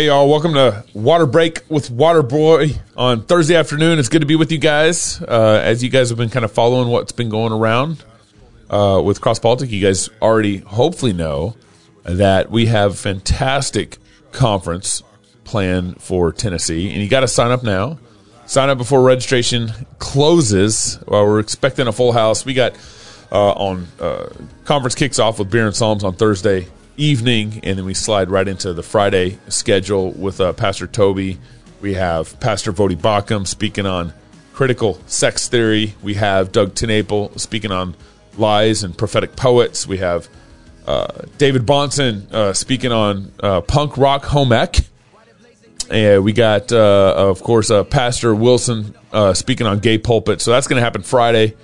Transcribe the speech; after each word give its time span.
Hey 0.00 0.06
y'all, 0.06 0.30
welcome 0.30 0.54
to 0.54 0.82
Water 0.94 1.26
Break 1.26 1.60
with 1.68 1.90
Water 1.90 2.22
Boy 2.22 2.70
on 2.96 3.22
Thursday 3.22 3.54
afternoon. 3.54 3.98
It's 3.98 4.08
good 4.08 4.22
to 4.22 4.26
be 4.26 4.34
with 4.34 4.50
you 4.50 4.56
guys. 4.56 5.20
Uh, 5.20 5.60
as 5.62 5.84
you 5.84 5.90
guys 5.90 6.08
have 6.08 6.16
been 6.16 6.30
kind 6.30 6.42
of 6.42 6.50
following 6.50 6.88
what's 6.88 7.12
been 7.12 7.28
going 7.28 7.52
around 7.52 8.02
uh, 8.70 9.02
with 9.04 9.20
CrossPolitic, 9.20 9.68
you 9.68 9.82
guys 9.82 10.08
already 10.22 10.56
hopefully 10.56 11.12
know 11.12 11.54
that 12.04 12.50
we 12.50 12.64
have 12.64 12.98
fantastic 12.98 13.98
conference 14.32 15.02
plan 15.44 15.96
for 15.96 16.32
Tennessee, 16.32 16.90
and 16.90 17.02
you 17.02 17.08
got 17.10 17.20
to 17.20 17.28
sign 17.28 17.50
up 17.50 17.62
now. 17.62 17.98
Sign 18.46 18.70
up 18.70 18.78
before 18.78 19.02
registration 19.02 19.70
closes. 19.98 20.98
Well, 21.06 21.26
we're 21.26 21.40
expecting 21.40 21.86
a 21.88 21.92
full 21.92 22.12
house. 22.12 22.46
We 22.46 22.54
got 22.54 22.72
uh, 23.30 23.52
on 23.52 23.86
uh, 24.00 24.30
conference 24.64 24.94
kicks 24.94 25.18
off 25.18 25.38
with 25.38 25.50
beer 25.50 25.66
and 25.66 25.76
psalms 25.76 26.04
on 26.04 26.14
Thursday 26.14 26.68
evening, 27.00 27.60
and 27.62 27.78
then 27.78 27.86
we 27.86 27.94
slide 27.94 28.30
right 28.30 28.46
into 28.46 28.74
the 28.74 28.82
Friday 28.82 29.38
schedule 29.48 30.10
with 30.12 30.40
uh, 30.40 30.52
Pastor 30.52 30.86
Toby. 30.86 31.38
We 31.80 31.94
have 31.94 32.38
Pastor 32.40 32.72
Voddie 32.72 32.96
Baucham 32.96 33.46
speaking 33.46 33.86
on 33.86 34.12
critical 34.52 35.00
sex 35.06 35.48
theory. 35.48 35.94
We 36.02 36.14
have 36.14 36.52
Doug 36.52 36.74
TenNapel 36.74 37.40
speaking 37.40 37.72
on 37.72 37.96
lies 38.36 38.82
and 38.82 38.96
prophetic 38.96 39.34
poets. 39.34 39.86
We 39.86 39.96
have 39.98 40.28
uh, 40.86 41.22
David 41.38 41.64
Bahnsen 41.64 42.30
uh, 42.32 42.52
speaking 42.52 42.92
on 42.92 43.32
uh, 43.42 43.62
punk 43.62 43.96
rock 43.96 44.24
home 44.26 44.52
ec. 44.52 44.80
And 45.90 46.22
we 46.22 46.32
got, 46.32 46.70
uh, 46.70 47.14
of 47.16 47.42
course, 47.42 47.70
uh, 47.70 47.82
Pastor 47.82 48.34
Wilson 48.34 48.94
speaking 49.32 49.66
on 49.66 49.80
gay 49.80 49.98
pulpit. 49.98 50.40
So 50.40 50.50
that's 50.50 50.68
going 50.68 50.78
to 50.78 50.84
happen 50.84 51.02
Friday. 51.02 51.56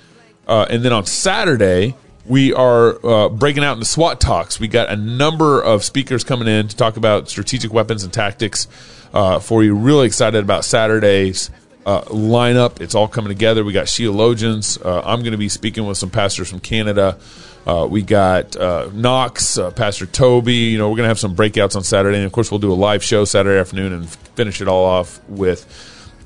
and 0.47 0.83
then 0.83 0.91
on 0.91 1.05
Saturday, 1.05 1.95
we 2.27 2.53
are 2.53 3.05
uh, 3.05 3.29
breaking 3.29 3.63
out 3.63 3.73
into 3.73 3.85
SWAT 3.85 4.19
talks. 4.19 4.59
We 4.59 4.67
got 4.67 4.89
a 4.89 4.95
number 4.95 5.61
of 5.61 5.83
speakers 5.83 6.23
coming 6.23 6.47
in 6.47 6.67
to 6.67 6.75
talk 6.75 6.97
about 6.97 7.29
strategic 7.29 7.71
weapons 7.71 8.03
and 8.03 8.11
tactics 8.11 8.67
uh, 9.13 9.39
for 9.39 9.63
you. 9.63 9.75
Really 9.75 10.07
excited 10.07 10.43
about 10.43 10.65
Saturday's 10.65 11.49
uh, 11.85 12.01
lineup. 12.01 12.81
It's 12.81 12.95
all 12.95 13.07
coming 13.07 13.29
together. 13.29 13.63
We 13.63 13.71
got 13.71 13.85
Sheologians. 13.85 14.83
Uh, 14.85 15.01
I'm 15.05 15.21
going 15.21 15.31
to 15.31 15.37
be 15.37 15.49
speaking 15.49 15.85
with 15.85 15.97
some 15.97 16.09
pastors 16.09 16.49
from 16.49 16.59
Canada. 16.59 17.17
Uh, 17.65 17.87
we 17.89 18.01
got 18.01 18.55
uh, 18.55 18.89
Knox, 18.93 19.57
Pastor 19.75 20.05
Toby. 20.05 20.53
You 20.53 20.77
know, 20.77 20.89
we're 20.89 20.97
going 20.97 21.05
to 21.05 21.09
have 21.09 21.19
some 21.19 21.35
breakouts 21.35 21.75
on 21.75 21.83
Saturday. 21.83 22.17
And 22.17 22.25
of 22.25 22.31
course, 22.31 22.51
we'll 22.51 22.59
do 22.59 22.71
a 22.71 22.75
live 22.75 23.03
show 23.03 23.25
Saturday 23.25 23.59
afternoon 23.59 23.93
and 23.93 24.09
finish 24.09 24.61
it 24.61 24.67
all 24.67 24.85
off 24.85 25.21
with 25.29 25.65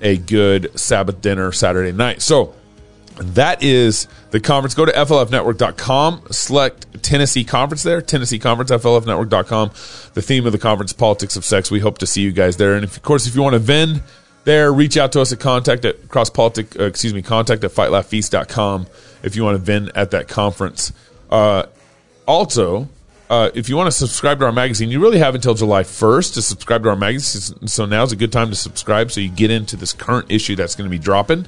a 0.02 0.18
good 0.18 0.78
Sabbath 0.80 1.22
dinner 1.22 1.52
Saturday 1.52 1.92
night. 1.92 2.22
So, 2.22 2.56
that 3.16 3.64
is 3.64 4.08
the 4.32 4.40
conference. 4.40 4.74
Go 4.74 4.86
to 4.86 4.92
flfnetwork.com, 4.92 6.24
select 6.32 7.04
Tennessee 7.04 7.44
Conference 7.44 7.84
there, 7.84 8.02
Tennessee 8.02 8.40
Conference, 8.40 8.72
flfnetwork.com. 8.72 9.70
The 10.14 10.22
theme 10.22 10.46
of 10.46 10.52
the 10.52 10.58
conference, 10.58 10.94
Politics 10.94 11.36
of 11.36 11.46
Sex. 11.46 11.70
We 11.70 11.80
hope 11.80 11.98
to 12.00 12.08
see 12.08 12.22
you 12.22 12.32
guys 12.32 12.58
there. 12.58 12.76
And 12.76 12.84
if, 12.84 12.98
of 12.98 13.04
course, 13.04 13.28
if 13.28 13.36
you 13.36 13.42
want 13.42 13.54
to 13.54 13.60
vend 13.60 14.02
there, 14.44 14.74
reach 14.74 14.98
out 14.98 15.12
to 15.14 15.22
us 15.22 15.32
at 15.32 15.40
contact 15.40 15.86
at 15.86 16.02
crosspolitic, 16.08 16.80
uh, 16.80 16.86
excuse 16.86 17.14
me, 17.14 17.22
contact 17.22 17.64
at 17.64 17.72
fightlaughfeast.com 17.72 18.88
if 19.24 19.36
you 19.36 19.44
want 19.44 19.56
to 19.56 19.64
vend 19.64 19.92
at 19.96 20.12
that 20.12 20.28
conference. 20.28 20.92
Uh, 21.30 21.64
also, 22.28 22.90
uh, 23.30 23.50
if 23.54 23.70
you 23.70 23.78
want 23.78 23.88
to 23.88 23.92
subscribe 23.92 24.40
to 24.40 24.46
our 24.46 24.52
magazine, 24.52 24.90
you 24.90 25.00
really 25.00 25.20
have 25.20 25.36
until 25.36 25.54
July 25.54 25.84
1st 25.84 26.34
to 26.34 26.42
subscribe 26.42 26.84
to 26.84 26.90
our 26.90 26.96
magazine. 26.96 27.68
So 27.68 27.86
now's 27.86 28.12
a 28.12 28.18
good 28.18 28.32
time 28.32 28.50
to 28.50 28.56
subscribe 28.56 29.12
so 29.12 29.22
you 29.22 29.30
get 29.30 29.52
into 29.52 29.78
this 29.78 29.94
current 29.94 30.30
issue 30.30 30.56
that's 30.56 30.76
going 30.76 30.90
to 30.90 30.92
be 30.92 31.02
dropping. 31.02 31.48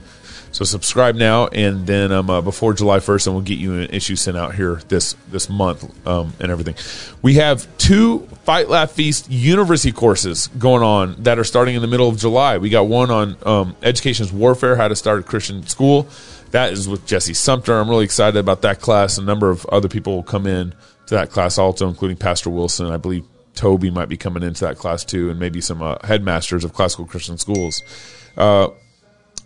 So 0.54 0.64
subscribe 0.66 1.16
now, 1.16 1.47
and 1.47 1.88
then 1.88 2.12
um, 2.12 2.30
uh, 2.30 2.40
before 2.40 2.75
July 2.75 3.00
first, 3.00 3.25
and 3.25 3.36
we'll 3.36 3.44
get 3.44 3.58
you 3.58 3.74
an 3.80 3.90
issue 3.90 4.16
sent 4.16 4.38
out 4.38 4.53
here 4.53 4.75
this 4.88 5.16
this 5.31 5.50
month 5.50 6.08
um, 6.08 6.31
and 6.40 6.52
everything. 6.52 6.75
We 7.24 7.34
have 7.36 7.68
two 7.80 8.19
Fight 8.44 8.69
Laugh 8.69 8.92
Feast 8.92 9.31
university 9.31 9.92
courses 9.92 10.47
going 10.59 10.84
on 10.84 11.24
that 11.24 11.40
are 11.40 11.44
starting 11.44 11.74
in 11.74 11.81
the 11.81 11.88
middle 11.88 12.08
of 12.08 12.19
July. 12.19 12.59
We 12.59 12.69
got 12.69 12.88
one 12.88 13.09
on 13.09 13.36
um, 13.47 13.75
education's 13.81 14.31
warfare, 14.31 14.75
how 14.75 14.88
to 14.88 14.96
start 14.96 15.19
a 15.19 15.24
Christian 15.24 15.66
school. 15.66 16.08
That 16.52 16.72
is 16.72 16.88
with 16.88 17.08
Jesse 17.08 17.34
Sumpter. 17.34 17.74
I'm 17.74 17.90
really 17.90 18.06
excited 18.06 18.38
about 18.38 18.62
that 18.62 18.80
class. 18.80 19.18
A 19.18 19.24
number 19.24 19.50
of 19.50 19.66
other 19.66 19.90
people 19.90 20.13
will 20.13 20.22
come 20.22 20.46
in 20.46 20.75
to 21.08 21.16
that 21.16 21.31
class 21.31 21.58
also, 21.58 21.90
including 21.90 22.18
Pastor 22.18 22.52
Wilson. 22.52 22.92
I 22.92 22.97
believe 22.97 23.25
Toby 23.56 23.90
might 23.90 24.08
be 24.08 24.18
coming 24.18 24.44
into 24.44 24.66
that 24.66 24.78
class 24.78 25.03
too, 25.03 25.31
and 25.31 25.40
maybe 25.40 25.62
some 25.62 25.81
uh, 25.81 25.97
headmasters 26.03 26.63
of 26.63 26.74
classical 26.74 27.08
Christian 27.08 27.40
schools. 27.40 27.81
Uh, 28.38 28.68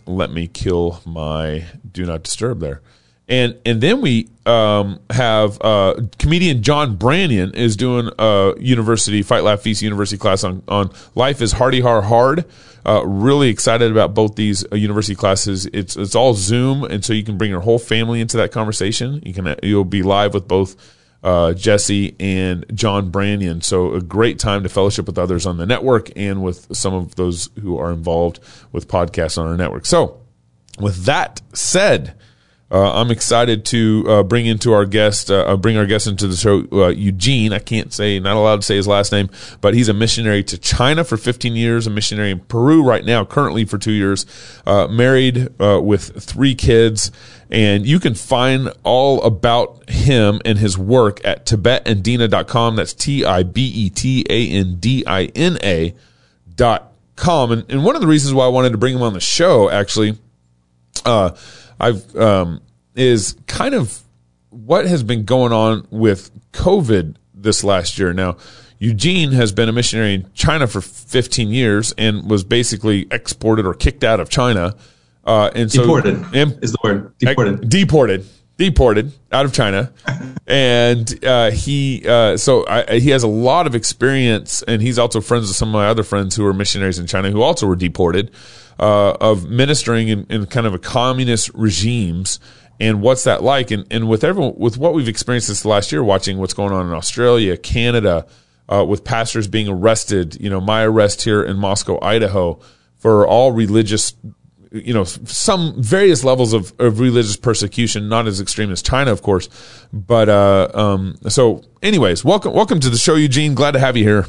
let 0.08 0.32
me 0.32 0.48
kill 0.48 1.02
my 1.06 1.66
do 1.92 2.06
not 2.06 2.24
disturb 2.24 2.60
there. 2.60 2.82
And 3.30 3.58
and 3.66 3.82
then 3.82 4.00
we 4.00 4.30
um, 4.46 5.00
have 5.10 5.62
uh, 5.62 5.96
comedian 6.18 6.64
John 6.64 6.98
Branyan 6.98 7.54
is 7.54 7.76
doing 7.76 8.10
a 8.18 8.54
university 8.58 9.22
fight 9.22 9.44
laugh 9.44 9.62
feast 9.62 9.82
university 9.82 10.18
class 10.18 10.46
on 10.46 10.64
on 10.70 10.92
life 11.14 11.42
is 11.42 11.52
hardy 11.52 11.82
har 11.82 12.02
hard. 12.02 12.46
Uh, 12.86 13.06
really 13.06 13.50
excited 13.50 13.92
about 13.92 14.14
both 14.14 14.36
these 14.36 14.64
uh, 14.72 14.76
university 14.78 15.14
classes. 15.14 15.66
It's 15.74 15.98
it's 15.98 16.16
all 16.16 16.36
Zoom, 16.36 16.86
and 16.86 17.04
so 17.04 17.12
you 17.12 17.24
can 17.24 17.38
bring 17.38 17.52
your 17.52 17.60
whole 17.60 17.80
family 17.80 18.22
into 18.22 18.38
that 18.38 18.54
conversation. 18.54 19.22
You 19.26 19.34
can 19.34 19.56
you'll 19.62 19.84
be 19.84 20.04
live 20.04 20.34
with 20.34 20.48
both 20.48 20.78
uh, 21.24 21.54
Jesse 21.54 22.16
and 22.20 22.66
John 22.74 23.12
Branyan. 23.12 23.64
So 23.64 23.94
a 23.94 24.02
great 24.02 24.40
time 24.40 24.64
to 24.64 24.70
fellowship 24.70 25.06
with 25.08 25.18
others 25.18 25.46
on 25.46 25.58
the 25.58 25.66
network 25.66 26.12
and 26.16 26.44
with 26.44 26.76
some 26.76 26.94
of 26.94 27.16
those 27.16 27.50
who 27.62 27.78
are 27.78 27.92
involved 27.92 28.40
with 28.72 28.88
podcasts 28.88 29.38
on 29.38 29.48
our 29.48 29.58
network. 29.58 29.86
So 29.86 30.22
with 30.80 31.06
that 31.06 31.42
said, 31.54 32.16
uh, 32.70 33.00
I'm 33.00 33.12
excited 33.12 33.64
to 33.66 34.06
uh, 34.08 34.24
bring 34.24 34.46
into 34.46 34.74
our 34.74 34.86
guest, 34.86 35.32
uh, 35.32 35.56
bring 35.56 35.78
our 35.78 35.86
guest 35.86 36.06
into 36.06 36.28
the 36.28 36.36
show, 36.36 36.66
uh, 36.74 36.90
Eugene. 36.90 37.54
I 37.54 37.60
can't 37.60 37.94
say, 37.94 38.20
not 38.20 38.36
allowed 38.36 38.58
to 38.58 38.62
say 38.64 38.76
his 38.76 38.88
last 38.88 39.14
name, 39.14 39.30
but 39.62 39.74
he's 39.74 39.88
a 39.88 39.94
missionary 39.94 40.44
to 40.44 40.58
China 40.58 41.06
for 41.06 41.16
15 41.16 41.56
years, 41.56 41.88
a 41.88 41.90
missionary 41.90 42.32
in 42.32 42.40
Peru 42.42 42.84
right 42.84 43.06
now, 43.06 43.24
currently 43.24 43.64
for 43.64 43.78
two 43.78 43.94
years, 43.94 44.26
uh, 44.66 44.88
married 44.88 45.48
uh, 45.62 45.80
with 45.82 46.22
three 46.22 46.56
kids. 46.56 47.10
And 47.50 47.86
you 47.86 48.00
can 48.00 48.14
find 48.14 48.74
all 48.84 49.22
about 49.24 49.90
him 49.90 50.42
and 50.44 50.58
his 50.58 50.78
work 50.78 51.24
at 51.26 51.46
tibetandina.com. 51.46 52.76
That's 52.76 52.94
T 52.94 53.24
I 53.24 53.44
B 53.44 53.66
E 53.66 53.90
T 53.90 54.26
A 54.30 54.50
N 54.50 54.76
D 54.80 55.04
I 55.08 55.26
N 55.36 55.58
A 55.64 55.96
dot 56.54 56.92
com. 57.16 57.52
And, 57.52 57.66
and 57.72 57.84
one 57.84 57.96
of 57.96 58.02
the 58.02 58.08
reasons 58.08 58.34
why 58.34 58.46
I 58.46 58.50
wanted 58.50 58.72
to 58.72 58.78
bring 58.78 58.96
him 58.96 59.02
on 59.02 59.14
the 59.14 59.22
show, 59.22 59.70
actually, 59.70 60.18
uh, 61.06 61.36
I've 61.80 62.16
um, 62.16 62.62
is 62.96 63.38
kind 63.48 63.76
of 63.76 64.02
what 64.50 64.86
has 64.86 65.04
been 65.04 65.24
going 65.24 65.54
on 65.54 65.88
with 65.90 66.32
COVID 66.52 67.16
this 67.34 67.64
last 67.64 67.98
year. 67.98 68.12
Now, 68.14 68.38
Eugene 68.80 69.32
has 69.32 69.52
been 69.52 69.70
a 69.70 69.72
missionary 69.72 70.14
in 70.14 70.32
China 70.34 70.68
for 70.68 70.82
15 70.82 71.50
years 71.50 71.94
and 71.98 72.30
was 72.30 72.44
basically 72.44 73.08
exported 73.12 73.66
or 73.66 73.74
kicked 73.74 74.04
out 74.04 74.20
of 74.20 74.30
China. 74.30 74.76
Uh, 75.28 75.52
and 75.54 75.72
so 75.72 75.82
deported 75.82 76.26
is 76.64 76.72
the 76.72 76.78
word 76.84 77.18
deported. 77.20 77.70
Deported 77.70 78.26
deported 78.58 79.12
out 79.32 79.46
of 79.46 79.54
China, 79.54 79.92
and 80.48 81.24
uh, 81.24 81.52
he 81.52 82.04
uh, 82.08 82.36
so 82.38 82.66
I, 82.68 83.00
he 83.00 83.12
has 83.12 83.24
a 83.24 83.28
lot 83.28 83.68
of 83.68 83.76
experience, 83.76 84.64
and 84.64 84.82
he's 84.82 84.98
also 84.98 85.22
friends 85.22 85.48
with 85.48 85.56
some 85.56 85.70
of 85.70 85.74
my 85.74 85.88
other 85.88 86.04
friends 86.04 86.36
who 86.36 86.46
are 86.46 86.54
missionaries 86.54 87.00
in 87.00 87.08
China 87.08 87.30
who 87.32 87.42
also 87.42 87.68
were 87.68 87.76
deported 87.76 88.32
uh, 88.80 89.12
of 89.22 89.50
ministering 89.50 90.08
in, 90.10 90.26
in, 90.30 90.46
kind 90.48 90.68
of 90.68 90.74
a 90.74 90.80
communist 90.80 91.50
regimes. 91.54 92.40
And 92.80 93.02
what's 93.02 93.24
that 93.24 93.42
like? 93.42 93.72
And, 93.72 93.88
and 93.90 94.08
with 94.08 94.24
everyone, 94.24 94.54
with 94.56 94.78
what 94.78 94.94
we've 94.94 95.08
experienced 95.08 95.48
this 95.48 95.66
last 95.66 95.92
year, 95.92 96.04
watching 96.04 96.38
what's 96.38 96.54
going 96.54 96.72
on 96.72 96.86
in 96.86 96.94
Australia, 96.94 97.58
Canada, 97.58 98.28
uh, 98.70 98.86
with 98.88 99.04
pastors 99.04 99.48
being 99.48 99.68
arrested, 99.68 100.40
you 100.40 100.50
know, 100.50 100.62
my 100.62 100.84
arrest 100.84 101.24
here 101.24 101.44
in 101.44 101.58
Moscow, 101.58 101.98
Idaho, 102.04 102.60
for 102.98 103.26
all 103.26 103.52
religious 103.52 104.14
you 104.84 104.94
know, 104.94 105.04
some 105.04 105.82
various 105.82 106.24
levels 106.24 106.54
of, 106.54 106.74
of 106.80 107.00
religious 107.00 107.38
persecution, 107.38 108.10
not 108.10 108.28
as 108.28 108.42
extreme 108.42 108.72
as 108.72 108.82
China, 108.82 109.12
of 109.12 109.22
course. 109.22 109.50
But, 109.92 110.30
uh, 110.30 110.70
um, 110.74 111.18
so 111.28 111.64
anyways, 111.82 112.24
welcome, 112.24 112.54
welcome 112.54 112.80
to 112.80 112.90
the 112.90 112.98
show, 112.98 113.16
Eugene. 113.16 113.54
Glad 113.54 113.72
to 113.72 113.80
have 113.80 113.98
you 113.98 114.04
here. 114.04 114.26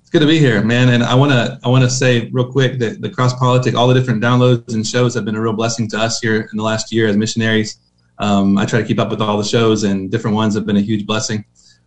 It's 0.00 0.10
good 0.10 0.20
to 0.20 0.26
be 0.26 0.38
here, 0.38 0.62
man. 0.62 0.90
And 0.90 1.02
I 1.02 1.14
want 1.14 1.32
to, 1.32 1.58
I 1.64 1.68
want 1.68 1.84
to 1.84 1.90
say 1.90 2.30
real 2.30 2.50
quick 2.50 2.78
that 2.78 3.00
the 3.00 3.10
cross 3.10 3.34
politic, 3.34 3.74
all 3.74 3.88
the 3.88 3.94
different 3.94 4.22
downloads 4.22 4.72
and 4.72 4.86
shows 4.86 5.14
have 5.14 5.24
been 5.24 5.34
a 5.34 5.40
real 5.40 5.52
blessing 5.52 5.88
to 5.90 5.98
us 5.98 6.20
here 6.20 6.48
in 6.50 6.56
the 6.56 6.62
last 6.62 6.92
year 6.92 7.08
as 7.08 7.16
missionaries. 7.16 7.78
Um, 8.18 8.56
I 8.56 8.66
try 8.66 8.80
to 8.80 8.86
keep 8.86 8.98
up 8.98 9.10
with 9.10 9.20
all 9.20 9.36
the 9.36 9.44
shows 9.44 9.84
and 9.84 10.10
different 10.10 10.36
ones 10.36 10.54
have 10.54 10.64
been 10.64 10.76
a 10.76 10.80
huge 10.80 11.06
blessing. 11.06 11.44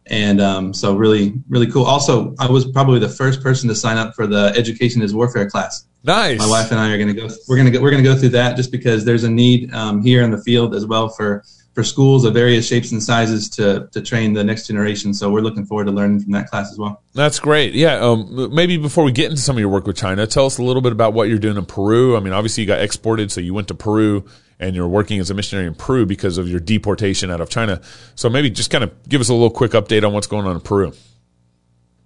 And 0.07 0.41
um, 0.41 0.73
so 0.73 0.95
really, 0.95 1.33
really 1.49 1.71
cool. 1.71 1.85
Also, 1.85 2.35
I 2.39 2.49
was 2.49 2.65
probably 2.65 2.99
the 2.99 3.09
first 3.09 3.41
person 3.41 3.69
to 3.69 3.75
sign 3.75 3.97
up 3.97 4.15
for 4.15 4.27
the 4.27 4.53
Education 4.55 5.01
is 5.01 5.13
Warfare 5.13 5.49
class. 5.49 5.85
Nice. 6.03 6.39
My 6.39 6.47
wife 6.47 6.71
and 6.71 6.79
I 6.79 6.91
are 6.91 6.97
going 6.97 7.13
to 7.13 7.13
go. 7.13 7.27
We're 7.47 7.57
going 7.57 7.65
to 7.65 7.71
go. 7.71 7.81
We're 7.81 7.91
going 7.91 8.03
to 8.03 8.09
go 8.09 8.17
through 8.17 8.29
that 8.29 8.55
just 8.55 8.71
because 8.71 9.03
there's 9.03 9.23
a 9.23 9.29
need 9.29 9.73
um, 9.73 10.01
here 10.01 10.23
in 10.23 10.31
the 10.31 10.41
field 10.41 10.73
as 10.73 10.85
well 10.85 11.09
for 11.09 11.43
for 11.73 11.83
schools 11.83 12.25
of 12.25 12.33
various 12.33 12.67
shapes 12.67 12.91
and 12.91 13.03
sizes 13.03 13.49
to 13.49 13.89
to 13.91 14.01
train 14.01 14.33
the 14.33 14.43
next 14.43 14.67
generation. 14.67 15.13
So 15.13 15.29
we're 15.29 15.41
looking 15.41 15.65
forward 15.65 15.85
to 15.85 15.91
learning 15.91 16.21
from 16.21 16.31
that 16.33 16.47
class 16.47 16.71
as 16.71 16.77
well. 16.77 17.01
That's 17.13 17.39
great. 17.39 17.73
Yeah. 17.73 17.99
Um, 17.99 18.53
maybe 18.53 18.77
before 18.77 19.03
we 19.03 19.11
get 19.11 19.29
into 19.29 19.41
some 19.41 19.57
of 19.57 19.59
your 19.59 19.69
work 19.69 19.87
with 19.87 19.97
China, 19.97 20.25
tell 20.25 20.45
us 20.45 20.57
a 20.57 20.63
little 20.63 20.81
bit 20.81 20.93
about 20.93 21.13
what 21.13 21.27
you're 21.27 21.37
doing 21.37 21.57
in 21.57 21.65
Peru. 21.65 22.15
I 22.15 22.21
mean, 22.21 22.33
obviously 22.33 22.63
you 22.63 22.67
got 22.67 22.81
exported, 22.81 23.31
so 23.31 23.41
you 23.41 23.53
went 23.53 23.67
to 23.67 23.75
Peru 23.75 24.25
and 24.59 24.75
you're 24.75 24.87
working 24.87 25.19
as 25.19 25.29
a 25.29 25.33
missionary 25.33 25.67
in 25.67 25.73
Peru 25.73 26.05
because 26.05 26.37
of 26.37 26.49
your 26.49 26.59
deportation 26.59 27.31
out 27.31 27.41
of 27.41 27.49
China. 27.49 27.81
So 28.15 28.29
maybe 28.29 28.49
just 28.49 28.71
kind 28.71 28.83
of 28.83 28.91
give 29.07 29.21
us 29.21 29.29
a 29.29 29.33
little 29.33 29.49
quick 29.49 29.71
update 29.71 30.05
on 30.05 30.13
what's 30.13 30.27
going 30.27 30.45
on 30.45 30.55
in 30.55 30.61
Peru. 30.61 30.93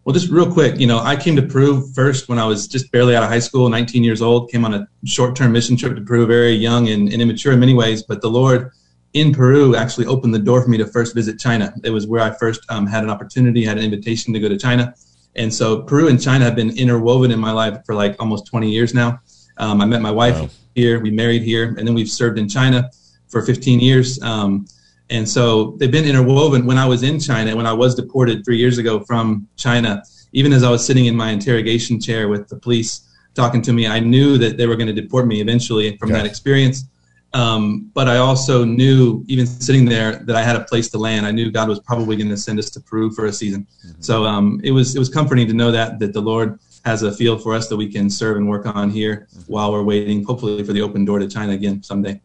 Well, 0.06 0.14
just 0.14 0.30
real 0.30 0.52
quick, 0.52 0.80
you 0.80 0.88
know, 0.88 1.00
I 1.00 1.16
came 1.16 1.36
to 1.38 1.42
Peru 1.42 1.88
first 1.94 2.28
when 2.28 2.38
I 2.38 2.46
was 2.46 2.68
just 2.68 2.92
barely 2.92 3.16
out 3.16 3.24
of 3.24 3.30
high 3.30 3.40
school, 3.40 3.70
19 3.70 4.04
years 4.04 4.22
old. 4.22 4.52
Came 4.52 4.66
on 4.66 4.74
a 4.74 4.88
short-term 5.06 5.54
mission 5.54 5.78
trip 5.78 5.96
to 5.96 6.02
Peru, 6.02 6.28
very 6.28 6.52
young 6.52 6.90
and, 6.90 7.12
and 7.12 7.22
immature 7.22 7.54
in 7.54 7.60
many 7.60 7.74
ways. 7.74 8.04
But 8.04 8.22
the 8.22 8.30
Lord 8.30 8.72
in 9.14 9.32
Peru 9.34 9.78
actually 9.78 10.08
opened 10.08 10.34
the 10.34 10.40
door 10.40 10.62
for 10.62 10.70
me 10.70 10.78
to 10.78 10.88
first 10.88 11.16
visit 11.16 11.40
China. 11.40 11.74
It 11.86 11.92
was 11.92 12.06
where 12.06 12.22
I 12.22 12.32
first 12.32 12.66
um, 12.70 12.86
had 12.86 13.04
an 13.04 13.10
opportunity, 13.10 13.64
had 13.64 13.78
an 13.78 13.84
invitation 13.84 14.34
to 14.34 14.40
go 14.42 14.50
to 14.50 14.58
China. 14.58 14.94
And 15.36 15.54
so 15.54 15.84
Peru 15.84 16.10
and 16.10 16.22
China 16.22 16.44
have 16.44 16.56
been 16.56 16.78
interwoven 16.78 17.32
in 17.32 17.40
my 17.40 17.52
life 17.52 17.86
for 17.86 17.96
like 17.96 18.16
almost 18.20 18.46
20 18.48 18.70
years 18.70 18.94
now. 18.94 19.22
Um, 19.58 19.82
I 19.82 19.86
met 19.86 20.02
my 20.02 20.12
wife 20.12 20.36
wow. 20.36 20.50
here, 20.76 21.00
we 21.00 21.12
married 21.12 21.44
here, 21.44 21.76
and 21.78 21.88
then 21.88 21.94
we've 21.94 22.10
served 22.10 22.38
in 22.38 22.50
China 22.50 22.90
for 23.30 23.42
15 23.42 23.80
years. 23.80 24.22
Um, 24.22 24.68
and 25.10 25.28
so 25.28 25.76
they've 25.78 25.92
been 25.92 26.06
interwoven. 26.06 26.66
When 26.66 26.78
I 26.78 26.86
was 26.86 27.04
in 27.04 27.20
China, 27.20 27.56
when 27.56 27.68
I 27.68 27.74
was 27.74 27.96
deported 27.96 28.44
three 28.46 28.58
years 28.58 28.78
ago 28.78 29.00
from 29.02 29.48
China, 29.58 30.04
even 30.32 30.54
as 30.54 30.64
I 30.64 30.70
was 30.70 30.86
sitting 30.86 31.06
in 31.06 31.16
my 31.16 31.32
interrogation 31.32 32.00
chair 32.00 32.28
with 32.28 32.48
the 32.48 32.56
police 32.56 33.10
talking 33.36 33.62
to 33.64 33.74
me, 33.74 33.88
I 33.88 34.00
knew 34.00 34.38
that 34.38 34.58
they 34.58 34.68
were 34.68 34.76
going 34.76 34.94
to 34.94 35.02
deport 35.02 35.28
me 35.28 35.42
eventually 35.42 35.98
from 35.98 36.12
that 36.12 36.26
experience. 36.26 36.86
Um, 37.34 37.90
but 37.96 38.08
I 38.08 38.18
also 38.18 38.64
knew, 38.64 39.24
even 39.28 39.48
sitting 39.48 39.86
there, 39.86 40.18
that 40.18 40.36
I 40.36 40.44
had 40.44 40.56
a 40.56 40.64
place 40.66 40.90
to 40.90 41.00
land. 41.00 41.26
I 41.26 41.32
knew 41.32 41.52
God 41.52 41.68
was 41.68 41.80
probably 41.80 42.16
going 42.16 42.30
to 42.30 42.38
send 42.38 42.60
us 42.60 42.70
to 42.72 42.80
Peru 42.80 43.12
for 43.12 43.26
a 43.26 43.34
season. 43.34 43.66
Mm-hmm. 43.86 44.02
So 44.02 44.24
um, 44.24 44.62
it 44.64 44.72
was 44.72 44.96
it 44.96 45.00
was 45.00 45.10
comforting 45.10 45.48
to 45.48 45.54
know 45.54 45.72
that 45.72 45.98
that 46.00 46.14
the 46.14 46.22
Lord 46.22 46.60
has 46.86 47.02
a 47.02 47.12
field 47.12 47.42
for 47.42 47.56
us 47.56 47.70
that 47.70 47.78
we 47.78 47.92
can 47.92 48.10
serve 48.10 48.38
and 48.38 48.48
work 48.48 48.66
on 48.68 48.90
here 48.90 49.28
mm-hmm. 49.32 49.52
while 49.52 49.72
we're 49.72 49.84
waiting, 49.84 50.24
hopefully, 50.24 50.64
for 50.64 50.74
the 50.74 50.82
open 50.82 51.06
door 51.06 51.18
to 51.18 51.28
China 51.28 51.54
again 51.54 51.82
someday. 51.82 52.22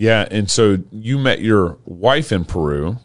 Yeah, 0.00 0.26
and 0.30 0.50
so 0.50 0.78
you 0.90 1.18
met 1.18 1.42
your 1.42 1.76
wife 1.84 2.32
in 2.32 2.46
Peru, 2.46 2.96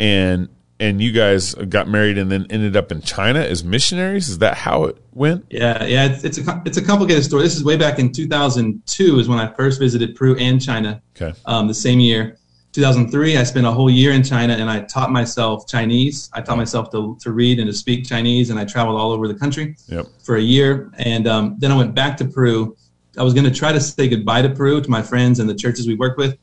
and 0.00 0.48
and 0.80 1.00
you 1.00 1.12
guys 1.12 1.54
got 1.54 1.86
married 1.86 2.18
and 2.18 2.28
then 2.28 2.44
ended 2.50 2.76
up 2.76 2.90
in 2.90 3.02
China 3.02 3.38
as 3.38 3.62
missionaries. 3.62 4.28
Is 4.28 4.38
that 4.38 4.56
how 4.56 4.86
it 4.86 4.96
went? 5.12 5.46
Yeah, 5.48 5.84
yeah. 5.84 6.06
It's, 6.06 6.24
it's 6.24 6.38
a 6.38 6.62
it's 6.66 6.76
a 6.76 6.84
complicated 6.84 7.22
story. 7.22 7.44
This 7.44 7.54
is 7.54 7.62
way 7.62 7.76
back 7.76 8.00
in 8.00 8.10
2002 8.10 9.20
is 9.20 9.28
when 9.28 9.38
I 9.38 9.46
first 9.54 9.78
visited 9.78 10.16
Peru 10.16 10.34
and 10.38 10.60
China. 10.60 11.00
Okay. 11.14 11.38
Um, 11.46 11.68
the 11.68 11.74
same 11.74 12.00
year, 12.00 12.36
2003, 12.72 13.36
I 13.36 13.44
spent 13.44 13.64
a 13.64 13.70
whole 13.70 13.88
year 13.88 14.10
in 14.10 14.24
China 14.24 14.54
and 14.54 14.68
I 14.68 14.80
taught 14.80 15.12
myself 15.12 15.68
Chinese. 15.68 16.30
I 16.32 16.40
taught 16.40 16.56
myself 16.56 16.90
to 16.90 17.16
to 17.20 17.30
read 17.30 17.60
and 17.60 17.68
to 17.68 17.72
speak 17.72 18.04
Chinese, 18.04 18.50
and 18.50 18.58
I 18.58 18.64
traveled 18.64 19.00
all 19.00 19.12
over 19.12 19.28
the 19.28 19.36
country 19.36 19.76
yep. 19.86 20.06
for 20.24 20.34
a 20.34 20.42
year. 20.42 20.90
And 20.98 21.28
um, 21.28 21.54
then 21.60 21.70
I 21.70 21.76
went 21.76 21.94
back 21.94 22.16
to 22.16 22.24
Peru. 22.24 22.76
I 23.18 23.22
was 23.22 23.34
going 23.34 23.44
to 23.44 23.50
try 23.50 23.72
to 23.72 23.80
say 23.80 24.08
goodbye 24.08 24.42
to 24.42 24.50
Peru 24.50 24.80
to 24.80 24.90
my 24.90 25.02
friends 25.02 25.40
and 25.40 25.48
the 25.48 25.54
churches 25.54 25.86
we 25.86 25.94
worked 25.94 26.18
with 26.18 26.38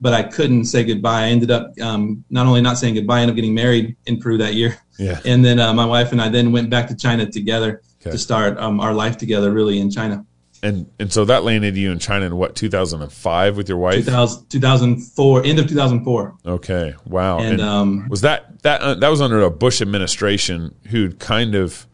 but 0.00 0.14
I 0.14 0.22
couldn't 0.22 0.64
say 0.64 0.84
goodbye. 0.84 1.24
I 1.24 1.28
ended 1.28 1.50
up 1.50 1.72
um, 1.80 2.24
not 2.30 2.46
only 2.46 2.60
not 2.60 2.78
saying 2.78 2.94
goodbye, 2.94 3.18
I 3.18 3.22
ended 3.22 3.34
up 3.34 3.36
getting 3.36 3.54
married 3.54 3.96
in 4.06 4.18
Peru 4.18 4.38
that 4.38 4.54
year. 4.54 4.78
Yeah. 4.98 5.20
And 5.24 5.44
then 5.44 5.58
uh, 5.58 5.72
my 5.72 5.84
wife 5.84 6.12
and 6.12 6.20
I 6.20 6.28
then 6.28 6.52
went 6.52 6.70
back 6.70 6.88
to 6.88 6.96
China 6.96 7.30
together 7.30 7.82
okay. 8.02 8.10
to 8.10 8.18
start 8.18 8.58
um, 8.58 8.80
our 8.80 8.92
life 8.92 9.16
together, 9.16 9.50
really 9.50 9.78
in 9.78 9.90
China. 9.90 10.24
And 10.62 10.90
and 10.98 11.10
so 11.10 11.24
that 11.24 11.42
landed 11.42 11.74
you 11.76 11.90
in 11.90 11.98
China 11.98 12.26
in 12.26 12.36
what 12.36 12.54
2005 12.54 13.56
with 13.56 13.68
your 13.68 13.78
wife? 13.78 14.04
2000, 14.04 14.48
2004, 14.50 15.44
end 15.44 15.58
of 15.58 15.68
2004. 15.68 16.36
Okay, 16.44 16.94
wow. 17.06 17.38
And, 17.38 17.52
and 17.52 17.60
um, 17.62 18.08
was 18.10 18.20
that 18.20 18.62
that 18.62 18.82
uh, 18.82 18.94
that 18.94 19.08
was 19.08 19.22
under 19.22 19.40
a 19.40 19.50
Bush 19.50 19.80
administration 19.80 20.74
who'd 20.88 21.18
kind 21.18 21.54
of 21.54 21.86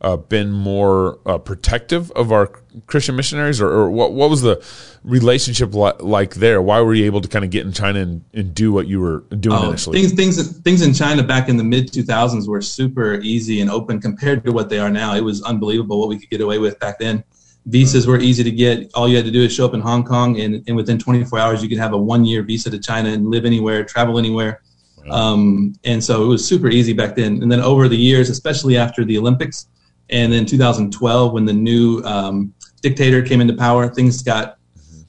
uh, 0.00 0.16
been 0.16 0.50
more 0.50 1.20
uh, 1.26 1.38
protective 1.38 2.10
of 2.12 2.32
our 2.32 2.50
Christian 2.86 3.16
missionaries, 3.16 3.60
or, 3.60 3.68
or, 3.68 3.90
what? 3.90 4.12
What 4.12 4.30
was 4.30 4.42
the 4.42 4.64
relationship 5.04 5.74
li- 5.74 5.92
like 6.00 6.34
there? 6.34 6.60
Why 6.62 6.80
were 6.80 6.94
you 6.94 7.06
able 7.06 7.20
to 7.20 7.28
kind 7.28 7.44
of 7.44 7.50
get 7.50 7.66
in 7.66 7.72
China 7.72 8.00
and, 8.00 8.24
and 8.32 8.54
do 8.54 8.72
what 8.72 8.86
you 8.86 9.00
were 9.00 9.20
doing 9.40 9.56
oh, 9.58 9.68
initially? 9.68 10.00
Things, 10.00 10.12
things, 10.12 10.58
things 10.60 10.82
in 10.82 10.92
China 10.92 11.22
back 11.22 11.48
in 11.48 11.56
the 11.56 11.64
mid 11.64 11.90
2000s 11.92 12.48
were 12.48 12.62
super 12.62 13.14
easy 13.20 13.60
and 13.60 13.70
open 13.70 14.00
compared 14.00 14.44
to 14.44 14.52
what 14.52 14.68
they 14.68 14.78
are 14.78 14.90
now. 14.90 15.14
It 15.14 15.22
was 15.22 15.42
unbelievable 15.42 15.98
what 16.00 16.08
we 16.08 16.18
could 16.18 16.30
get 16.30 16.40
away 16.40 16.58
with 16.58 16.78
back 16.78 16.98
then. 16.98 17.24
Visas 17.66 18.06
were 18.06 18.18
easy 18.18 18.42
to 18.42 18.50
get. 18.50 18.90
All 18.94 19.08
you 19.08 19.16
had 19.16 19.26
to 19.26 19.30
do 19.30 19.42
is 19.42 19.52
show 19.52 19.66
up 19.66 19.74
in 19.74 19.80
Hong 19.80 20.04
Kong, 20.04 20.40
and, 20.40 20.64
and 20.66 20.76
within 20.76 20.98
24 20.98 21.38
hours, 21.38 21.62
you 21.62 21.68
could 21.68 21.78
have 21.78 21.92
a 21.92 21.98
one 21.98 22.24
year 22.24 22.42
visa 22.42 22.70
to 22.70 22.78
China 22.78 23.10
and 23.10 23.30
live 23.30 23.44
anywhere, 23.44 23.84
travel 23.84 24.18
anywhere. 24.18 24.62
Um, 25.10 25.74
and 25.84 26.02
so 26.02 26.22
it 26.22 26.26
was 26.26 26.46
super 26.46 26.68
easy 26.68 26.92
back 26.92 27.14
then. 27.14 27.42
And 27.42 27.50
then 27.50 27.60
over 27.60 27.88
the 27.88 27.96
years, 27.96 28.30
especially 28.30 28.76
after 28.76 29.04
the 29.04 29.18
Olympics, 29.18 29.68
and 30.10 30.32
then 30.32 30.46
2012, 30.46 31.32
when 31.32 31.44
the 31.44 31.52
new 31.52 32.02
um, 32.04 32.54
dictator 32.80 33.22
came 33.22 33.40
into 33.40 33.54
power, 33.54 33.88
things 33.88 34.22
got 34.22 34.58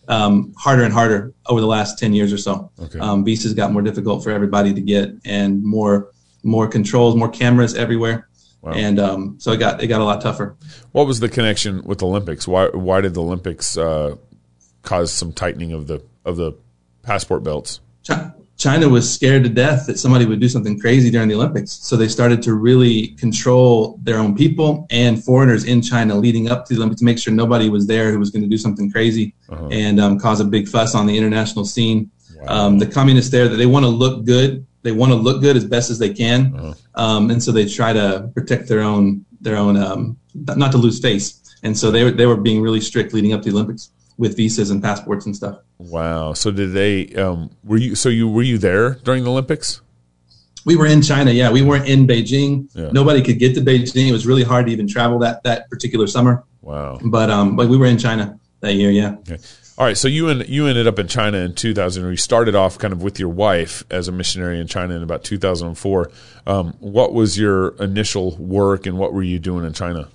um, 0.08 0.54
harder 0.58 0.84
and 0.84 0.94
harder 0.94 1.34
over 1.46 1.62
the 1.62 1.68
last 1.68 2.00
10 2.00 2.14
years 2.14 2.34
or 2.34 2.38
so. 2.38 2.72
Okay. 2.82 3.00
Um, 3.00 3.24
visas 3.24 3.54
got 3.54 3.72
more 3.72 3.82
difficult 3.82 4.24
for 4.24 4.32
everybody 4.32 4.74
to 4.74 4.82
get, 4.82 5.12
and 5.26 5.64
more 5.64 6.12
more 6.42 6.68
controls, 6.68 7.16
more 7.16 7.30
cameras 7.30 7.76
everywhere. 7.76 8.28
Wow. 8.62 8.74
And 8.74 9.00
um, 9.00 9.36
so 9.40 9.52
it 9.52 9.58
got 9.58 9.82
it 9.82 9.88
got 9.88 10.02
a 10.02 10.04
lot 10.04 10.22
tougher. 10.22 10.58
What 10.92 11.08
was 11.08 11.20
the 11.20 11.30
connection 11.30 11.84
with 11.84 12.00
the 12.00 12.08
Olympics? 12.08 12.48
Why 12.48 12.68
why 12.70 13.02
did 13.02 13.14
the 13.14 13.22
Olympics 13.22 13.78
uh, 13.78 14.16
cause 14.82 15.14
some 15.14 15.32
tightening 15.32 15.72
of 15.72 15.88
the 15.88 16.04
of 16.26 16.38
the 16.38 16.54
passport 17.04 17.44
belts? 17.44 17.80
China 18.60 18.90
was 18.90 19.12
scared 19.12 19.42
to 19.44 19.50
death 19.50 19.88
that 19.88 19.98
somebody 19.98 20.26
would 20.26 20.42
do 20.42 20.50
something 20.50 20.78
crazy 20.78 21.10
during 21.10 21.30
the 21.30 21.34
Olympics. 21.34 21.72
So 21.72 21.96
they 21.96 22.10
started 22.10 22.42
to 22.44 22.56
really 22.56 23.08
control 23.16 23.98
their 24.04 24.20
own 24.20 24.36
people 24.36 24.86
and 24.90 25.24
foreigners 25.24 25.64
in 25.64 25.82
China 25.82 26.16
leading 26.16 26.52
up 26.52 26.66
to 26.66 26.74
the 26.74 26.80
Olympics 26.80 27.00
to 27.00 27.06
make 27.06 27.18
sure 27.18 27.34
nobody 27.34 27.70
was 27.70 27.88
there 27.88 28.12
who 28.12 28.20
was 28.20 28.32
going 28.32 28.44
to 28.44 28.50
do 28.50 28.58
something 28.58 28.92
crazy 28.92 29.34
uh-huh. 29.48 29.70
and 29.72 29.98
um, 30.02 30.20
cause 30.20 30.42
a 30.42 30.46
big 30.46 30.68
fuss 30.68 30.94
on 30.94 31.08
the 31.08 31.18
international 31.18 31.64
scene. 31.64 32.12
Wow. 32.36 32.66
Um, 32.68 32.80
the 32.80 32.86
communists 32.86 33.32
there, 33.32 33.48
that 33.48 33.56
they 33.56 33.66
want 33.66 33.86
to 33.86 33.90
look 33.90 34.26
good. 34.26 34.66
They 34.82 34.92
want 34.92 35.14
to 35.14 35.16
look 35.16 35.42
good 35.42 35.56
as 35.56 35.64
best 35.64 35.90
as 35.90 35.98
they 35.98 36.14
can, 36.14 36.56
uh-huh. 36.56 36.74
um, 36.96 37.32
and 37.32 37.44
so 37.44 37.52
they 37.52 37.66
try 37.66 37.92
to 37.92 38.32
protect 38.34 38.70
their 38.70 38.80
own 38.80 39.26
their 39.42 39.58
own 39.58 39.76
um, 39.76 40.18
not 40.34 40.72
to 40.72 40.78
lose 40.78 41.02
face. 41.02 41.42
And 41.64 41.78
so 41.78 41.92
they 41.92 42.06
were 42.06 42.12
they 42.12 42.26
were 42.26 42.38
being 42.38 42.62
really 42.62 42.80
strict 42.80 43.14
leading 43.14 43.34
up 43.34 43.42
to 43.42 43.50
the 43.50 43.56
Olympics 43.56 43.92
with 44.20 44.36
visas 44.36 44.70
and 44.70 44.84
passports 44.84 45.26
and 45.26 45.36
stuff. 45.36 45.60
Wow. 45.80 46.34
So 46.34 46.52
did 46.52 46.74
they? 46.74 47.16
Um, 47.16 47.50
were 47.64 47.78
you? 47.78 47.96
So 47.96 48.10
you 48.10 48.28
were 48.30 48.44
you 48.44 48.60
there 48.60 48.96
during 48.96 49.24
the 49.24 49.32
Olympics? 49.32 49.82
We 50.66 50.76
were 50.76 50.86
in 50.86 51.02
China. 51.02 51.32
Yeah, 51.32 51.50
we 51.52 51.62
weren't 51.62 51.88
in 51.88 52.06
Beijing. 52.06 52.70
Yeah. 52.74 52.90
Nobody 52.92 53.24
could 53.24 53.40
get 53.40 53.56
to 53.56 53.62
Beijing. 53.62 54.10
It 54.10 54.12
was 54.12 54.28
really 54.28 54.44
hard 54.44 54.68
to 54.68 54.72
even 54.74 54.88
travel 54.88 55.18
that 55.20 55.42
that 55.44 55.70
particular 55.70 56.06
summer. 56.06 56.44
Wow. 56.62 57.00
But 57.04 57.32
um, 57.32 57.56
but 57.56 57.70
we 57.70 57.78
were 57.78 57.86
in 57.86 57.98
China 57.98 58.38
that 58.60 58.74
year. 58.74 58.92
Yeah. 58.92 59.16
Okay. 59.20 59.38
All 59.78 59.86
right. 59.86 59.98
So 59.98 60.10
you 60.10 60.28
and 60.28 60.48
you 60.50 60.68
ended 60.68 60.86
up 60.86 61.00
in 61.00 61.08
China 61.08 61.38
in 61.38 61.56
2000. 61.56 62.04
You 62.04 62.18
started 62.18 62.56
off 62.56 62.78
kind 62.78 62.92
of 62.92 63.02
with 63.02 63.22
your 63.22 63.30
wife 63.30 63.86
as 63.90 64.10
a 64.10 64.12
missionary 64.12 64.60
in 64.60 64.68
China 64.68 64.96
in 64.96 65.02
about 65.02 65.24
2004. 65.24 66.12
Um, 66.46 66.74
what 66.80 67.14
was 67.14 67.40
your 67.40 67.70
initial 67.82 68.36
work 68.36 68.86
and 68.86 68.98
what 68.98 69.14
were 69.14 69.24
you 69.24 69.40
doing 69.40 69.66
in 69.66 69.72
China? 69.72 70.10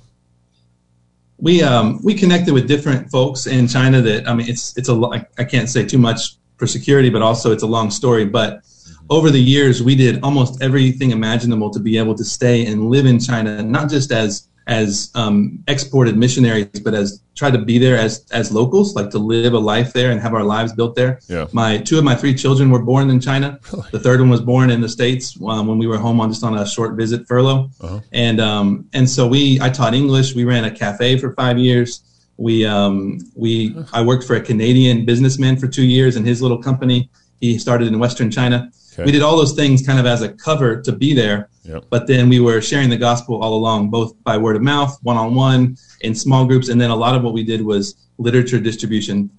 We 1.39 1.63
um, 1.63 2.01
we 2.03 2.15
connected 2.15 2.55
with 2.55 2.69
different 2.69 3.11
folks 3.11 3.47
in 3.47 3.69
China. 3.69 4.01
That 4.01 4.29
I 4.29 4.35
mean, 4.35 4.49
it's 4.49 4.77
it's 4.77 4.89
a 4.89 4.95
I 5.39 5.45
can't 5.45 5.69
say 5.69 5.85
too 5.85 5.99
much 5.99 6.37
for 6.57 6.67
security, 6.67 7.11
but 7.11 7.23
also 7.23 7.53
it's 7.53 7.63
a 7.63 7.67
long 7.67 7.91
story. 7.91 8.25
But 8.25 8.63
over 9.11 9.31
the 9.31 9.41
years, 9.41 9.83
we 9.83 9.95
did 9.95 10.23
almost 10.23 10.63
everything 10.63 11.11
imaginable 11.11 11.71
to 11.71 11.81
be 11.81 11.99
able 11.99 12.15
to 12.15 12.25
stay 12.25 12.67
and 12.67 12.89
live 12.89 13.07
in 13.07 13.19
China, 13.19 13.63
not 13.63 13.91
just 13.91 14.13
as 14.13 14.49
as 14.67 15.11
um, 15.15 15.63
exported 15.69 16.17
missionaries, 16.17 16.81
but 16.83 16.95
as 16.95 17.21
try 17.35 17.51
to 17.51 17.59
be 17.59 17.79
there 17.79 17.99
as 17.99 18.25
as 18.31 18.53
locals, 18.53 18.95
like 18.95 19.11
to 19.11 19.19
live 19.19 19.53
a 19.53 19.59
life 19.59 19.93
there 19.93 20.11
and 20.11 20.21
have 20.21 20.33
our 20.33 20.45
lives 20.45 20.73
built 20.73 20.95
there. 20.95 21.21
Yeah. 21.29 21.47
My 21.53 21.79
two 21.79 21.99
of 21.99 22.05
my 22.05 22.15
three 22.15 22.35
children 22.35 22.71
were 22.71 22.83
born 22.83 23.11
in 23.11 23.21
China. 23.21 23.59
Really? 23.75 23.89
The 23.91 23.99
third 23.99 24.21
one 24.21 24.31
was 24.31 24.41
born 24.41 24.71
in 24.71 24.81
the 24.81 24.89
states 24.89 25.37
um, 25.49 25.67
when 25.67 25.79
we 25.79 25.89
were 25.89 25.99
home 25.99 26.21
on 26.21 26.29
just 26.29 26.45
on 26.45 26.57
a 26.57 26.65
short 26.65 26.95
visit 26.95 27.27
furlough. 27.27 27.71
Uh-huh. 27.81 28.01
And 28.13 28.41
um, 28.41 28.89
and 28.93 29.11
so 29.11 29.27
we 29.27 29.61
I 29.61 29.69
taught 29.69 29.95
English. 29.95 30.35
We 30.35 30.45
ran 30.45 30.65
a 30.65 30.71
cafe 30.71 31.19
for 31.19 31.33
five 31.33 31.59
years. 31.59 32.03
We 32.37 32.65
um, 32.65 33.19
we 33.35 33.77
I 33.93 34.03
worked 34.03 34.25
for 34.25 34.37
a 34.37 34.41
Canadian 34.41 35.05
businessman 35.05 35.57
for 35.57 35.67
two 35.67 35.83
years 35.83 36.15
in 36.15 36.25
his 36.25 36.41
little 36.41 36.63
company. 36.63 37.11
He 37.41 37.59
started 37.59 37.89
in 37.89 37.99
Western 37.99 38.31
China. 38.31 38.71
Okay. 38.95 39.05
We 39.05 39.13
did 39.13 39.23
all 39.23 39.37
those 39.37 39.53
things 39.53 39.85
kind 39.85 39.99
of 39.99 40.07
as 40.07 40.23
a 40.23 40.33
cover 40.33 40.81
to 40.83 40.93
be 40.93 41.15
there 41.15 41.49
Yep. 41.65 41.85
But 41.89 42.07
then 42.07 42.29
we 42.29 42.41
were 42.41 42.61
sharing 42.61 42.91
the 42.91 42.97
gospel 42.97 43.43
all 43.43 43.55
along, 43.55 43.91
both 43.91 44.23
by 44.23 44.37
word 44.37 44.57
of 44.57 44.63
mouth, 44.63 44.99
one 45.03 45.17
on 45.17 45.35
one, 45.35 45.77
in 46.03 46.15
small 46.15 46.45
groups, 46.45 46.69
and 46.69 46.81
then 46.81 46.91
a 46.91 46.97
lot 46.97 47.17
of 47.17 47.23
what 47.23 47.33
we 47.33 47.43
did 47.43 47.65
was 47.65 47.97
literature 48.19 48.61
distribution, 48.61 49.31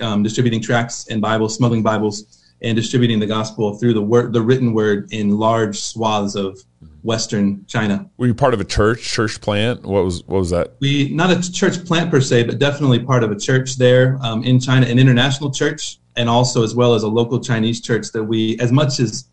um, 0.00 0.22
distributing 0.22 0.60
tracts 0.60 1.08
and 1.08 1.22
Bibles, 1.22 1.54
smuggling 1.54 1.82
Bibles, 1.82 2.54
and 2.60 2.76
distributing 2.76 3.18
the 3.18 3.26
gospel 3.26 3.74
through 3.78 3.94
the 3.94 4.02
word, 4.02 4.32
the 4.32 4.42
written 4.42 4.74
word, 4.74 5.12
in 5.12 5.38
large 5.38 5.80
swaths 5.80 6.34
of 6.34 6.58
Western 7.02 7.64
China. 7.66 8.08
Were 8.18 8.26
you 8.26 8.34
part 8.34 8.54
of 8.54 8.60
a 8.60 8.64
church, 8.64 9.02
church 9.02 9.40
plant? 9.40 9.82
What 9.82 10.04
was 10.04 10.22
what 10.24 10.38
was 10.38 10.50
that? 10.50 10.74
We 10.78 11.08
not 11.08 11.30
a 11.30 11.52
church 11.52 11.84
plant 11.86 12.10
per 12.10 12.20
se, 12.20 12.44
but 12.44 12.58
definitely 12.58 13.00
part 13.00 13.24
of 13.24 13.32
a 13.32 13.38
church 13.38 13.76
there 13.76 14.18
um, 14.22 14.44
in 14.44 14.60
China, 14.60 14.86
an 14.86 14.98
international 14.98 15.50
church, 15.50 15.98
and 16.16 16.28
also 16.28 16.62
as 16.62 16.74
well 16.74 16.94
as 16.94 17.02
a 17.02 17.08
local 17.08 17.40
Chinese 17.40 17.80
church 17.80 18.12
that 18.12 18.24
we, 18.24 18.58
as 18.58 18.70
much 18.70 19.00
as 19.00 19.26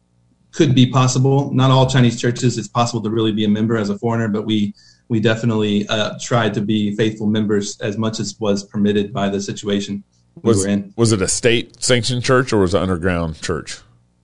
could 0.52 0.74
be 0.74 0.90
possible. 0.90 1.52
Not 1.54 1.72
all 1.72 1.90
Chinese 1.90 2.20
churches 2.20 2.58
it's 2.58 2.68
possible 2.68 3.02
to 3.02 3.10
really 3.10 3.32
be 3.32 3.46
a 3.46 3.50
member 3.50 3.78
as 3.78 3.90
a 3.90 3.98
foreigner, 3.98 4.28
but 4.28 4.46
we 4.46 4.74
we 5.08 5.20
definitely 5.20 5.88
uh, 5.88 6.18
tried 6.22 6.54
to 6.54 6.62
be 6.62 6.96
faithful 6.96 7.26
members 7.26 7.80
as 7.82 7.98
much 7.98 8.20
as 8.20 8.40
was 8.40 8.64
permitted 8.64 9.12
by 9.12 9.28
the 9.28 9.42
situation 9.42 10.04
we 10.44 10.54
were 10.54 10.68
in. 10.68 10.94
Was 10.96 11.12
it 11.12 11.22
a 11.22 11.28
state 11.28 11.84
sanctioned 11.84 12.24
church 12.24 12.54
or 12.54 12.60
was 12.60 12.76
it 12.76 12.82
underground 12.82 13.42
church? 13.42 13.80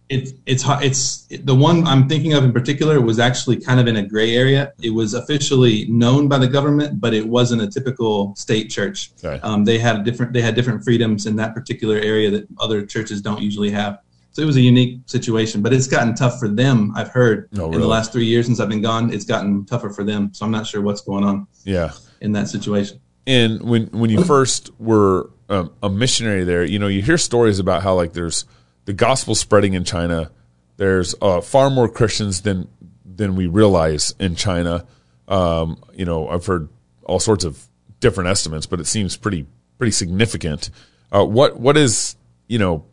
It's 0.08 0.34
it's 0.46 0.64
it's 0.82 1.28
the 1.44 1.56
one 1.56 1.88
I'm 1.88 2.08
thinking 2.08 2.34
of 2.34 2.44
in 2.44 2.54
particular 2.54 3.02
was 3.02 3.18
actually 3.18 3.58
kind 3.60 3.80
of 3.80 3.88
in 3.88 3.96
a 3.96 4.04
gray 4.04 4.36
area. 4.36 4.72
It 4.82 4.92
was 4.92 5.16
officially 5.16 5.88
known 5.88 6.28
by 6.28 6.38
the 6.38 6.48
government, 6.48 7.02
but 7.02 7.14
it 7.16 7.28
wasn't 7.28 7.64
a 7.64 7.68
typical 7.68 8.36
state 8.36 8.70
church. 8.70 9.12
Okay. 9.24 9.40
Um, 9.42 9.66
they 9.66 9.80
had 9.80 10.04
different 10.04 10.32
they 10.34 10.42
had 10.42 10.54
different 10.54 10.84
freedoms 10.84 11.26
in 11.26 11.36
that 11.38 11.56
particular 11.56 11.98
area 11.98 12.30
that 12.30 12.48
other 12.60 12.86
churches 12.86 13.20
don't 13.22 13.42
usually 13.42 13.72
have. 13.72 14.00
So 14.32 14.44
it 14.44 14.46
was 14.46 14.58
a 14.58 14.62
unique 14.62 15.00
situation, 15.08 15.62
but 15.64 15.74
it's 15.74 15.88
gotten 15.88 16.14
tough 16.14 16.40
for 16.40 16.50
them. 16.50 16.92
I've 16.96 17.08
heard 17.08 17.50
Oh, 17.58 17.72
in 17.72 17.80
the 17.80 17.88
last 17.88 18.12
three 18.12 18.26
years 18.26 18.46
since 18.46 18.60
I've 18.60 18.70
been 18.70 18.82
gone, 18.82 19.12
it's 19.12 19.26
gotten 19.26 19.66
tougher 19.66 19.90
for 19.90 20.04
them. 20.04 20.34
So 20.34 20.46
I'm 20.46 20.52
not 20.52 20.68
sure 20.68 20.82
what's 20.82 21.02
going 21.02 21.24
on 21.24 21.48
Yeah. 21.64 21.94
in 22.22 22.34
that 22.34 22.48
situation. 22.50 23.00
And 23.26 23.62
when 23.64 23.88
when 23.88 24.12
you 24.12 24.24
first 24.24 24.70
were 24.78 25.32
um, 25.50 25.72
a 25.82 25.90
missionary 25.90 26.44
there, 26.44 26.64
you 26.64 26.78
know, 26.78 26.88
you 26.88 27.02
hear 27.02 27.18
stories 27.18 27.58
about 27.58 27.82
how 27.82 27.96
like 27.96 28.14
there's 28.14 28.46
the 28.86 28.94
gospel 28.94 29.36
spreading 29.36 29.74
in 29.74 29.84
China. 29.84 30.32
There's 30.78 31.16
uh, 31.22 31.42
far 31.42 31.70
more 31.70 31.90
Christians 31.90 32.42
than 32.42 32.68
than 33.06 33.36
we 33.36 33.48
realize 33.48 34.14
in 34.20 34.36
China. 34.36 34.86
Um, 35.28 35.84
you 35.94 36.06
know, 36.06 36.28
I've 36.28 36.46
heard 36.46 36.70
all 37.04 37.20
sorts 37.20 37.44
of 37.44 37.68
different 38.00 38.30
estimates, 38.30 38.66
but 38.66 38.80
it 38.80 38.86
seems 38.86 39.18
pretty 39.18 39.46
pretty 39.78 39.92
significant. 39.92 40.70
Uh, 41.12 41.26
what 41.26 41.60
what 41.60 41.78
is 41.78 42.16
you 42.48 42.60
know? 42.60 42.86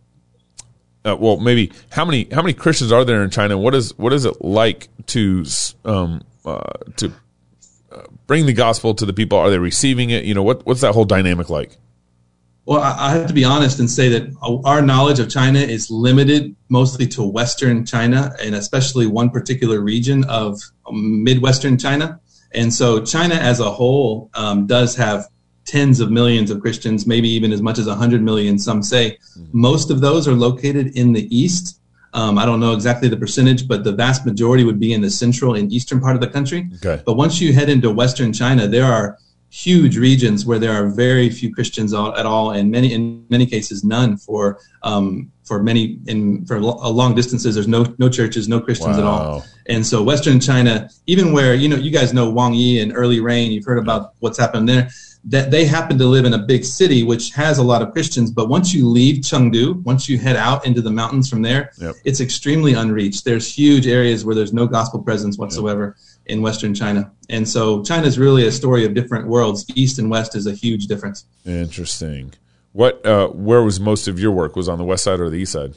Uh, 1.05 1.17
well, 1.19 1.37
maybe 1.39 1.73
how 1.91 2.05
many 2.05 2.29
how 2.33 2.43
many 2.43 2.53
Christians 2.55 2.93
are 2.93 3.05
there 3.05 3.23
in 3.25 3.31
China? 3.31 3.59
What 3.59 3.75
is 3.75 3.97
what 3.99 4.13
is 4.13 4.25
it 4.25 4.43
like 4.43 4.89
to 5.09 5.45
um, 5.85 6.23
uh, 6.45 6.73
to 6.97 7.13
bring 8.27 8.47
the 8.47 8.53
gospel 8.53 8.95
to 8.95 9.05
the 9.05 9.13
people? 9.13 9.39
Are 9.39 9.51
they 9.51 9.59
receiving 9.59 10.11
it? 10.11 10.25
You 10.25 10.35
know, 10.35 10.43
what 10.43 10.65
what's 10.65 10.81
that 10.83 10.95
whole 10.95 11.05
dynamic 11.05 11.51
like? 11.51 11.77
Well, 12.65 12.81
I 12.81 13.11
have 13.11 13.27
to 13.27 13.35
be 13.35 13.45
honest 13.45 13.81
and 13.81 13.91
say 13.91 14.09
that 14.11 14.61
our 14.65 14.81
knowledge 14.81 15.19
of 15.19 15.29
China 15.29 15.59
is 15.59 15.91
limited 15.91 16.55
mostly 16.69 17.09
to 17.09 17.23
Western 17.25 17.85
China 17.85 18.35
and 18.41 18.55
especially 18.55 19.07
one 19.07 19.31
particular 19.31 19.81
region 19.81 20.25
of 20.25 20.61
Midwestern 20.93 21.77
China. 21.77 22.21
And 22.55 22.73
so 22.73 23.05
China 23.05 23.35
as 23.35 23.59
a 23.59 23.71
whole 23.71 24.31
um, 24.35 24.67
does 24.67 24.95
have 24.95 25.27
tens 25.65 25.99
of 25.99 26.11
millions 26.11 26.51
of 26.51 26.61
Christians, 26.61 27.07
maybe 27.07 27.29
even 27.29 27.53
as 27.53 27.63
much 27.63 27.79
as 27.79 27.87
100 27.87 28.23
million, 28.23 28.59
some 28.59 28.83
say. 28.83 29.19
Most 29.53 29.91
of 29.91 30.01
those 30.01 30.29
are 30.29 30.35
located 30.35 30.97
in 30.97 31.13
the 31.13 31.35
east. 31.37 31.81
Um, 32.15 32.39
I 32.39 32.45
don't 32.45 32.61
know 32.61 32.75
exactly 32.75 33.09
the 33.09 33.17
percentage, 33.17 33.67
but 33.67 33.85
the 33.85 33.93
vast 33.93 34.27
majority 34.27 34.65
would 34.65 34.79
be 34.79 34.93
in 34.93 35.01
the 35.01 35.11
central 35.11 35.55
and 35.55 35.73
eastern 35.73 36.01
part 36.01 36.15
of 36.15 36.21
the 36.21 36.29
country. 36.29 36.69
Okay. 36.77 37.03
But 37.05 37.15
once 37.15 37.41
you 37.41 37.53
head 37.53 37.69
into 37.69 37.91
Western 37.91 38.33
China, 38.33 38.69
there 38.69 38.85
are 38.85 39.19
huge 39.53 39.99
regions 39.99 40.47
where 40.47 40.59
there 40.59 40.73
are 40.73 40.89
very 40.89 41.29
few 41.29 41.55
Christians 41.55 41.93
at 41.93 42.25
all, 42.25 42.53
and 42.53 42.71
many 42.71 42.95
in 42.95 43.27
many 43.29 43.45
cases 43.45 43.85
none 43.85 44.17
for 44.17 44.59
um, 44.83 45.31
for 45.45 45.63
many 45.63 45.99
in 46.07 46.47
for 46.47 46.57
uh, 46.57 46.89
long 46.89 47.15
distances. 47.15 47.55
There's 47.55 47.69
no 47.69 47.85
no 47.99 48.09
churches, 48.09 48.49
no 48.49 48.61
Christians 48.61 48.97
at 48.97 49.05
all. 49.05 49.45
And 49.67 49.87
so 49.87 50.03
Western 50.03 50.41
China, 50.41 50.89
even 51.07 51.33
where 51.35 51.55
you 51.55 51.69
know 51.69 51.77
you 51.77 51.91
guys 51.91 52.15
know 52.15 52.31
Wang 52.31 52.55
Yi 52.55 52.81
and 52.81 52.93
early 52.97 53.21
rain, 53.21 53.53
you've 53.53 53.67
heard 53.67 53.79
about 53.79 54.15
what's 54.21 54.39
happened 54.39 54.69
there. 54.69 54.89
That 55.25 55.53
they 55.53 55.67
happen 55.67 55.99
to 55.99 56.07
live 56.07 56.25
in 56.25 56.35
a 56.35 56.39
big 56.39 56.65
city 56.65 57.05
which 57.05 57.31
has 57.35 57.59
a 57.59 57.63
lot 57.63 57.81
of 57.81 57.93
Christians, 57.93 58.33
but 58.33 58.49
once 58.49 58.75
you 58.75 58.89
leave 58.89 59.19
Chengdu, 59.23 59.81
once 59.85 60.09
you 60.09 60.19
head 60.19 60.35
out 60.35 60.67
into 60.67 60.83
the 60.83 60.91
mountains 60.91 61.31
from 61.31 61.43
there, 61.43 61.71
Yep. 61.79 61.95
it's 62.05 62.21
extremely 62.21 62.73
unreached. 62.73 63.25
There's 63.25 63.47
huge 63.47 63.87
areas 63.87 64.25
where 64.25 64.35
there's 64.35 64.53
no 64.53 64.67
gospel 64.67 65.01
presence 65.01 65.39
whatsoever 65.39 65.95
in 66.27 66.43
Western 66.43 66.75
China. 66.75 67.11
And 67.29 67.49
so 67.49 67.83
China 67.83 68.07
is 68.07 68.19
really 68.19 68.47
a 68.47 68.53
story 68.53 68.85
of 68.85 68.95
different 68.95 69.27
worlds. 69.27 69.67
East 69.75 69.99
and 69.99 70.11
West 70.11 70.37
is 70.37 70.47
a 70.47 70.53
huge 70.53 70.87
difference. 70.87 71.25
Interesting. 71.45 72.35
What 72.73 73.05
uh, 73.05 73.29
where 73.29 73.63
was 73.63 73.81
most 73.81 74.09
of 74.09 74.19
your 74.19 74.33
work? 74.33 74.57
Was 74.57 74.69
on 74.69 74.79
the 74.79 74.85
west 74.85 75.05
side 75.05 75.21
or 75.21 75.29
the 75.29 75.37
east 75.37 75.53
side? 75.53 75.75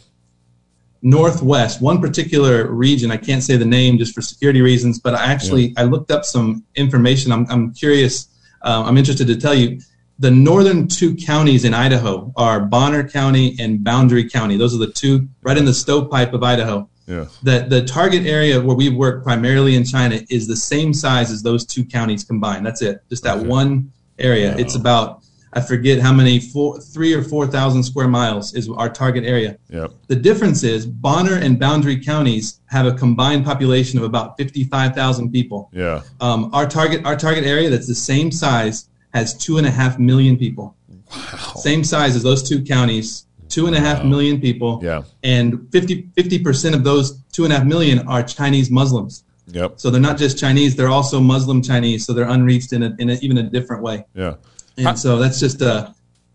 Northwest, 1.02 1.82
one 1.82 2.02
particular 2.02 2.72
region, 2.72 3.12
I 3.12 3.18
can't 3.18 3.44
say 3.44 3.58
the 3.58 3.66
name 3.66 4.00
just 4.00 4.16
for 4.16 4.22
security 4.22 4.62
reasons, 4.62 5.00
but 5.00 5.14
I 5.14 5.26
actually 5.26 5.74
I 5.78 5.84
looked 5.84 6.10
up 6.10 6.26
some 6.26 6.64
information. 6.76 7.32
I'm, 7.32 7.46
I'm 7.50 7.74
curious. 7.74 8.28
Uh, 8.62 8.84
I'm 8.86 8.98
interested 8.98 9.28
to 9.28 9.36
tell 9.36 9.54
you. 9.54 9.80
The 10.18 10.32
northern 10.32 10.88
two 10.88 11.14
counties 11.14 11.66
in 11.66 11.74
Idaho 11.74 12.32
are 12.38 12.62
Bonner 12.62 13.08
County 13.08 13.58
and 13.60 13.84
Boundary 13.84 14.30
County. 14.30 14.56
Those 14.56 14.74
are 14.74 14.78
the 14.78 14.92
two 14.92 15.28
right 15.42 15.58
in 15.58 15.66
the 15.66 15.74
stovepipe 15.74 16.32
of 16.32 16.42
Idaho. 16.42 16.90
Yeah. 17.08 17.26
the 17.44 17.66
the 17.70 17.84
target 17.84 18.26
area 18.26 18.60
where 18.60 18.76
we 18.76 18.90
work 18.90 19.24
primarily 19.24 19.76
in 19.76 19.84
China 19.84 20.20
is 20.30 20.48
the 20.48 20.56
same 20.56 20.94
size 20.94 21.32
as 21.32 21.44
those 21.44 21.66
two 21.66 21.86
counties 21.86 22.24
combined. 22.24 22.66
That's 22.66 22.82
it. 22.82 23.02
Just 23.10 23.24
that 23.24 23.38
Okay. 23.38 23.48
one 23.48 23.92
area. 24.18 24.56
It's 24.58 24.76
about 24.76 25.22
I 25.54 25.62
forget 25.62 26.00
how 26.02 26.12
many 26.12 26.40
four 26.40 26.82
three 26.82 27.14
or 27.14 27.22
four 27.24 27.46
thousand 27.48 27.84
square 27.84 28.08
miles 28.08 28.54
is 28.56 28.68
our 28.70 28.90
target 28.90 29.24
area. 29.24 29.58
Yep. 29.70 29.92
The 30.08 30.16
difference 30.16 30.64
is 30.64 30.86
Bonner 30.86 31.36
and 31.36 31.60
Boundary 31.60 31.98
counties 32.04 32.60
have 32.66 32.86
a 32.88 32.92
combined 32.94 33.46
population 33.46 34.00
of 34.00 34.04
about 34.06 34.36
fifty 34.36 34.64
five 34.64 34.96
thousand 34.96 35.32
people. 35.32 35.70
Yeah. 35.72 36.02
Um, 36.20 36.50
our 36.54 36.68
target 36.68 37.06
our 37.06 37.16
target 37.16 37.46
area 37.46 37.70
that's 37.70 37.88
the 37.88 37.96
same 37.96 38.32
size 38.32 38.90
has 39.14 39.34
two 39.38 39.58
and 39.60 39.68
a 39.68 39.72
half 39.72 39.98
million 40.00 40.38
people. 40.38 40.76
Wow. 40.90 41.54
Same 41.56 41.84
size 41.84 42.16
as 42.16 42.24
those 42.24 42.42
two 42.50 42.64
counties. 42.64 43.28
Two 43.56 43.68
and 43.68 43.76
a 43.76 43.80
half 43.80 44.00
Wow. 44.04 44.10
million 44.14 44.36
people 44.48 44.72
Yeah. 44.84 45.04
and 45.24 45.48
50 45.72 46.40
percent 46.40 46.74
of 46.76 46.84
those 46.84 47.06
two 47.32 47.44
and 47.46 47.54
a 47.54 47.58
half 47.58 47.66
million 47.66 48.00
are 48.14 48.22
Chinese 48.40 48.70
Muslims. 48.70 49.24
Yep. 49.60 49.70
So 49.78 49.90
they're 49.92 50.02
not 50.10 50.18
just 50.18 50.38
Chinese; 50.38 50.76
they're 50.76 50.90
also 51.00 51.18
Muslim 51.22 51.62
Chinese. 51.62 52.06
So 52.06 52.10
they're 52.14 52.32
unreached 52.38 52.74
in 52.74 52.82
a, 52.84 52.90
in 53.00 53.10
a, 53.12 53.14
even 53.26 53.38
a 53.38 53.44
different 53.58 53.82
way. 53.88 53.98
Yeah. 54.14 54.34
And 54.78 54.88
How- 54.88 54.96
so 54.96 55.18
that's 55.24 55.40
just 55.40 55.62
uh 55.62 55.92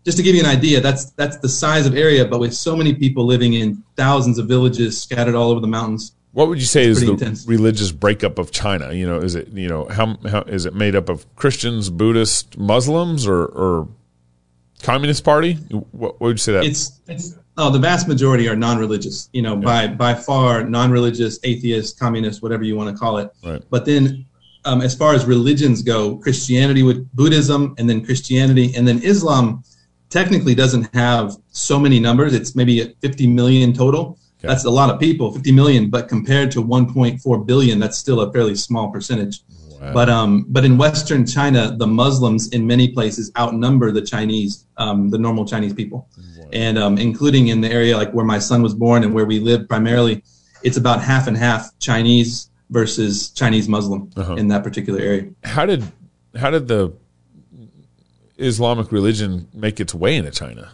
just 0.07 0.17
to 0.17 0.23
give 0.23 0.33
you 0.33 0.41
an 0.47 0.51
idea. 0.59 0.81
That's 0.81 1.03
that's 1.21 1.37
the 1.45 1.49
size 1.49 1.85
of 1.85 1.93
area, 1.95 2.23
but 2.25 2.39
with 2.39 2.53
so 2.55 2.75
many 2.75 2.93
people 3.03 3.23
living 3.33 3.53
in 3.53 3.83
thousands 3.97 4.39
of 4.39 4.47
villages 4.47 4.99
scattered 4.99 5.35
all 5.35 5.51
over 5.51 5.59
the 5.59 5.67
mountains. 5.79 6.13
What 6.33 6.47
would 6.47 6.59
you 6.59 6.65
say 6.77 6.85
is 6.85 7.01
the 7.01 7.11
intense. 7.11 7.45
religious 7.45 7.91
breakup 7.91 8.39
of 8.39 8.51
China? 8.51 8.93
You 8.93 9.05
know, 9.09 9.19
is 9.27 9.35
it 9.35 9.49
you 9.63 9.67
know 9.67 9.85
how 9.97 10.05
how 10.33 10.41
is 10.57 10.65
it 10.65 10.73
made 10.73 10.95
up 10.95 11.07
of 11.09 11.17
Christians, 11.35 11.89
Buddhists, 11.91 12.57
Muslims, 12.57 13.27
or 13.27 13.41
or 13.45 13.87
Communist 14.81 15.23
Party? 15.23 15.53
What, 15.53 15.91
what 15.91 16.21
would 16.21 16.33
you 16.33 16.37
say 16.37 16.53
that? 16.53 16.63
It's 16.63 16.99
it's 17.07 17.35
oh 17.57 17.71
the 17.71 17.79
vast 17.79 18.07
majority 18.07 18.47
are 18.47 18.55
non-religious. 18.55 19.29
You 19.33 19.41
know, 19.41 19.55
by 19.55 19.87
by 19.87 20.13
far 20.13 20.63
non-religious, 20.63 21.39
atheist, 21.43 21.99
communist, 21.99 22.41
whatever 22.41 22.63
you 22.63 22.75
want 22.75 22.95
to 22.95 22.99
call 22.99 23.17
it. 23.17 23.31
Right. 23.43 23.61
But 23.69 23.85
then, 23.85 24.25
um, 24.65 24.81
as 24.81 24.95
far 24.95 25.13
as 25.13 25.25
religions 25.25 25.81
go, 25.81 26.17
Christianity 26.17 26.83
with 26.83 27.09
Buddhism, 27.15 27.75
and 27.77 27.89
then 27.89 28.05
Christianity, 28.05 28.73
and 28.75 28.87
then 28.87 29.01
Islam, 29.03 29.63
technically 30.09 30.53
doesn't 30.53 30.93
have 30.93 31.35
so 31.51 31.79
many 31.79 31.99
numbers. 31.99 32.33
It's 32.33 32.55
maybe 32.55 32.81
at 32.81 32.99
50 33.01 33.27
million 33.27 33.73
total. 33.73 34.19
Okay. 34.39 34.47
That's 34.47 34.65
a 34.65 34.69
lot 34.69 34.89
of 34.89 34.99
people, 34.99 35.31
50 35.31 35.51
million. 35.51 35.89
But 35.89 36.07
compared 36.07 36.51
to 36.51 36.63
1.4 36.63 37.45
billion, 37.45 37.79
that's 37.79 37.97
still 37.97 38.21
a 38.21 38.31
fairly 38.31 38.55
small 38.55 38.91
percentage. 38.91 39.41
Wow. 39.81 39.93
But 39.93 40.09
um, 40.09 40.45
but 40.49 40.63
in 40.63 40.77
Western 40.77 41.25
China, 41.25 41.75
the 41.75 41.87
Muslims 41.87 42.49
in 42.49 42.67
many 42.67 42.89
places 42.89 43.31
outnumber 43.37 43.91
the 43.91 44.01
Chinese, 44.03 44.65
um, 44.77 45.09
the 45.09 45.17
normal 45.17 45.43
Chinese 45.43 45.73
people, 45.73 46.07
and 46.53 46.77
um, 46.77 46.97
including 46.99 47.47
in 47.47 47.61
the 47.61 47.71
area 47.71 47.97
like 47.97 48.11
where 48.13 48.25
my 48.25 48.37
son 48.37 48.61
was 48.61 48.75
born 48.75 49.03
and 49.03 49.11
where 49.13 49.25
we 49.25 49.39
live 49.39 49.67
primarily, 49.67 50.23
it's 50.63 50.77
about 50.77 51.01
half 51.01 51.25
and 51.27 51.35
half 51.35 51.71
Chinese 51.79 52.49
versus 52.69 53.31
Chinese 53.31 53.67
Muslim 53.67 54.09
Uh-huh. 54.15 54.35
in 54.35 54.47
that 54.49 54.63
particular 54.63 54.99
area. 54.99 55.25
how 55.43 55.65
did 55.65 55.83
how 56.35 56.51
did 56.51 56.67
the 56.67 56.93
Islamic 58.37 58.91
religion 58.91 59.47
make 59.53 59.79
its 59.79 59.93
way 59.93 60.15
into 60.15 60.31
China? 60.31 60.69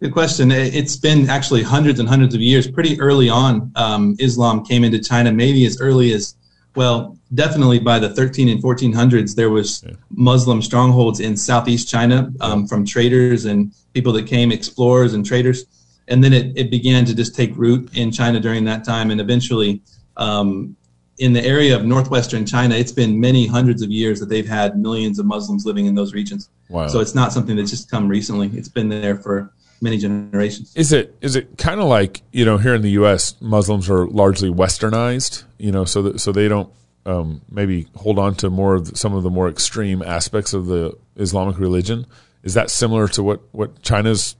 Good 0.00 0.12
question. 0.12 0.50
It- 0.50 0.74
It's 0.74 0.96
been 0.96 1.28
actually 1.30 1.62
hundreds 1.62 2.00
and 2.00 2.08
hundreds 2.08 2.34
of 2.34 2.40
years. 2.40 2.66
Pretty 2.66 2.98
early 3.00 3.28
on, 3.28 3.70
um, 3.76 4.16
Islam 4.18 4.64
came 4.64 4.84
into 4.84 4.98
China, 4.98 5.32
maybe 5.32 5.64
as 5.66 5.80
early 5.80 6.12
as, 6.12 6.34
well, 6.74 7.16
definitely 7.34 7.78
by 7.78 7.98
the 7.98 8.08
13 8.08 8.48
and 8.48 8.62
1400s, 8.62 9.34
there 9.34 9.50
was 9.50 9.84
Muslim 10.10 10.60
strongholds 10.60 11.20
in 11.20 11.36
southeast 11.36 11.88
China 11.88 12.32
um, 12.40 12.66
from 12.66 12.84
traders 12.84 13.44
and 13.44 13.72
people 13.92 14.12
that 14.12 14.26
came, 14.26 14.50
explorers 14.50 15.14
and 15.14 15.24
traders. 15.24 15.66
And 16.08 16.22
then 16.22 16.32
it, 16.32 16.56
it 16.56 16.70
began 16.70 17.04
to 17.06 17.14
just 17.14 17.34
take 17.34 17.56
root 17.56 17.96
in 17.96 18.10
China 18.10 18.40
during 18.40 18.64
that 18.64 18.84
time. 18.84 19.10
And 19.10 19.20
eventually, 19.20 19.80
um, 20.16 20.76
in 21.18 21.32
the 21.32 21.44
area 21.44 21.76
of 21.76 21.84
northwestern 21.84 22.44
China, 22.44 22.74
it's 22.74 22.92
been 22.92 23.20
many 23.20 23.46
hundreds 23.46 23.82
of 23.82 23.90
years 23.90 24.18
that 24.18 24.26
they've 24.26 24.48
had 24.48 24.76
millions 24.76 25.18
of 25.18 25.26
Muslims 25.26 25.64
living 25.64 25.86
in 25.86 25.94
those 25.94 26.12
regions. 26.12 26.50
Wow. 26.68 26.88
So 26.88 26.98
it's 26.98 27.14
not 27.14 27.32
something 27.32 27.54
that's 27.56 27.70
just 27.70 27.88
come 27.88 28.08
recently. 28.08 28.50
It's 28.54 28.68
been 28.68 28.88
there 28.88 29.16
for 29.16 29.52
many 29.84 29.98
generations. 29.98 30.74
Is 30.74 30.92
it 30.92 31.14
is 31.20 31.36
it 31.36 31.56
kind 31.56 31.78
of 31.78 31.86
like 31.86 32.22
you 32.32 32.44
know 32.44 32.58
here 32.58 32.74
in 32.74 32.82
the 32.82 32.90
U.S. 32.92 33.40
Muslims 33.40 33.88
are 33.88 34.08
largely 34.08 34.50
westernized, 34.50 35.44
you 35.58 35.70
know, 35.70 35.84
so 35.84 36.02
that 36.02 36.20
so 36.20 36.32
they 36.32 36.48
don't 36.48 36.72
um, 37.06 37.42
maybe 37.48 37.86
hold 37.94 38.18
on 38.18 38.34
to 38.36 38.50
more 38.50 38.74
of 38.74 38.90
the, 38.90 38.96
some 38.96 39.14
of 39.14 39.22
the 39.22 39.30
more 39.30 39.48
extreme 39.48 40.02
aspects 40.02 40.54
of 40.54 40.66
the 40.66 40.96
Islamic 41.16 41.58
religion. 41.58 42.06
Is 42.42 42.54
that 42.54 42.70
similar 42.70 43.06
to 43.08 43.22
what 43.22 43.42
what 43.52 43.82
China's 43.82 44.34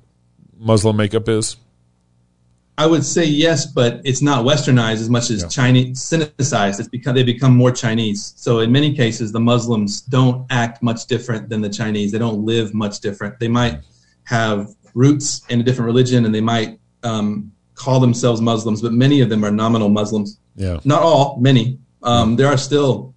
Muslim 0.59 0.97
makeup 0.97 1.29
is? 1.29 1.57
I 2.77 2.87
would 2.87 3.05
say 3.05 3.25
yes, 3.25 3.67
but 3.67 4.01
it's 4.05 4.21
not 4.21 4.45
westernized 4.45 4.95
as 4.95 5.09
much 5.09 5.31
as 5.31 5.43
Yeah. 5.43 5.49
Chinese 5.49 6.01
Sinicized. 6.01 6.81
It's 6.81 6.89
because 6.89 7.15
they 7.15 7.23
become 7.23 7.57
more 7.57 7.71
Chinese. 7.71 8.35
So 8.37 8.59
in 8.59 8.73
many 8.73 8.95
cases, 8.97 9.31
the 9.31 9.39
Muslims 9.39 10.01
don't 10.01 10.45
act 10.51 10.83
much 10.83 11.07
different 11.07 11.51
than 11.51 11.61
the 11.61 11.69
Chinese. 11.69 12.11
They 12.11 12.19
don't 12.19 12.45
live 12.45 12.75
much 12.75 12.99
different. 12.99 13.39
They 13.39 13.47
might 13.47 13.79
have 14.25 14.75
roots 14.95 15.43
in 15.49 15.61
a 15.61 15.63
different 15.63 15.87
religion, 15.87 16.25
and 16.25 16.35
they 16.35 16.41
might 16.41 16.79
um, 17.03 17.53
call 17.75 18.01
themselves 18.01 18.41
Muslims, 18.41 18.81
but 18.81 18.93
many 18.93 19.21
of 19.21 19.29
them 19.29 19.45
are 19.45 19.51
nominal 19.51 19.89
Muslims. 19.89 20.39
Yeah. 20.57 20.81
Not 20.85 21.03
all, 21.03 21.39
many. 21.41 21.79
Um, 22.03 22.37
there 22.37 22.47
are 22.47 22.57
still 22.57 23.15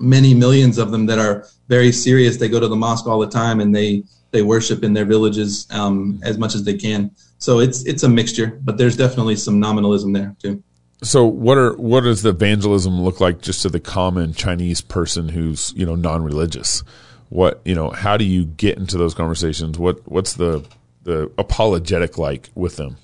many 0.00 0.34
millions 0.34 0.78
of 0.78 0.90
them 0.90 1.06
that 1.06 1.18
are 1.18 1.46
very 1.68 1.92
serious. 1.92 2.36
They 2.36 2.48
go 2.48 2.60
to 2.60 2.68
the 2.68 2.76
mosque 2.76 3.06
all 3.06 3.18
the 3.18 3.28
time 3.28 3.60
and 3.60 3.74
they 3.74 4.04
they 4.30 4.42
worship 4.42 4.84
in 4.84 4.92
their 4.92 5.06
villages 5.06 5.66
um, 5.70 6.20
as 6.22 6.36
much 6.36 6.54
as 6.54 6.64
they 6.64 6.76
can. 6.76 7.10
So 7.38 7.60
it's 7.60 7.84
it's 7.84 8.02
a 8.02 8.08
mixture, 8.08 8.58
but 8.62 8.78
there's 8.78 8.96
definitely 8.96 9.36
some 9.36 9.60
nominalism 9.60 10.12
there 10.12 10.36
too. 10.42 10.62
So 11.02 11.24
what 11.24 11.56
are 11.58 11.74
what 11.76 12.02
does 12.02 12.22
the 12.22 12.30
evangelism 12.30 13.00
look 13.00 13.20
like 13.20 13.40
just 13.40 13.62
to 13.62 13.68
the 13.68 13.80
common 13.80 14.34
Chinese 14.34 14.80
person 14.80 15.28
who's 15.30 15.72
you 15.76 15.86
know 15.86 15.94
non-religious? 15.94 16.82
What 17.28 17.60
you 17.64 17.74
know? 17.74 17.90
How 17.90 18.16
do 18.16 18.24
you 18.24 18.44
get 18.44 18.78
into 18.78 18.98
those 18.98 19.14
conversations? 19.14 19.78
What 19.78 20.00
what's 20.10 20.34
the 20.34 20.64
the 21.08 21.32
apologetic 21.38 22.18
like 22.18 22.50
with 22.54 22.76
them? 22.76 22.96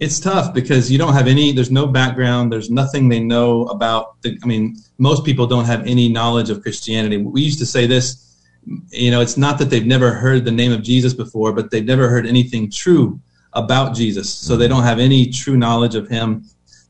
It's 0.00 0.18
tough 0.18 0.52
because 0.52 0.90
you 0.90 0.98
don't 0.98 1.12
have 1.12 1.28
any. 1.28 1.52
There's 1.52 1.70
no 1.70 1.86
background. 1.86 2.52
There's 2.52 2.70
nothing 2.70 3.08
they 3.08 3.20
know 3.20 3.66
about. 3.66 4.20
The, 4.22 4.36
I 4.42 4.46
mean, 4.46 4.76
most 4.98 5.24
people 5.24 5.46
don't 5.46 5.66
have 5.66 5.86
any 5.86 6.08
knowledge 6.08 6.50
of 6.50 6.60
Christianity. 6.62 7.18
We 7.18 7.42
used 7.42 7.60
to 7.60 7.66
say 7.66 7.86
this. 7.86 8.04
You 8.90 9.10
know, 9.12 9.20
it's 9.20 9.36
not 9.36 9.58
that 9.58 9.70
they've 9.70 9.86
never 9.86 10.12
heard 10.12 10.44
the 10.44 10.50
name 10.50 10.72
of 10.72 10.82
Jesus 10.82 11.14
before, 11.14 11.52
but 11.52 11.70
they've 11.70 11.84
never 11.84 12.08
heard 12.08 12.26
anything 12.26 12.70
true 12.70 13.20
about 13.52 13.94
Jesus. 13.94 14.32
So 14.32 14.56
they 14.56 14.68
don't 14.68 14.84
have 14.84 14.98
any 14.98 15.30
true 15.30 15.56
knowledge 15.56 15.94
of 15.94 16.08
him. 16.08 16.44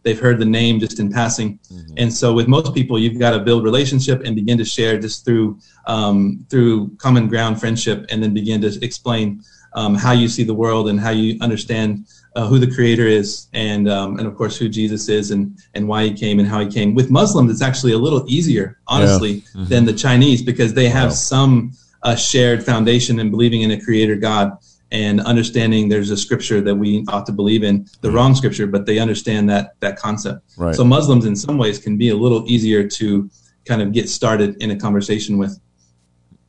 They've 0.05 0.19
heard 0.19 0.39
the 0.39 0.51
name 0.61 0.81
just 0.81 0.99
in 0.99 1.13
passing. 1.13 1.59
Mm-hmm. 1.59 1.95
And 1.97 2.13
so 2.13 2.33
with 2.33 2.49
most 2.49 2.75
people, 2.75 2.99
you've 2.99 3.19
got 3.19 3.33
to 3.33 3.41
build 3.41 3.63
relationship 3.65 4.23
and 4.25 4.35
begin 4.35 4.59
to 4.59 4.65
share 4.65 4.99
just 4.99 5.25
through 5.25 5.59
um, 5.87 6.47
through 6.51 6.97
common 6.97 7.29
ground 7.29 7.61
friendship, 7.61 8.07
and 8.11 8.23
then 8.23 8.33
begin 8.35 8.61
to 8.63 8.71
explain 8.83 9.43
um, 9.75 9.95
how 9.95 10.13
you 10.13 10.29
see 10.29 10.45
the 10.45 10.55
world 10.55 10.89
and 10.89 11.01
how 11.01 11.11
you 11.11 11.39
understand 11.41 12.07
uh, 12.35 12.47
who 12.47 12.59
the 12.59 12.71
creator 12.71 13.07
is 13.07 13.49
and 13.53 13.89
um, 13.89 14.19
and 14.19 14.27
of 14.27 14.37
course 14.37 14.57
who 14.57 14.69
Jesus 14.69 15.09
is 15.09 15.31
and 15.31 15.59
and 15.75 15.87
why 15.87 16.05
he 16.05 16.13
came 16.13 16.39
and 16.39 16.49
how 16.49 16.61
he 16.61 16.67
came. 16.67 16.95
With 16.95 17.11
Muslims, 17.11 17.51
it's 17.51 17.63
actually 17.63 17.93
a 17.93 17.99
little 17.99 18.25
easier, 18.27 18.79
honestly, 18.87 19.31
yeah. 19.31 19.41
mm-hmm. 19.41 19.65
than 19.67 19.85
the 19.85 19.93
Chinese 19.93 20.43
because 20.43 20.75
they 20.75 20.89
have 20.89 21.11
wow. 21.11 21.15
some 21.15 21.73
uh, 22.03 22.17
shared 22.17 22.65
foundation 22.65 23.19
in 23.19 23.31
believing 23.31 23.63
in 23.63 23.71
a 23.73 23.81
creator 23.81 24.17
God 24.17 24.59
and 24.93 25.23
understanding 25.23 25.89
there's 25.89 26.11
a 26.11 26.17
scripture 26.17 26.61
that 26.61 26.75
we 26.75 27.05
ought 27.09 27.25
to 27.25 27.33
believe 27.33 27.63
in, 27.63 27.85
the 28.03 28.09
mm-hmm. 28.09 28.17
wrong 28.17 28.35
scripture, 28.35 28.67
but 28.67 28.85
they 28.85 28.99
understand 28.99 29.49
that 29.49 29.75
that 29.81 29.97
concept. 29.97 30.53
Right. 30.57 30.75
So 30.75 30.85
Muslims, 30.85 31.25
in 31.25 31.35
some 31.35 31.59
ways, 31.59 31.79
can 31.79 31.97
be 31.97 32.11
a 32.11 32.17
little 32.17 32.45
easier 32.47 32.87
to 32.87 33.31
kind 33.65 33.81
of 33.81 33.93
get 33.93 34.09
started 34.09 34.63
in 34.63 34.71
a 34.71 34.77
conversation 34.77 35.39
with. 35.39 35.59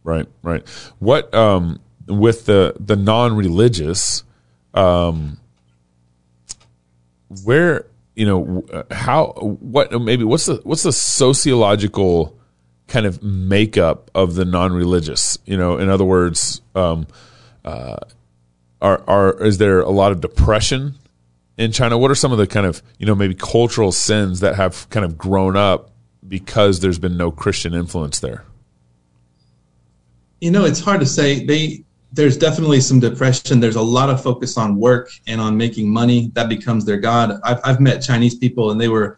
Right, 0.03 0.27
right. 0.41 0.67
What 0.99 1.33
um, 1.33 1.79
with 2.07 2.45
the 2.45 2.75
the 2.79 2.95
non-religious, 2.95 4.23
um, 4.73 5.39
where 7.43 7.85
you 8.15 8.25
know 8.25 8.65
how 8.91 9.33
what 9.37 9.91
maybe 10.01 10.23
what's 10.23 10.45
the 10.45 10.61
what's 10.63 10.83
the 10.83 10.93
sociological 10.93 12.37
kind 12.87 13.05
of 13.05 13.23
makeup 13.23 14.11
of 14.13 14.35
the 14.35 14.45
non-religious? 14.45 15.37
You 15.45 15.57
know, 15.57 15.77
in 15.77 15.89
other 15.89 16.05
words, 16.05 16.61
um, 16.75 17.07
uh, 17.65 17.97
are 18.81 19.03
are 19.07 19.43
is 19.43 19.57
there 19.57 19.81
a 19.81 19.89
lot 19.89 20.11
of 20.11 20.21
depression 20.21 20.95
in 21.57 21.71
China? 21.71 21.97
What 21.97 22.11
are 22.11 22.15
some 22.15 22.31
of 22.31 22.37
the 22.37 22.47
kind 22.47 22.65
of 22.65 22.83
you 22.99 23.05
know 23.05 23.15
maybe 23.15 23.35
cultural 23.35 23.91
sins 23.91 24.41
that 24.41 24.55
have 24.55 24.89
kind 24.89 25.05
of 25.05 25.17
grown 25.17 25.55
up 25.55 25.91
because 26.27 26.79
there's 26.81 26.99
been 26.99 27.17
no 27.17 27.31
Christian 27.31 27.73
influence 27.73 28.19
there? 28.19 28.45
You 30.41 30.51
know, 30.51 30.65
it's 30.65 30.81
hard 30.81 30.99
to 30.99 31.05
say. 31.05 31.45
They 31.45 31.83
there's 32.13 32.37
definitely 32.37 32.79
some 32.79 32.99
depression. 32.99 33.59
There's 33.59 33.75
a 33.75 33.81
lot 33.81 34.09
of 34.09 34.21
focus 34.21 34.55
on 34.55 34.77
work 34.77 35.09
and 35.25 35.41
on 35.41 35.57
making 35.57 35.89
money. 35.89 36.29
That 36.33 36.47
becomes 36.47 36.85
their 36.85 36.97
god. 36.97 37.39
I've, 37.43 37.59
I've 37.63 37.79
met 37.79 38.01
Chinese 38.01 38.35
people, 38.35 38.71
and 38.71 38.79
they 38.79 38.87
were 38.87 39.17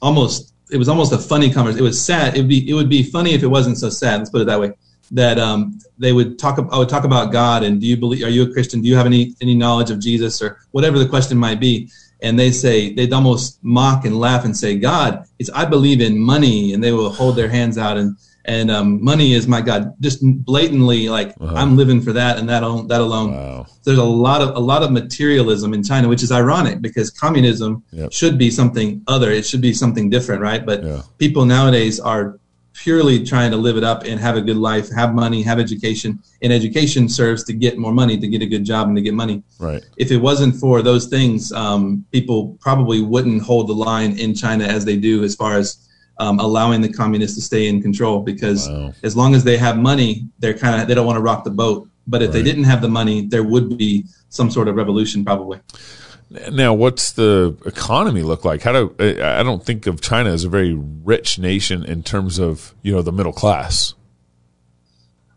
almost. 0.00 0.54
It 0.70 0.78
was 0.78 0.88
almost 0.88 1.12
a 1.12 1.18
funny 1.18 1.50
conversation. 1.52 1.84
It 1.84 1.88
was 1.88 2.00
sad. 2.00 2.36
It 2.36 2.40
would 2.40 2.48
be. 2.48 2.70
It 2.70 2.74
would 2.74 2.88
be 2.88 3.02
funny 3.02 3.34
if 3.34 3.42
it 3.42 3.48
wasn't 3.48 3.78
so 3.78 3.90
sad. 3.90 4.18
Let's 4.18 4.30
put 4.30 4.42
it 4.42 4.46
that 4.46 4.60
way. 4.60 4.72
That 5.10 5.38
um, 5.38 5.80
they 5.98 6.12
would 6.12 6.38
talk. 6.38 6.58
I 6.70 6.78
would 6.78 6.88
talk 6.88 7.04
about 7.04 7.32
God, 7.32 7.64
and 7.64 7.80
do 7.80 7.86
you 7.86 7.96
believe? 7.96 8.24
Are 8.24 8.30
you 8.30 8.44
a 8.44 8.52
Christian? 8.52 8.80
Do 8.80 8.88
you 8.88 8.96
have 8.96 9.06
any 9.06 9.34
any 9.40 9.56
knowledge 9.56 9.90
of 9.90 9.98
Jesus, 9.98 10.40
or 10.40 10.60
whatever 10.70 10.98
the 10.98 11.08
question 11.08 11.36
might 11.36 11.58
be? 11.58 11.90
And 12.22 12.38
they 12.38 12.50
say 12.50 12.94
they'd 12.94 13.12
almost 13.12 13.62
mock 13.62 14.04
and 14.04 14.18
laugh 14.18 14.44
and 14.44 14.56
say, 14.56 14.78
"God, 14.78 15.24
it's 15.38 15.50
I 15.50 15.64
believe 15.64 16.00
in 16.00 16.18
money," 16.18 16.74
and 16.74 16.82
they 16.82 16.92
will 16.92 17.10
hold 17.10 17.36
their 17.36 17.48
hands 17.48 17.76
out 17.76 17.98
and 17.98 18.16
and 18.46 18.70
um, 18.70 19.02
money 19.02 19.34
is 19.34 19.46
my 19.46 19.60
god 19.60 19.94
just 20.00 20.20
blatantly 20.22 21.08
like 21.08 21.34
uh-huh. 21.40 21.54
i'm 21.54 21.76
living 21.76 22.00
for 22.00 22.12
that 22.12 22.38
and 22.38 22.48
that, 22.48 22.62
on, 22.62 22.86
that 22.86 23.00
alone 23.00 23.32
wow. 23.32 23.66
there's 23.84 23.98
a 23.98 24.04
lot 24.04 24.40
of 24.40 24.56
a 24.56 24.58
lot 24.58 24.82
of 24.82 24.90
materialism 24.90 25.74
in 25.74 25.82
china 25.82 26.08
which 26.08 26.22
is 26.22 26.32
ironic 26.32 26.80
because 26.80 27.10
communism 27.10 27.82
yep. 27.90 28.12
should 28.12 28.38
be 28.38 28.50
something 28.50 29.02
other 29.08 29.30
it 29.30 29.44
should 29.44 29.60
be 29.60 29.72
something 29.72 30.08
different 30.08 30.40
right 30.40 30.64
but 30.64 30.82
yeah. 30.82 31.02
people 31.18 31.44
nowadays 31.44 32.00
are 32.00 32.38
purely 32.72 33.24
trying 33.24 33.50
to 33.50 33.56
live 33.56 33.78
it 33.78 33.84
up 33.84 34.04
and 34.04 34.20
have 34.20 34.36
a 34.36 34.40
good 34.40 34.56
life 34.56 34.90
have 34.94 35.14
money 35.14 35.42
have 35.42 35.58
education 35.58 36.18
and 36.42 36.52
education 36.52 37.08
serves 37.08 37.42
to 37.42 37.54
get 37.54 37.78
more 37.78 37.92
money 37.92 38.18
to 38.18 38.28
get 38.28 38.42
a 38.42 38.46
good 38.46 38.64
job 38.64 38.86
and 38.86 38.96
to 38.96 39.02
get 39.02 39.14
money 39.14 39.42
right 39.58 39.82
if 39.96 40.10
it 40.10 40.18
wasn't 40.18 40.54
for 40.54 40.82
those 40.82 41.06
things 41.06 41.52
um, 41.52 42.04
people 42.12 42.56
probably 42.60 43.00
wouldn't 43.00 43.42
hold 43.42 43.66
the 43.68 43.72
line 43.72 44.18
in 44.18 44.34
china 44.34 44.64
as 44.64 44.84
they 44.84 44.96
do 44.96 45.24
as 45.24 45.34
far 45.34 45.56
as 45.56 45.86
um, 46.18 46.38
allowing 46.38 46.80
the 46.80 46.92
communists 46.92 47.36
to 47.36 47.42
stay 47.42 47.68
in 47.68 47.82
control 47.82 48.20
because 48.20 48.68
wow. 48.68 48.92
as 49.02 49.16
long 49.16 49.34
as 49.34 49.44
they 49.44 49.56
have 49.56 49.78
money, 49.78 50.28
they're 50.38 50.56
kind 50.56 50.80
of 50.80 50.88
they 50.88 50.94
don't 50.94 51.06
want 51.06 51.16
to 51.16 51.22
rock 51.22 51.44
the 51.44 51.50
boat. 51.50 51.88
But 52.06 52.22
if 52.22 52.28
right. 52.28 52.34
they 52.34 52.42
didn't 52.42 52.64
have 52.64 52.82
the 52.82 52.88
money, 52.88 53.26
there 53.26 53.42
would 53.42 53.76
be 53.76 54.04
some 54.28 54.50
sort 54.50 54.68
of 54.68 54.76
revolution 54.76 55.24
probably. 55.24 55.60
Now, 56.50 56.74
what's 56.74 57.12
the 57.12 57.56
economy 57.66 58.22
look 58.22 58.44
like? 58.44 58.62
How 58.62 58.72
do 58.72 58.94
I 59.00 59.42
don't 59.42 59.64
think 59.64 59.86
of 59.86 60.00
China 60.00 60.30
as 60.30 60.44
a 60.44 60.48
very 60.48 60.74
rich 60.74 61.38
nation 61.38 61.84
in 61.84 62.02
terms 62.02 62.38
of 62.38 62.74
you 62.82 62.92
know 62.92 63.02
the 63.02 63.12
middle 63.12 63.32
class. 63.32 63.94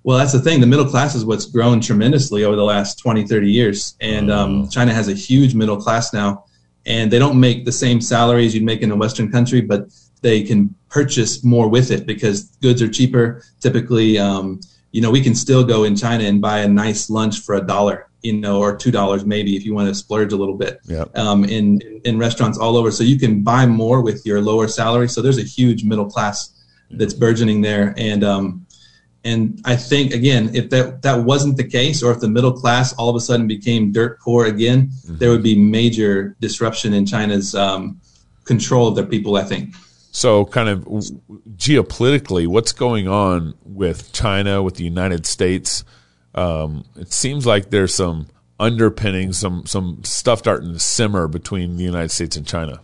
Well, 0.04 0.18
that's 0.18 0.32
the 0.32 0.40
thing. 0.40 0.62
The 0.62 0.68
middle 0.68 0.86
class 0.86 1.14
is 1.14 1.26
what's 1.26 1.46
grown 1.46 1.82
tremendously 1.82 2.44
over 2.44 2.56
the 2.56 2.64
last 2.64 3.00
20, 3.00 3.28
30 3.28 3.52
years. 3.52 3.96
And 4.00 4.32
um, 4.32 4.62
oh. 4.62 4.70
China 4.70 4.94
has 4.94 5.10
a 5.10 5.14
huge 5.14 5.54
middle 5.54 5.78
class 5.78 6.14
now. 6.14 6.46
And 6.86 7.12
they 7.12 7.20
don't 7.20 7.40
make 7.40 7.66
the 7.66 7.72
same 7.72 8.00
salaries 8.00 8.56
you'd 8.56 8.64
make 8.64 8.82
in 8.82 8.90
a 8.90 8.96
Western 8.96 9.30
country, 9.30 9.62
but 9.62 9.90
they 10.22 10.44
can 10.44 10.76
purchase 10.90 11.44
more 11.44 11.68
with 11.70 11.92
it 11.92 12.06
because 12.06 12.44
goods 12.62 12.82
are 12.82 12.90
cheaper. 12.90 13.44
Typically, 13.60 14.18
um, 14.18 14.60
you 14.92 15.02
know, 15.02 15.12
we 15.12 15.22
can 15.22 15.36
still 15.36 15.64
go 15.64 15.84
in 15.84 15.96
China 15.96 16.24
and 16.24 16.42
buy 16.42 16.60
a 16.60 16.68
nice 16.68 17.10
lunch 17.10 17.42
for 17.42 17.56
a 17.56 17.62
dollar, 17.62 18.10
you 18.22 18.34
know, 18.34 18.60
or 18.60 18.76
two 18.76 18.92
dollars 18.92 19.24
maybe 19.24 19.56
if 19.56 19.64
you 19.66 19.74
want 19.74 19.88
to 19.88 19.96
splurge 19.96 20.34
a 20.34 20.36
little 20.36 20.58
bit. 20.58 20.80
Yep. 20.86 21.18
Um, 21.18 21.46
in 21.46 21.82
in 22.06 22.18
restaurants 22.18 22.58
all 22.58 22.76
over, 22.76 22.92
so 22.92 23.04
you 23.04 23.20
can 23.20 23.44
buy 23.44 23.66
more 23.66 24.02
with 24.02 24.26
your 24.26 24.42
lower 24.42 24.68
salary. 24.68 25.08
So 25.08 25.22
there's 25.22 25.38
a 25.38 25.44
huge 25.44 25.84
middle 25.84 26.10
class 26.10 26.56
that's 26.92 27.14
burgeoning 27.14 27.62
there, 27.62 27.94
and 27.98 28.24
um, 28.24 28.66
and 29.24 29.62
I 29.66 29.76
think 29.76 30.14
again, 30.14 30.50
if 30.56 30.70
that 30.72 31.04
that 31.04 31.24
wasn't 31.24 31.58
the 31.58 31.68
case, 31.68 32.02
or 32.02 32.12
if 32.12 32.20
the 32.20 32.30
middle 32.30 32.54
class 32.54 32.94
all 32.94 33.10
of 33.10 33.16
a 33.16 33.20
sudden 33.20 33.48
became 33.48 33.92
dirt 33.92 34.20
poor 34.20 34.48
again, 34.48 34.88
mm-hmm. 34.88 35.18
there 35.18 35.30
would 35.30 35.44
be 35.44 35.56
major 35.56 36.36
disruption 36.40 36.94
in 36.94 37.06
China's 37.06 37.54
um, 37.54 38.02
control 38.46 38.88
of 38.88 38.96
their 38.96 39.06
people. 39.06 39.36
I 39.36 39.44
think. 39.44 39.76
So, 40.12 40.46
kind 40.46 40.70
of 40.70 40.86
geopolitically, 41.56 42.48
what's 42.48 42.72
going 42.72 43.08
on 43.08 43.54
with 43.64 44.12
China, 44.12 44.64
with 44.64 44.76
the 44.76 44.84
United 44.84 45.26
States? 45.26 45.84
Um, 46.34 46.86
it 46.96 47.14
seems 47.14 47.46
like 47.46 47.70
there's 47.70 47.94
some 47.94 48.28
underpinning, 48.60 49.34
some 49.34 49.66
some 49.66 50.04
stuff 50.04 50.40
starting 50.40 50.74
to 50.74 50.80
simmer 50.80 51.28
between 51.28 51.78
the 51.78 51.84
United 51.84 52.10
States 52.10 52.36
and 52.36 52.46
China. 52.46 52.82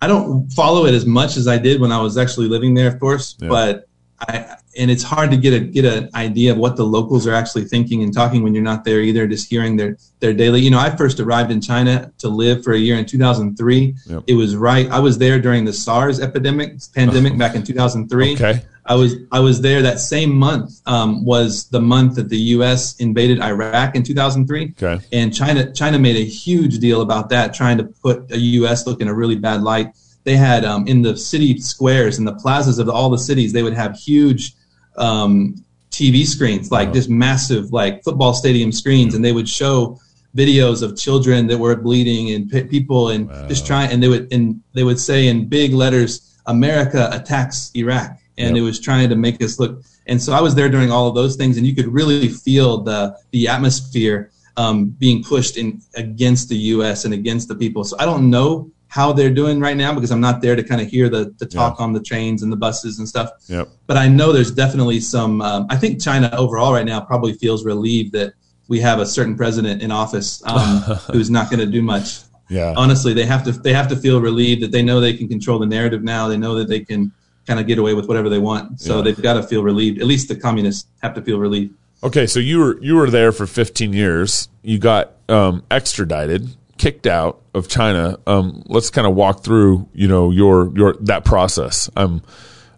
I 0.00 0.08
don't 0.08 0.48
follow 0.52 0.84
it 0.86 0.94
as 0.94 1.06
much 1.06 1.36
as 1.36 1.48
I 1.48 1.58
did 1.58 1.80
when 1.80 1.90
I 1.90 2.00
was 2.00 2.18
actually 2.18 2.48
living 2.48 2.74
there, 2.74 2.88
of 2.88 3.00
course. 3.00 3.36
Yeah. 3.40 3.48
But 3.48 3.88
I, 4.20 4.56
and 4.78 4.90
it's 4.90 5.02
hard 5.02 5.30
to 5.30 5.36
get 5.36 5.52
a 5.52 5.60
get 5.60 5.84
an 5.84 6.10
idea 6.14 6.52
of 6.52 6.58
what 6.58 6.76
the 6.76 6.84
locals 6.84 7.26
are 7.26 7.34
actually 7.34 7.64
thinking 7.64 8.02
and 8.02 8.12
talking 8.12 8.42
when 8.42 8.54
you're 8.54 8.62
not 8.62 8.84
there 8.84 9.00
either. 9.00 9.26
Just 9.26 9.48
hearing 9.48 9.76
their 9.76 9.96
their 10.20 10.32
daily. 10.32 10.60
You 10.60 10.70
know, 10.70 10.78
I 10.78 10.94
first 10.94 11.20
arrived 11.20 11.50
in 11.50 11.60
China 11.60 12.12
to 12.18 12.28
live 12.28 12.64
for 12.64 12.72
a 12.72 12.78
year 12.78 12.96
in 12.96 13.06
2003. 13.06 13.94
Yep. 14.06 14.24
It 14.26 14.34
was 14.34 14.56
right. 14.56 14.88
I 14.90 15.00
was 15.00 15.18
there 15.18 15.40
during 15.40 15.64
the 15.64 15.72
SARS 15.72 16.20
epidemic 16.20 16.74
pandemic 16.94 17.36
back 17.38 17.54
in 17.54 17.62
2003. 17.62 18.34
Okay. 18.34 18.62
I 18.84 18.94
was 18.94 19.16
I 19.32 19.40
was 19.40 19.60
there 19.60 19.82
that 19.82 19.98
same 19.98 20.34
month 20.34 20.80
um, 20.86 21.24
was 21.24 21.68
the 21.70 21.80
month 21.80 22.16
that 22.16 22.28
the 22.28 22.38
U.S. 22.38 22.96
invaded 23.00 23.40
Iraq 23.40 23.96
in 23.96 24.02
2003. 24.02 24.74
Okay. 24.80 25.04
And 25.12 25.34
China 25.34 25.72
China 25.72 25.98
made 25.98 26.16
a 26.16 26.24
huge 26.24 26.78
deal 26.78 27.00
about 27.00 27.30
that, 27.30 27.54
trying 27.54 27.78
to 27.78 27.84
put 27.84 28.30
a 28.30 28.38
U.S. 28.38 28.86
look 28.86 29.00
in 29.00 29.08
a 29.08 29.14
really 29.14 29.36
bad 29.36 29.62
light 29.62 29.92
they 30.26 30.36
had 30.36 30.64
um, 30.64 30.88
in 30.88 31.02
the 31.02 31.16
city 31.16 31.56
squares 31.58 32.18
and 32.18 32.26
the 32.26 32.34
plazas 32.34 32.80
of 32.80 32.88
all 32.88 33.08
the 33.08 33.18
cities, 33.18 33.52
they 33.52 33.62
would 33.62 33.72
have 33.72 33.96
huge 33.96 34.56
um, 34.98 35.54
TV 35.90 36.26
screens, 36.26 36.70
like 36.70 36.88
wow. 36.88 36.94
just 36.94 37.08
massive, 37.08 37.72
like 37.72 38.02
football 38.04 38.34
stadium 38.34 38.72
screens, 38.72 39.14
and 39.14 39.24
they 39.24 39.32
would 39.32 39.48
show 39.48 39.98
videos 40.36 40.82
of 40.82 40.96
children 40.96 41.46
that 41.46 41.58
were 41.58 41.74
bleeding 41.74 42.32
and 42.32 42.50
p- 42.50 42.64
people 42.64 43.08
and 43.08 43.28
wow. 43.28 43.48
just 43.48 43.66
trying, 43.66 43.90
and 43.90 44.02
they 44.02 44.08
would 44.08 44.32
and 44.32 44.60
they 44.74 44.84
would 44.84 45.00
say 45.00 45.28
in 45.28 45.48
big 45.48 45.72
letters, 45.72 46.38
"America 46.46 47.08
attacks 47.12 47.70
Iraq," 47.74 48.18
and 48.36 48.56
yep. 48.56 48.62
it 48.62 48.64
was 48.64 48.78
trying 48.78 49.08
to 49.08 49.16
make 49.16 49.42
us 49.42 49.58
look. 49.58 49.82
And 50.06 50.22
so 50.22 50.32
I 50.32 50.40
was 50.40 50.54
there 50.54 50.68
during 50.68 50.90
all 50.90 51.08
of 51.08 51.14
those 51.14 51.36
things, 51.36 51.56
and 51.56 51.66
you 51.66 51.74
could 51.74 51.88
really 51.88 52.28
feel 52.28 52.82
the 52.82 53.16
the 53.30 53.48
atmosphere 53.48 54.30
um, 54.56 54.86
being 54.86 55.22
pushed 55.22 55.56
in 55.56 55.80
against 55.94 56.48
the 56.48 56.56
U.S. 56.76 57.04
and 57.04 57.14
against 57.14 57.48
the 57.48 57.54
people. 57.54 57.84
So 57.84 57.96
I 57.98 58.04
don't 58.04 58.30
know 58.30 58.70
how 58.88 59.12
they're 59.12 59.30
doing 59.30 59.60
right 59.60 59.76
now 59.76 59.94
because 59.94 60.10
I'm 60.10 60.20
not 60.20 60.40
there 60.40 60.56
to 60.56 60.62
kind 60.62 60.80
of 60.80 60.88
hear 60.88 61.08
the, 61.08 61.34
the 61.38 61.46
talk 61.46 61.78
yeah. 61.78 61.84
on 61.84 61.92
the 61.92 62.00
trains 62.00 62.42
and 62.42 62.52
the 62.52 62.56
buses 62.56 62.98
and 62.98 63.08
stuff. 63.08 63.30
Yep. 63.48 63.68
But 63.86 63.96
I 63.96 64.08
know 64.08 64.32
there's 64.32 64.52
definitely 64.52 65.00
some. 65.00 65.40
Um, 65.42 65.66
I 65.70 65.76
think 65.76 66.00
China 66.00 66.30
overall 66.32 66.72
right 66.72 66.86
now 66.86 67.00
probably 67.00 67.32
feels 67.34 67.64
relieved 67.64 68.12
that 68.12 68.34
we 68.68 68.80
have 68.80 68.98
a 68.98 69.06
certain 69.06 69.36
president 69.36 69.82
in 69.82 69.90
office 69.90 70.42
um, 70.46 70.78
who's 71.12 71.30
not 71.30 71.50
going 71.50 71.60
to 71.60 71.66
do 71.66 71.82
much. 71.82 72.20
Yeah. 72.48 72.74
Honestly, 72.76 73.12
they 73.12 73.26
have 73.26 73.44
to 73.44 73.52
they 73.52 73.72
have 73.72 73.88
to 73.88 73.96
feel 73.96 74.20
relieved 74.20 74.62
that 74.62 74.70
they 74.70 74.82
know 74.82 75.00
they 75.00 75.14
can 75.14 75.28
control 75.28 75.58
the 75.58 75.66
narrative 75.66 76.02
now. 76.02 76.28
They 76.28 76.36
know 76.36 76.54
that 76.54 76.68
they 76.68 76.80
can 76.80 77.12
kind 77.46 77.60
of 77.60 77.66
get 77.66 77.78
away 77.78 77.94
with 77.94 78.06
whatever 78.08 78.28
they 78.28 78.38
want. 78.38 78.80
So 78.80 78.96
yeah. 78.96 79.02
they've 79.02 79.22
got 79.22 79.34
to 79.34 79.42
feel 79.42 79.62
relieved. 79.62 80.00
At 80.00 80.06
least 80.06 80.28
the 80.28 80.36
communists 80.36 80.88
have 81.02 81.14
to 81.14 81.22
feel 81.22 81.38
relieved. 81.38 81.74
Okay, 82.02 82.26
so 82.26 82.38
you 82.40 82.58
were 82.58 82.80
you 82.80 82.94
were 82.96 83.10
there 83.10 83.32
for 83.32 83.46
15 83.46 83.92
years. 83.92 84.48
You 84.62 84.78
got 84.78 85.12
um, 85.28 85.64
extradited, 85.70 86.54
kicked 86.78 87.06
out 87.06 87.42
of 87.54 87.68
China. 87.68 88.18
Um, 88.26 88.62
let's 88.66 88.90
kind 88.90 89.06
of 89.06 89.14
walk 89.14 89.42
through, 89.42 89.88
you 89.92 90.08
know, 90.08 90.30
your 90.30 90.72
your 90.76 90.94
that 91.00 91.24
process. 91.24 91.90
Um, 91.96 92.22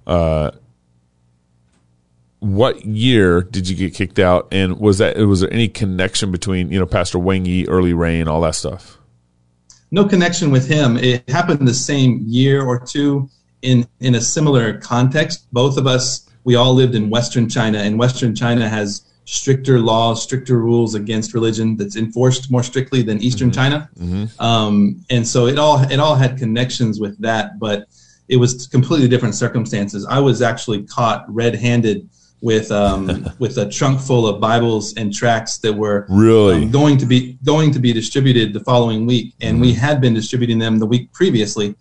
uh, 0.07 0.53
what 2.41 2.85
year 2.85 3.43
did 3.43 3.69
you 3.69 3.77
get 3.77 3.95
kicked 3.95 4.19
out, 4.19 4.49
and 4.53 4.79
was 4.79 4.99
that 4.99 5.17
was 5.19 5.41
there 5.41 5.53
any 5.53 5.69
connection 5.69 6.31
between 6.31 6.71
you 6.71 6.79
know 6.79 6.87
Pastor 6.87 7.19
Wang 7.19 7.45
Yi, 7.45 7.67
early 7.67 7.93
rain, 7.93 8.29
all 8.29 8.41
that 8.43 8.55
stuff? 8.55 8.99
No 9.91 10.05
connection 10.05 10.51
with 10.51 10.69
him. 10.69 10.97
It 10.97 11.29
happened 11.29 11.67
the 11.67 11.75
same 11.75 12.23
year 12.27 12.63
or 12.63 12.79
two 12.79 13.29
in 13.63 13.87
in 14.01 14.15
a 14.15 14.21
similar 14.21 14.79
context. 14.79 15.47
Both 15.53 15.77
of 15.77 15.87
us, 15.87 16.29
we 16.45 16.55
all 16.55 16.75
lived 16.75 16.95
in 16.95 17.11
Western 17.11 17.49
China, 17.49 17.79
and 17.79 17.99
Western 17.99 18.35
China 18.35 18.69
has 18.69 19.03
stricter 19.31 19.79
laws, 19.79 20.23
stricter 20.23 20.59
rules 20.59 20.95
against 20.95 21.35
religion 21.35 21.77
that's 21.77 21.97
enforced 21.97 22.51
more 22.51 22.63
strictly 22.63 23.03
than 23.03 23.23
Eastern 23.23 23.51
mm-hmm. 23.51 23.61
China. 23.61 23.91
Mm-hmm. 23.99 24.43
Um, 24.43 25.05
and 25.11 25.29
so 25.29 25.47
it 25.47 25.59
all 25.59 25.83
it 25.83 26.01
all 26.01 26.15
had 26.15 26.39
connections 26.39 26.99
with 26.99 27.21
that, 27.21 27.59
but 27.59 27.89
it 28.29 28.37
was 28.37 28.67
completely 28.67 29.07
different 29.07 29.35
circumstances. 29.35 30.07
I 30.07 30.19
was 30.19 30.41
actually 30.41 30.85
caught 30.85 31.27
red-handed 31.29 32.09
with 32.41 32.73
um, 32.73 33.29
with 33.39 33.59
a 33.59 33.69
trunk 33.69 34.01
full 34.01 34.27
of 34.27 34.41
Bibles 34.41 34.95
and 34.95 35.13
tracts 35.13 35.59
that 35.59 35.75
were 35.75 36.07
really 36.09 36.63
um, 36.63 36.71
going 36.71 36.97
to 36.97 37.05
be 37.05 37.35
going 37.45 37.71
to 37.73 37.79
be 37.79 37.93
distributed 37.93 38.55
the 38.55 38.61
following 38.61 39.05
week, 39.05 39.35
and 39.43 39.57
mm-hmm. 39.57 39.63
we 39.63 39.73
had 39.75 40.01
been 40.01 40.15
distributing 40.15 40.59
them 40.59 40.79
the 40.79 40.87
week 40.87 41.13
previously. 41.13 41.75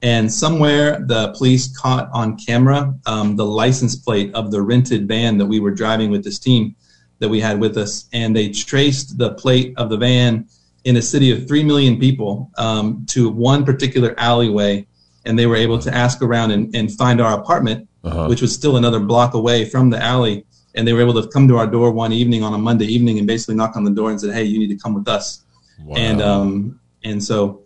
And 0.00 0.32
somewhere 0.32 1.00
the 1.00 1.34
police 1.36 1.74
caught 1.78 2.08
on 2.12 2.36
camera 2.36 2.94
um, 3.06 3.36
the 3.36 3.44
license 3.44 3.96
plate 3.96 4.34
of 4.34 4.50
the 4.50 4.60
rented 4.60 5.06
van 5.06 5.38
that 5.38 5.46
we 5.46 5.60
were 5.60 5.70
driving 5.70 6.10
with 6.10 6.24
this 6.24 6.38
team 6.38 6.76
that 7.24 7.30
we 7.30 7.40
had 7.40 7.58
with 7.58 7.78
us, 7.78 8.06
and 8.12 8.36
they 8.36 8.50
traced 8.50 9.16
the 9.16 9.32
plate 9.32 9.72
of 9.78 9.88
the 9.88 9.96
van 9.96 10.46
in 10.84 10.98
a 10.98 11.02
city 11.02 11.30
of 11.30 11.48
three 11.48 11.64
million 11.64 11.98
people 11.98 12.50
um, 12.58 13.06
to 13.08 13.30
one 13.30 13.64
particular 13.64 14.14
alleyway, 14.18 14.86
and 15.24 15.38
they 15.38 15.46
were 15.46 15.56
able 15.56 15.78
to 15.78 15.92
ask 15.92 16.20
around 16.20 16.50
and, 16.50 16.76
and 16.76 16.92
find 16.92 17.22
our 17.22 17.40
apartment, 17.40 17.88
uh-huh. 18.04 18.26
which 18.26 18.42
was 18.42 18.54
still 18.54 18.76
another 18.76 19.00
block 19.00 19.32
away 19.32 19.64
from 19.64 19.88
the 19.88 19.98
alley. 19.98 20.44
And 20.74 20.86
they 20.86 20.92
were 20.92 21.00
able 21.00 21.14
to 21.22 21.26
come 21.28 21.48
to 21.48 21.56
our 21.56 21.66
door 21.66 21.92
one 21.92 22.12
evening 22.12 22.42
on 22.42 22.52
a 22.52 22.58
Monday 22.58 22.84
evening 22.84 23.16
and 23.18 23.26
basically 23.26 23.54
knock 23.54 23.74
on 23.74 23.84
the 23.84 23.92
door 23.92 24.10
and 24.10 24.20
said, 24.20 24.34
"Hey, 24.34 24.44
you 24.44 24.58
need 24.58 24.68
to 24.76 24.76
come 24.76 24.92
with 24.92 25.08
us." 25.08 25.44
Wow. 25.80 25.96
And 25.96 26.20
um, 26.20 26.80
and 27.04 27.22
so 27.22 27.62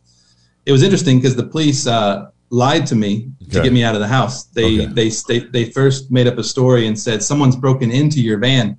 it 0.67 0.73
was 0.73 0.85
interesting 0.85 1.19
because 1.19 1.35
the 1.35 1.47
police 1.47 1.87
uh, 1.87 2.31
lied 2.51 2.87
to 2.87 2.95
me 2.95 3.33
okay. 3.43 3.53
to 3.55 3.63
get 3.63 3.73
me 3.73 3.83
out 3.83 3.95
of 3.95 4.03
the 4.03 4.07
house. 4.07 4.45
They, 4.45 4.83
okay. 4.83 4.93
they 4.93 5.09
they 5.27 5.39
they 5.39 5.65
first 5.73 6.13
made 6.13 6.29
up 6.29 6.39
a 6.39 6.45
story 6.45 6.87
and 6.87 6.97
said 6.97 7.23
someone's 7.23 7.57
broken 7.57 7.91
into 7.91 8.21
your 8.21 8.39
van 8.39 8.79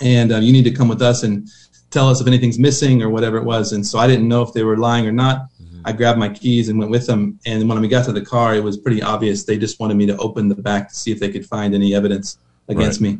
and 0.00 0.32
uh, 0.32 0.36
you 0.38 0.52
need 0.52 0.64
to 0.64 0.70
come 0.70 0.88
with 0.88 1.02
us 1.02 1.22
and 1.22 1.48
tell 1.90 2.08
us 2.08 2.20
if 2.20 2.26
anything's 2.26 2.58
missing 2.58 3.02
or 3.02 3.08
whatever 3.08 3.36
it 3.38 3.44
was. 3.44 3.72
And 3.72 3.86
so 3.86 3.98
I 3.98 4.06
didn't 4.06 4.28
know 4.28 4.42
if 4.42 4.52
they 4.52 4.62
were 4.62 4.76
lying 4.76 5.06
or 5.06 5.12
not. 5.12 5.48
Mm-hmm. 5.62 5.80
I 5.84 5.92
grabbed 5.92 6.18
my 6.18 6.28
keys 6.28 6.68
and 6.68 6.78
went 6.78 6.90
with 6.90 7.06
them. 7.06 7.38
And 7.46 7.68
when 7.68 7.80
we 7.80 7.88
got 7.88 8.04
to 8.06 8.12
the 8.12 8.24
car, 8.24 8.54
it 8.54 8.62
was 8.62 8.76
pretty 8.76 9.02
obvious 9.02 9.44
they 9.44 9.58
just 9.58 9.80
wanted 9.80 9.96
me 9.96 10.06
to 10.06 10.16
open 10.18 10.48
the 10.48 10.54
back 10.54 10.88
to 10.88 10.94
see 10.94 11.10
if 11.10 11.20
they 11.20 11.30
could 11.30 11.46
find 11.46 11.74
any 11.74 11.94
evidence 11.94 12.38
against 12.68 13.00
right. 13.00 13.12
me, 13.12 13.18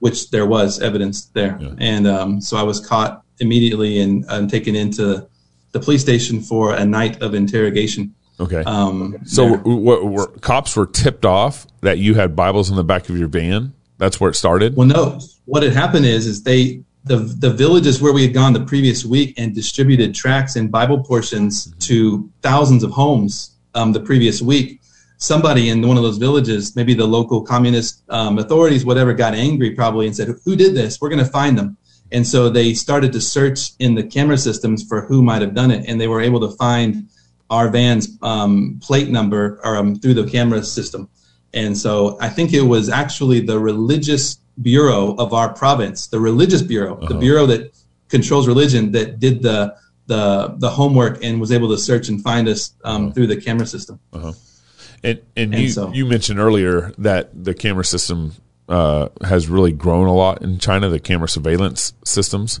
which 0.00 0.30
there 0.30 0.46
was 0.46 0.80
evidence 0.80 1.26
there. 1.26 1.56
Yeah. 1.60 1.74
And 1.78 2.06
um, 2.06 2.40
so 2.40 2.56
I 2.56 2.62
was 2.62 2.84
caught 2.84 3.22
immediately 3.40 4.00
and, 4.00 4.24
and 4.28 4.50
taken 4.50 4.74
into 4.74 5.28
the 5.72 5.80
police 5.80 6.00
station 6.00 6.40
for 6.40 6.74
a 6.74 6.84
night 6.84 7.22
of 7.22 7.34
interrogation. 7.34 8.14
Okay. 8.40 8.62
Um, 8.64 9.16
so 9.24 9.58
were, 9.58 10.28
cops 10.38 10.76
were 10.76 10.86
tipped 10.86 11.24
off 11.24 11.66
that 11.82 11.98
you 11.98 12.14
had 12.14 12.36
Bibles 12.36 12.70
in 12.70 12.76
the 12.76 12.84
back 12.84 13.08
of 13.08 13.18
your 13.18 13.28
van? 13.28 13.74
That's 13.98 14.20
where 14.20 14.30
it 14.30 14.34
started. 14.34 14.76
Well, 14.76 14.86
no. 14.86 15.20
What 15.44 15.62
had 15.62 15.72
happened 15.72 16.06
is, 16.06 16.26
is 16.26 16.42
they 16.42 16.82
the 17.04 17.16
the 17.16 17.50
villages 17.50 18.00
where 18.00 18.12
we 18.12 18.22
had 18.22 18.34
gone 18.34 18.52
the 18.52 18.64
previous 18.64 19.04
week 19.04 19.34
and 19.38 19.54
distributed 19.54 20.14
tracts 20.14 20.56
and 20.56 20.70
Bible 20.70 21.02
portions 21.02 21.66
mm-hmm. 21.66 21.78
to 21.80 22.30
thousands 22.42 22.84
of 22.84 22.90
homes 22.90 23.56
um, 23.74 23.92
the 23.92 24.00
previous 24.00 24.40
week. 24.40 24.80
Somebody 25.16 25.70
in 25.70 25.86
one 25.86 25.96
of 25.96 26.04
those 26.04 26.18
villages, 26.18 26.76
maybe 26.76 26.94
the 26.94 27.06
local 27.06 27.42
communist 27.42 28.04
um, 28.08 28.38
authorities, 28.38 28.84
whatever, 28.84 29.12
got 29.12 29.34
angry 29.34 29.72
probably 29.72 30.06
and 30.06 30.14
said, 30.14 30.28
"Who 30.44 30.54
did 30.54 30.74
this? 30.74 31.00
We're 31.00 31.08
going 31.08 31.24
to 31.24 31.30
find 31.30 31.58
them." 31.58 31.76
And 32.12 32.26
so 32.26 32.48
they 32.48 32.72
started 32.72 33.12
to 33.12 33.20
search 33.20 33.72
in 33.80 33.94
the 33.94 34.02
camera 34.02 34.38
systems 34.38 34.82
for 34.82 35.02
who 35.02 35.22
might 35.22 35.42
have 35.42 35.54
done 35.54 35.70
it, 35.70 35.86
and 35.88 36.00
they 36.00 36.08
were 36.08 36.20
able 36.20 36.40
to 36.40 36.56
find 36.56 37.08
our 37.50 37.68
van's 37.68 38.18
um, 38.22 38.78
plate 38.82 39.08
number 39.08 39.60
or, 39.64 39.76
um, 39.76 39.96
through 39.96 40.14
the 40.14 40.26
camera 40.30 40.62
system. 40.62 41.08
And 41.54 41.76
so 41.76 42.18
I 42.20 42.28
think 42.28 42.52
it 42.52 42.62
was 42.62 42.88
actually 42.88 43.40
the 43.40 43.58
religious 43.58 44.38
bureau 44.60 45.14
of 45.16 45.32
our 45.32 45.52
province, 45.52 46.08
the 46.08 46.20
religious 46.20 46.62
bureau, 46.62 46.96
uh-huh. 46.96 47.06
the 47.08 47.14
bureau 47.14 47.46
that 47.46 47.72
controls 48.08 48.46
religion, 48.46 48.92
that 48.92 49.18
did 49.20 49.42
the 49.42 49.76
the 50.06 50.54
the 50.58 50.70
homework 50.70 51.22
and 51.22 51.40
was 51.40 51.52
able 51.52 51.68
to 51.68 51.78
search 51.78 52.08
and 52.08 52.22
find 52.22 52.48
us 52.48 52.74
um, 52.84 53.04
uh-huh. 53.04 53.12
through 53.12 53.26
the 53.26 53.40
camera 53.40 53.66
system. 53.66 54.00
Uh-huh. 54.12 54.32
And 55.04 55.20
and, 55.36 55.54
and 55.54 55.62
you 55.62 55.70
so, 55.70 55.92
you 55.92 56.06
mentioned 56.06 56.38
earlier 56.38 56.92
that 56.98 57.30
the 57.44 57.54
camera 57.54 57.84
system 57.84 58.32
uh, 58.68 59.08
has 59.22 59.48
really 59.48 59.72
grown 59.72 60.06
a 60.06 60.14
lot 60.14 60.42
in 60.42 60.58
China. 60.58 60.88
The 60.88 61.00
camera 61.00 61.28
surveillance 61.28 61.92
systems. 62.04 62.60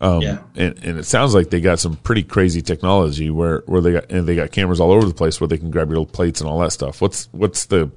Um, 0.00 0.22
yeah. 0.22 0.38
and, 0.54 0.78
and 0.84 0.98
it 0.98 1.06
sounds 1.06 1.34
like 1.34 1.50
they 1.50 1.60
got 1.60 1.80
some 1.80 1.96
pretty 1.96 2.22
crazy 2.22 2.62
technology 2.62 3.30
where, 3.30 3.64
where 3.66 3.80
they 3.80 3.92
got 3.94 4.10
and 4.12 4.28
they 4.28 4.36
got 4.36 4.52
cameras 4.52 4.78
all 4.78 4.92
over 4.92 5.04
the 5.04 5.14
place 5.14 5.40
where 5.40 5.48
they 5.48 5.58
can 5.58 5.72
grab 5.72 5.90
your 5.90 6.06
plates 6.06 6.40
and 6.40 6.48
all 6.48 6.60
that 6.60 6.70
stuff. 6.70 7.00
What's 7.00 7.28
what's 7.32 7.66
the 7.66 7.90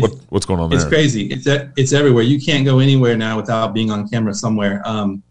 what, 0.00 0.12
what's 0.30 0.46
going 0.46 0.60
on 0.60 0.70
there? 0.70 0.78
It's 0.78 0.88
crazy. 0.88 1.26
It's 1.26 1.46
it's 1.76 1.92
everywhere. 1.92 2.22
You 2.22 2.40
can't 2.40 2.64
go 2.64 2.78
anywhere 2.78 3.16
now 3.16 3.36
without 3.36 3.74
being 3.74 3.90
on 3.90 4.08
camera 4.08 4.34
somewhere. 4.34 4.82
Um, 4.84 5.22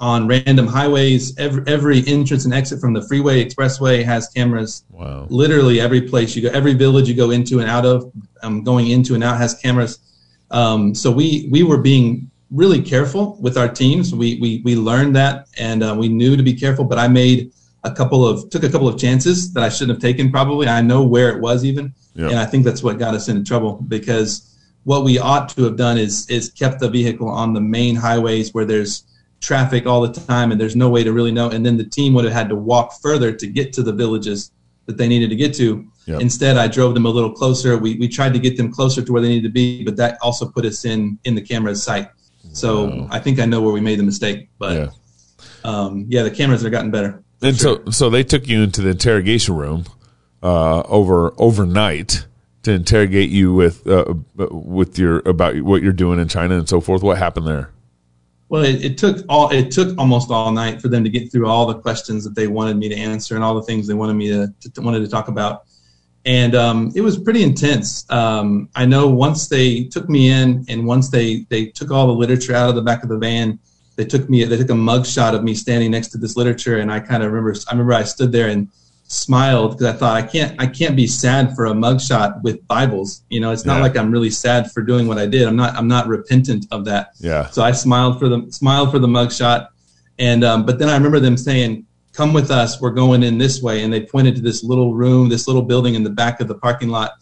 on 0.00 0.28
random 0.28 0.66
highways, 0.66 1.36
every 1.38 1.62
every 1.66 2.06
entrance 2.06 2.44
and 2.44 2.54
exit 2.54 2.80
from 2.80 2.92
the 2.92 3.02
freeway, 3.02 3.44
expressway 3.44 4.04
has 4.04 4.28
cameras. 4.28 4.84
Wow! 4.90 5.26
Literally 5.28 5.80
every 5.80 6.02
place 6.02 6.36
you 6.36 6.42
go, 6.42 6.50
every 6.50 6.74
village 6.74 7.08
you 7.08 7.14
go 7.14 7.30
into 7.30 7.60
and 7.60 7.68
out 7.68 7.84
of, 7.84 8.12
um, 8.42 8.62
going 8.62 8.88
into 8.88 9.14
and 9.14 9.24
out 9.24 9.38
has 9.38 9.54
cameras. 9.54 9.98
Um, 10.50 10.94
so 10.94 11.10
we 11.10 11.48
we 11.50 11.62
were 11.62 11.78
being 11.78 12.30
really 12.50 12.80
careful 12.80 13.36
with 13.40 13.58
our 13.58 13.68
teams. 13.68 14.14
We 14.14 14.38
we 14.40 14.62
we 14.64 14.76
learned 14.76 15.16
that 15.16 15.48
and 15.58 15.82
uh, 15.82 15.96
we 15.98 16.08
knew 16.08 16.36
to 16.36 16.42
be 16.42 16.54
careful. 16.54 16.84
But 16.84 16.98
I 16.98 17.08
made 17.08 17.52
a 17.84 17.90
couple 17.92 18.26
of 18.26 18.48
took 18.50 18.62
a 18.62 18.70
couple 18.70 18.88
of 18.88 18.98
chances 18.98 19.52
that 19.52 19.64
I 19.64 19.68
shouldn't 19.68 19.96
have 19.96 20.02
taken. 20.02 20.30
Probably 20.30 20.68
I 20.68 20.80
know 20.80 21.02
where 21.02 21.30
it 21.30 21.40
was 21.40 21.64
even. 21.64 21.92
And 22.16 22.38
I 22.38 22.46
think 22.46 22.64
that's 22.64 22.82
what 22.82 22.98
got 22.98 23.14
us 23.14 23.28
into 23.28 23.44
trouble 23.44 23.74
because 23.86 24.56
what 24.84 25.04
we 25.04 25.18
ought 25.18 25.48
to 25.50 25.64
have 25.64 25.76
done 25.76 25.98
is 25.98 26.28
is 26.30 26.50
kept 26.50 26.80
the 26.80 26.88
vehicle 26.88 27.28
on 27.28 27.52
the 27.52 27.60
main 27.60 27.94
highways 27.94 28.54
where 28.54 28.64
there's 28.64 29.04
traffic 29.40 29.86
all 29.86 30.00
the 30.00 30.20
time 30.20 30.50
and 30.50 30.60
there's 30.60 30.74
no 30.74 30.88
way 30.88 31.04
to 31.04 31.12
really 31.12 31.30
know. 31.30 31.50
And 31.50 31.64
then 31.64 31.76
the 31.76 31.84
team 31.84 32.14
would 32.14 32.24
have 32.24 32.34
had 32.34 32.48
to 32.48 32.56
walk 32.56 32.92
further 33.00 33.32
to 33.32 33.46
get 33.46 33.72
to 33.74 33.82
the 33.82 33.92
villages 33.92 34.50
that 34.86 34.96
they 34.96 35.06
needed 35.06 35.30
to 35.30 35.36
get 35.36 35.54
to. 35.54 35.86
Yep. 36.06 36.20
Instead, 36.22 36.56
I 36.56 36.66
drove 36.66 36.94
them 36.94 37.04
a 37.04 37.10
little 37.10 37.30
closer. 37.30 37.76
We, 37.76 37.96
we 37.96 38.08
tried 38.08 38.32
to 38.32 38.38
get 38.38 38.56
them 38.56 38.72
closer 38.72 39.02
to 39.02 39.12
where 39.12 39.20
they 39.20 39.28
needed 39.28 39.48
to 39.48 39.52
be, 39.52 39.84
but 39.84 39.96
that 39.96 40.18
also 40.22 40.48
put 40.48 40.64
us 40.64 40.84
in 40.84 41.18
in 41.24 41.34
the 41.34 41.42
camera's 41.42 41.82
sight. 41.82 42.08
So 42.52 42.86
wow. 42.86 43.08
I 43.10 43.20
think 43.20 43.38
I 43.38 43.44
know 43.44 43.60
where 43.60 43.72
we 43.72 43.80
made 43.80 43.98
the 43.98 44.04
mistake. 44.04 44.48
But 44.58 44.76
yeah, 44.76 44.90
um, 45.64 46.06
yeah 46.08 46.22
the 46.22 46.30
cameras 46.30 46.62
have 46.62 46.72
gotten 46.72 46.90
better. 46.90 47.22
And 47.42 47.56
sure. 47.56 47.82
so 47.84 47.90
so 47.90 48.10
they 48.10 48.24
took 48.24 48.48
you 48.48 48.62
into 48.62 48.80
the 48.80 48.90
interrogation 48.90 49.54
room 49.54 49.84
uh, 50.42 50.80
over 50.82 51.32
overnight 51.38 52.26
to 52.62 52.72
interrogate 52.72 53.30
you 53.30 53.52
with 53.52 53.86
uh, 53.86 54.14
with 54.36 54.98
your 54.98 55.20
about 55.20 55.60
what 55.62 55.82
you're 55.82 55.92
doing 55.92 56.18
in 56.18 56.28
China 56.28 56.56
and 56.56 56.68
so 56.68 56.80
forth. 56.80 57.02
What 57.02 57.18
happened 57.18 57.46
there? 57.46 57.70
Well, 58.50 58.64
it, 58.64 58.82
it, 58.82 58.98
took 58.98 59.24
all 59.28 59.50
it 59.50 59.70
took 59.70 59.96
almost 59.98 60.30
all 60.30 60.52
night 60.52 60.80
for 60.80 60.88
them 60.88 61.04
to 61.04 61.10
get 61.10 61.30
through 61.30 61.46
all 61.46 61.66
the 61.66 61.78
questions 61.78 62.24
that 62.24 62.34
they 62.34 62.46
wanted 62.46 62.78
me 62.78 62.88
to 62.88 62.94
answer 62.94 63.34
and 63.34 63.44
all 63.44 63.54
the 63.54 63.62
things 63.62 63.86
they 63.86 63.94
wanted 63.94 64.14
me 64.14 64.28
to, 64.28 64.52
to 64.72 64.80
wanted 64.80 65.00
to 65.00 65.08
talk 65.08 65.28
about, 65.28 65.64
and 66.24 66.54
um, 66.54 66.92
it 66.94 67.02
was 67.02 67.18
pretty 67.18 67.42
intense. 67.42 68.10
Um, 68.10 68.70
I 68.74 68.86
know 68.86 69.06
once 69.08 69.48
they 69.48 69.84
took 69.84 70.08
me 70.08 70.30
in 70.30 70.64
and 70.68 70.86
once 70.86 71.10
they 71.10 71.46
they 71.50 71.66
took 71.66 71.90
all 71.90 72.06
the 72.06 72.12
literature 72.12 72.54
out 72.54 72.70
of 72.70 72.74
the 72.74 72.82
back 72.82 73.02
of 73.02 73.10
the 73.10 73.18
van, 73.18 73.58
they 73.96 74.04
took 74.04 74.30
me 74.30 74.44
they 74.44 74.56
took 74.56 74.70
a 74.70 74.74
mug 74.74 75.04
shot 75.04 75.34
of 75.34 75.44
me 75.44 75.54
standing 75.54 75.90
next 75.90 76.08
to 76.08 76.18
this 76.18 76.36
literature, 76.36 76.78
and 76.78 76.90
I 76.90 77.00
kind 77.00 77.22
of 77.22 77.32
remember 77.32 77.58
I 77.68 77.72
remember 77.72 77.92
I 77.92 78.04
stood 78.04 78.32
there 78.32 78.48
and 78.48 78.68
smiled 79.08 79.72
because 79.72 79.94
I 79.94 79.98
thought 79.98 80.16
I 80.16 80.22
can't 80.22 80.54
I 80.60 80.66
can't 80.66 80.94
be 80.94 81.06
sad 81.06 81.56
for 81.56 81.66
a 81.66 81.72
mugshot 81.72 82.42
with 82.42 82.66
Bibles. 82.68 83.22
You 83.30 83.40
know, 83.40 83.50
it's 83.50 83.64
not 83.64 83.76
yeah. 83.76 83.82
like 83.82 83.96
I'm 83.96 84.12
really 84.12 84.30
sad 84.30 84.70
for 84.70 84.82
doing 84.82 85.08
what 85.08 85.18
I 85.18 85.26
did. 85.26 85.48
I'm 85.48 85.56
not 85.56 85.74
I'm 85.74 85.88
not 85.88 86.06
repentant 86.06 86.66
of 86.70 86.84
that. 86.84 87.12
Yeah. 87.18 87.48
So 87.48 87.62
I 87.62 87.72
smiled 87.72 88.18
for 88.18 88.28
the 88.28 88.46
smiled 88.50 88.90
for 88.90 88.98
the 88.98 89.08
mugshot, 89.08 89.68
And 90.18 90.44
um, 90.44 90.64
but 90.64 90.78
then 90.78 90.88
I 90.88 90.94
remember 90.94 91.20
them 91.20 91.36
saying, 91.36 91.86
"Come 92.12 92.34
with 92.34 92.50
us. 92.50 92.80
We're 92.80 92.90
going 92.90 93.22
in 93.22 93.38
this 93.38 93.62
way." 93.62 93.82
And 93.82 93.92
they 93.92 94.04
pointed 94.04 94.36
to 94.36 94.42
this 94.42 94.62
little 94.62 94.94
room, 94.94 95.30
this 95.30 95.48
little 95.48 95.62
building 95.62 95.94
in 95.94 96.04
the 96.04 96.10
back 96.10 96.40
of 96.40 96.48
the 96.48 96.54
parking 96.54 96.90
lot. 96.90 97.12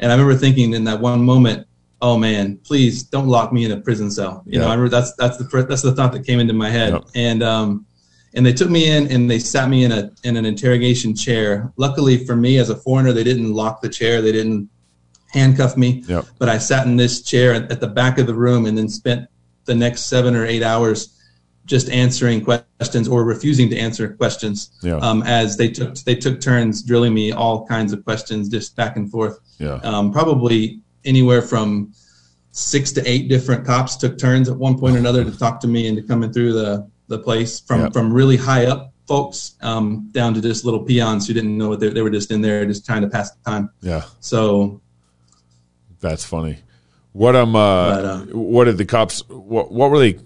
And 0.00 0.10
I 0.10 0.14
remember 0.14 0.34
thinking 0.34 0.72
in 0.72 0.84
that 0.84 0.98
one 0.98 1.22
moment, 1.22 1.66
"Oh 2.00 2.16
man, 2.16 2.56
please 2.64 3.02
don't 3.02 3.28
lock 3.28 3.52
me 3.52 3.66
in 3.66 3.72
a 3.72 3.76
prison 3.76 4.10
cell." 4.10 4.42
You 4.46 4.60
know, 4.60 4.66
I 4.68 4.70
remember 4.70 4.88
that's 4.88 5.14
that's 5.16 5.36
the 5.36 5.66
that's 5.68 5.82
the 5.82 5.94
thought 5.94 6.12
that 6.12 6.24
came 6.24 6.40
into 6.40 6.54
my 6.54 6.70
head. 6.70 6.94
Yep. 6.94 7.04
And 7.14 7.42
um, 7.42 7.86
and 8.34 8.44
they 8.44 8.52
took 8.52 8.68
me 8.68 8.90
in 8.90 9.10
and 9.10 9.30
they 9.30 9.38
sat 9.38 9.68
me 9.68 9.84
in 9.84 9.92
a 9.92 10.10
in 10.24 10.36
an 10.36 10.44
interrogation 10.44 11.14
chair. 11.14 11.72
Luckily 11.76 12.24
for 12.24 12.36
me, 12.36 12.58
as 12.58 12.70
a 12.70 12.76
foreigner, 12.76 13.12
they 13.12 13.24
didn't 13.24 13.52
lock 13.52 13.80
the 13.80 13.88
chair. 13.88 14.20
They 14.20 14.32
didn't 14.32 14.68
handcuff 15.32 15.76
me. 15.76 16.04
Yep. 16.06 16.26
But 16.38 16.48
I 16.48 16.58
sat 16.58 16.86
in 16.86 16.96
this 16.96 17.22
chair 17.22 17.54
at, 17.54 17.70
at 17.70 17.80
the 17.80 17.88
back 17.88 18.18
of 18.18 18.26
the 18.26 18.34
room 18.34 18.66
and 18.66 18.76
then 18.76 18.88
spent 18.88 19.28
the 19.64 19.74
next 19.74 20.06
seven 20.06 20.34
or 20.34 20.44
eight 20.44 20.62
hours 20.62 21.10
just 21.66 21.88
answering 21.88 22.44
questions 22.44 23.08
or 23.08 23.24
refusing 23.24 23.70
to 23.70 23.76
answer 23.78 24.14
questions 24.14 24.70
yeah. 24.82 24.96
um, 24.96 25.22
as 25.22 25.56
they 25.56 25.68
took 25.68 25.94
they 26.00 26.14
took 26.14 26.40
turns 26.40 26.82
drilling 26.82 27.14
me 27.14 27.32
all 27.32 27.66
kinds 27.66 27.92
of 27.92 28.04
questions 28.04 28.48
just 28.48 28.76
back 28.76 28.96
and 28.96 29.10
forth. 29.10 29.38
Yeah. 29.58 29.74
Um, 29.82 30.12
probably 30.12 30.80
anywhere 31.04 31.40
from 31.40 31.92
six 32.50 32.92
to 32.92 33.08
eight 33.08 33.28
different 33.28 33.64
cops 33.64 33.96
took 33.96 34.18
turns 34.18 34.48
at 34.48 34.56
one 34.56 34.78
point 34.78 34.96
or 34.96 34.98
another 34.98 35.24
to 35.24 35.36
talk 35.38 35.58
to 35.60 35.66
me 35.66 35.88
and 35.88 35.96
to 35.96 36.02
come 36.02 36.22
in 36.22 36.32
through 36.32 36.52
the 36.52 36.88
the 37.16 37.22
place 37.22 37.60
from 37.60 37.80
yep. 37.80 37.92
from 37.92 38.12
really 38.12 38.36
high 38.36 38.66
up 38.66 38.92
folks 39.06 39.54
um, 39.60 40.08
down 40.12 40.34
to 40.34 40.40
just 40.40 40.64
little 40.64 40.82
peons 40.82 41.26
who 41.26 41.34
didn't 41.34 41.56
know 41.56 41.68
what 41.68 41.80
they, 41.80 41.90
they 41.90 42.02
were 42.02 42.10
just 42.10 42.30
in 42.30 42.40
there 42.40 42.64
just 42.64 42.86
trying 42.86 43.02
to 43.02 43.08
pass 43.08 43.30
the 43.30 43.50
time. 43.50 43.70
Yeah. 43.80 44.04
So 44.20 44.80
that's 46.00 46.24
funny. 46.24 46.58
What 47.12 47.36
um 47.36 47.54
uh, 47.54 47.94
but, 47.94 48.04
uh, 48.04 48.18
what 48.36 48.64
did 48.64 48.78
the 48.78 48.84
cops 48.84 49.28
what 49.28 49.70
what 49.70 49.90
were 49.90 49.98
they 49.98 50.18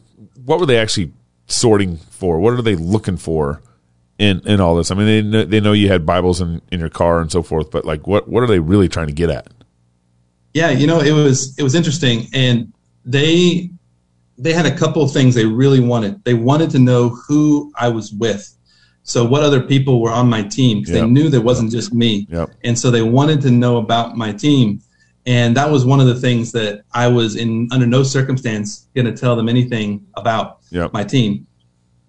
what 0.45 0.61
were 0.61 0.67
they 0.67 0.79
actually 0.79 1.13
sorting 1.47 1.97
for? 1.97 2.39
What 2.39 2.55
are 2.55 2.63
they 2.63 2.77
looking 2.77 3.17
for 3.17 3.63
in 4.19 4.41
in 4.47 4.61
all 4.61 4.77
this? 4.77 4.91
I 4.91 4.95
mean, 4.95 5.07
they 5.07 5.23
know, 5.23 5.45
they 5.45 5.61
know 5.61 5.73
you 5.73 5.89
had 5.89 6.07
Bibles 6.07 6.41
in, 6.41 6.63
in 6.71 6.81
your 6.81 6.89
car 6.89 7.21
and 7.21 7.31
so 7.31 7.43
forth, 7.43 7.71
but 7.71 7.85
like, 7.85 8.07
what 8.07 8.29
what 8.29 8.43
are 8.43 8.47
they 8.47 8.61
really 8.61 8.89
trying 8.89 9.09
to 9.09 9.13
get 9.13 9.31
at? 9.31 9.49
Yeah, 10.55 10.71
you 10.71 10.87
know, 10.87 11.01
it 11.01 11.13
was 11.13 11.59
it 11.59 11.63
was 11.63 11.75
interesting, 11.75 12.27
and 12.33 12.73
they 13.05 13.71
they 14.39 14.53
had 14.53 14.67
a 14.67 14.77
couple 14.77 15.03
of 15.03 15.13
things 15.13 15.35
they 15.35 15.45
really 15.45 15.81
wanted. 15.81 16.23
They 16.25 16.35
wanted 16.35 16.71
to 16.71 16.79
know 16.79 17.09
who 17.09 17.73
I 17.77 17.89
was 17.89 18.13
with. 18.13 18.55
So 19.03 19.25
what 19.25 19.43
other 19.43 19.61
people 19.61 20.01
were 20.01 20.11
on 20.11 20.29
my 20.29 20.43
team 20.43 20.81
because 20.81 20.95
yep. 20.95 21.05
they 21.05 21.11
knew 21.11 21.29
there 21.29 21.41
wasn't 21.41 21.73
just 21.73 21.93
me. 21.93 22.27
Yep. 22.31 22.51
And 22.63 22.79
so 22.79 22.91
they 22.91 23.03
wanted 23.03 23.41
to 23.43 23.51
know 23.51 23.79
about 23.79 24.17
my 24.17 24.33
team. 24.33 24.81
And 25.27 25.57
that 25.57 25.71
was 25.71 25.85
one 25.85 26.01
of 26.01 26.07
the 26.07 26.15
things 26.15 26.53
that 26.53 26.85
I 26.93 27.09
was 27.09 27.37
in 27.37 27.69
under 27.73 27.87
no 27.87 28.03
circumstance 28.03 28.87
going 28.95 29.07
to 29.07 29.17
tell 29.17 29.35
them 29.35 29.49
anything 29.49 30.07
about 30.15 30.61
yep. 30.71 30.93
my 30.93 31.05
team. 31.05 31.47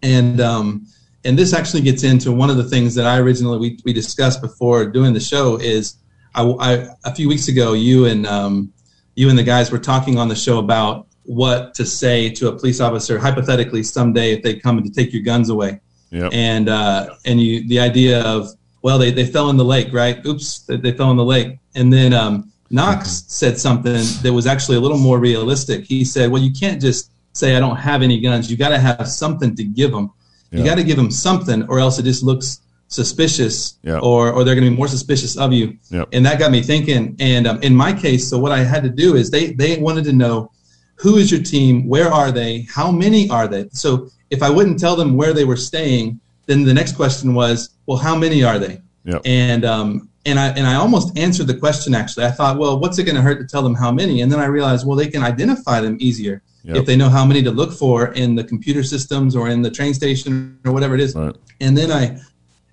And 0.02 0.40
um, 0.40 0.86
and 1.26 1.38
this 1.38 1.54
actually 1.54 1.82
gets 1.82 2.04
into 2.04 2.32
one 2.32 2.50
of 2.50 2.58
the 2.58 2.64
things 2.64 2.96
that 2.96 3.06
I 3.06 3.18
originally 3.18 3.58
we, 3.58 3.80
we 3.84 3.94
discussed 3.94 4.42
before 4.42 4.86
doing 4.86 5.14
the 5.14 5.20
show 5.20 5.58
is 5.58 5.96
I, 6.36 6.44
I 6.60 6.88
a 7.04 7.14
few 7.14 7.28
weeks 7.28 7.48
ago 7.48 7.74
you 7.74 8.06
and 8.06 8.26
um, 8.26 8.74
you 9.16 9.30
and 9.30 9.38
the 9.38 9.44
guys 9.44 9.72
were 9.72 9.80
talking 9.80 10.18
on 10.18 10.30
the 10.30 10.36
show 10.36 10.60
about 10.60 11.09
what 11.30 11.76
to 11.76 11.86
say 11.86 12.28
to 12.28 12.48
a 12.48 12.52
police 12.52 12.80
officer 12.80 13.20
hypothetically 13.20 13.84
someday 13.84 14.34
if 14.34 14.42
they 14.42 14.56
come 14.56 14.82
to 14.82 14.90
take 14.90 15.14
your 15.14 15.22
guns 15.22 15.50
away. 15.50 15.80
Yep. 16.10 16.32
And 16.34 16.70
uh, 16.70 17.16
and 17.26 17.40
you 17.40 17.68
the 17.68 17.80
idea 17.80 18.24
of 18.24 18.50
well 18.82 18.98
they, 18.98 19.12
they 19.12 19.28
fell 19.28 19.52
in 19.52 19.58
the 19.58 19.66
lake 19.66 19.94
right 19.94 20.26
oops 20.26 20.60
they, 20.62 20.78
they 20.78 20.92
fell 20.92 21.12
in 21.12 21.18
the 21.18 21.24
lake 21.24 21.60
and 21.76 21.94
then 21.94 22.14
um, 22.14 22.52
Knox 22.72 23.08
mm-hmm. 23.08 23.30
said 23.30 23.60
something 23.60 24.04
that 24.24 24.34
was 24.34 24.48
actually 24.48 24.78
a 24.78 24.80
little 24.80 24.98
more 24.98 25.20
realistic. 25.20 25.86
He 25.86 26.04
said, 26.04 26.32
"Well, 26.32 26.42
you 26.42 26.52
can't 26.52 26.82
just 26.82 27.12
say 27.34 27.56
I 27.56 27.60
don't 27.60 27.78
have 27.78 28.02
any 28.02 28.20
guns. 28.20 28.50
You 28.50 28.58
got 28.58 28.70
to 28.70 28.80
have 28.80 29.08
something 29.08 29.56
to 29.56 29.64
give 29.64 29.92
them. 29.92 30.12
You 30.52 30.64
got 30.64 30.76
to 30.76 30.84
give 30.84 30.98
them 30.98 31.12
something, 31.12 31.64
or 31.70 31.80
else 31.80 32.00
it 32.00 32.04
just 32.04 32.24
looks 32.24 32.62
suspicious, 32.88 33.78
or 34.02 34.32
or 34.32 34.44
they're 34.44 34.56
going 34.56 34.66
to 34.66 34.72
be 34.72 34.76
more 34.76 34.88
suspicious 34.88 35.38
of 35.38 35.54
you." 35.54 35.78
And 36.12 36.26
that 36.26 36.40
got 36.40 36.52
me 36.52 36.62
thinking. 36.64 37.16
And 37.20 37.46
um, 37.48 37.62
in 37.62 37.76
my 37.76 37.94
case, 37.94 38.28
so 38.30 38.40
what 38.40 38.52
I 38.52 38.64
had 38.64 38.84
to 38.84 38.90
do 38.90 39.16
is 39.16 39.30
they 39.30 39.54
they 39.54 39.78
wanted 39.78 40.06
to 40.06 40.14
know 40.14 40.52
who 41.00 41.18
is 41.18 41.32
your 41.32 41.42
team, 41.42 41.88
where 41.88 42.12
are 42.12 42.32
they, 42.32 42.68
how 42.70 42.92
many 42.92 43.30
are 43.30 43.48
they. 43.48 43.70
So 43.72 44.10
if 44.30 44.44
I 44.44 44.50
wouldn't 44.50 44.80
tell 44.80 44.96
them 44.96 45.16
where 45.16 45.34
they 45.34 45.46
were 45.46 45.56
staying, 45.56 46.20
then 46.46 46.64
the 46.64 46.74
next 46.74 46.96
question 46.96 47.34
was, 47.34 47.70
well, 47.86 47.98
how 47.98 48.16
many 48.16 48.44
are 48.44 48.60
they? 48.60 48.82
And 49.26 49.66
um, 49.66 50.10
and 50.26 50.40
I 50.40 50.50
and 50.50 50.68
I 50.68 50.76
almost 50.76 51.18
answered 51.18 51.48
the 51.48 51.58
question 51.58 51.96
actually. 51.96 52.26
I 52.26 52.32
thought, 52.32 52.58
well, 52.58 52.80
what's 52.80 53.00
it 53.00 53.06
going 53.06 53.16
to 53.16 53.22
hurt 53.22 53.40
to 53.40 53.48
tell 53.48 53.64
them 53.64 53.76
how 53.76 53.92
many? 53.92 54.22
And 54.22 54.32
then 54.32 54.40
I 54.40 54.46
realized, 54.46 54.86
well, 54.86 54.98
they 54.98 55.08
can 55.08 55.24
identify 55.24 55.80
them 55.80 55.98
easier 56.00 56.42
yep. 56.64 56.78
if 56.78 56.86
they 56.86 56.96
know 56.96 57.10
how 57.10 57.26
many 57.26 57.42
to 57.44 57.52
look 57.52 57.72
for 57.72 58.14
in 58.14 58.36
the 58.36 58.44
computer 58.44 58.84
systems 58.84 59.36
or 59.36 59.50
in 59.50 59.62
the 59.62 59.72
train 59.72 59.94
station 59.94 60.60
or 60.66 60.72
whatever 60.72 60.96
it 60.96 61.02
is. 61.02 61.16
Right. 61.16 61.36
And 61.62 61.78
then 61.78 61.92
I 61.92 62.20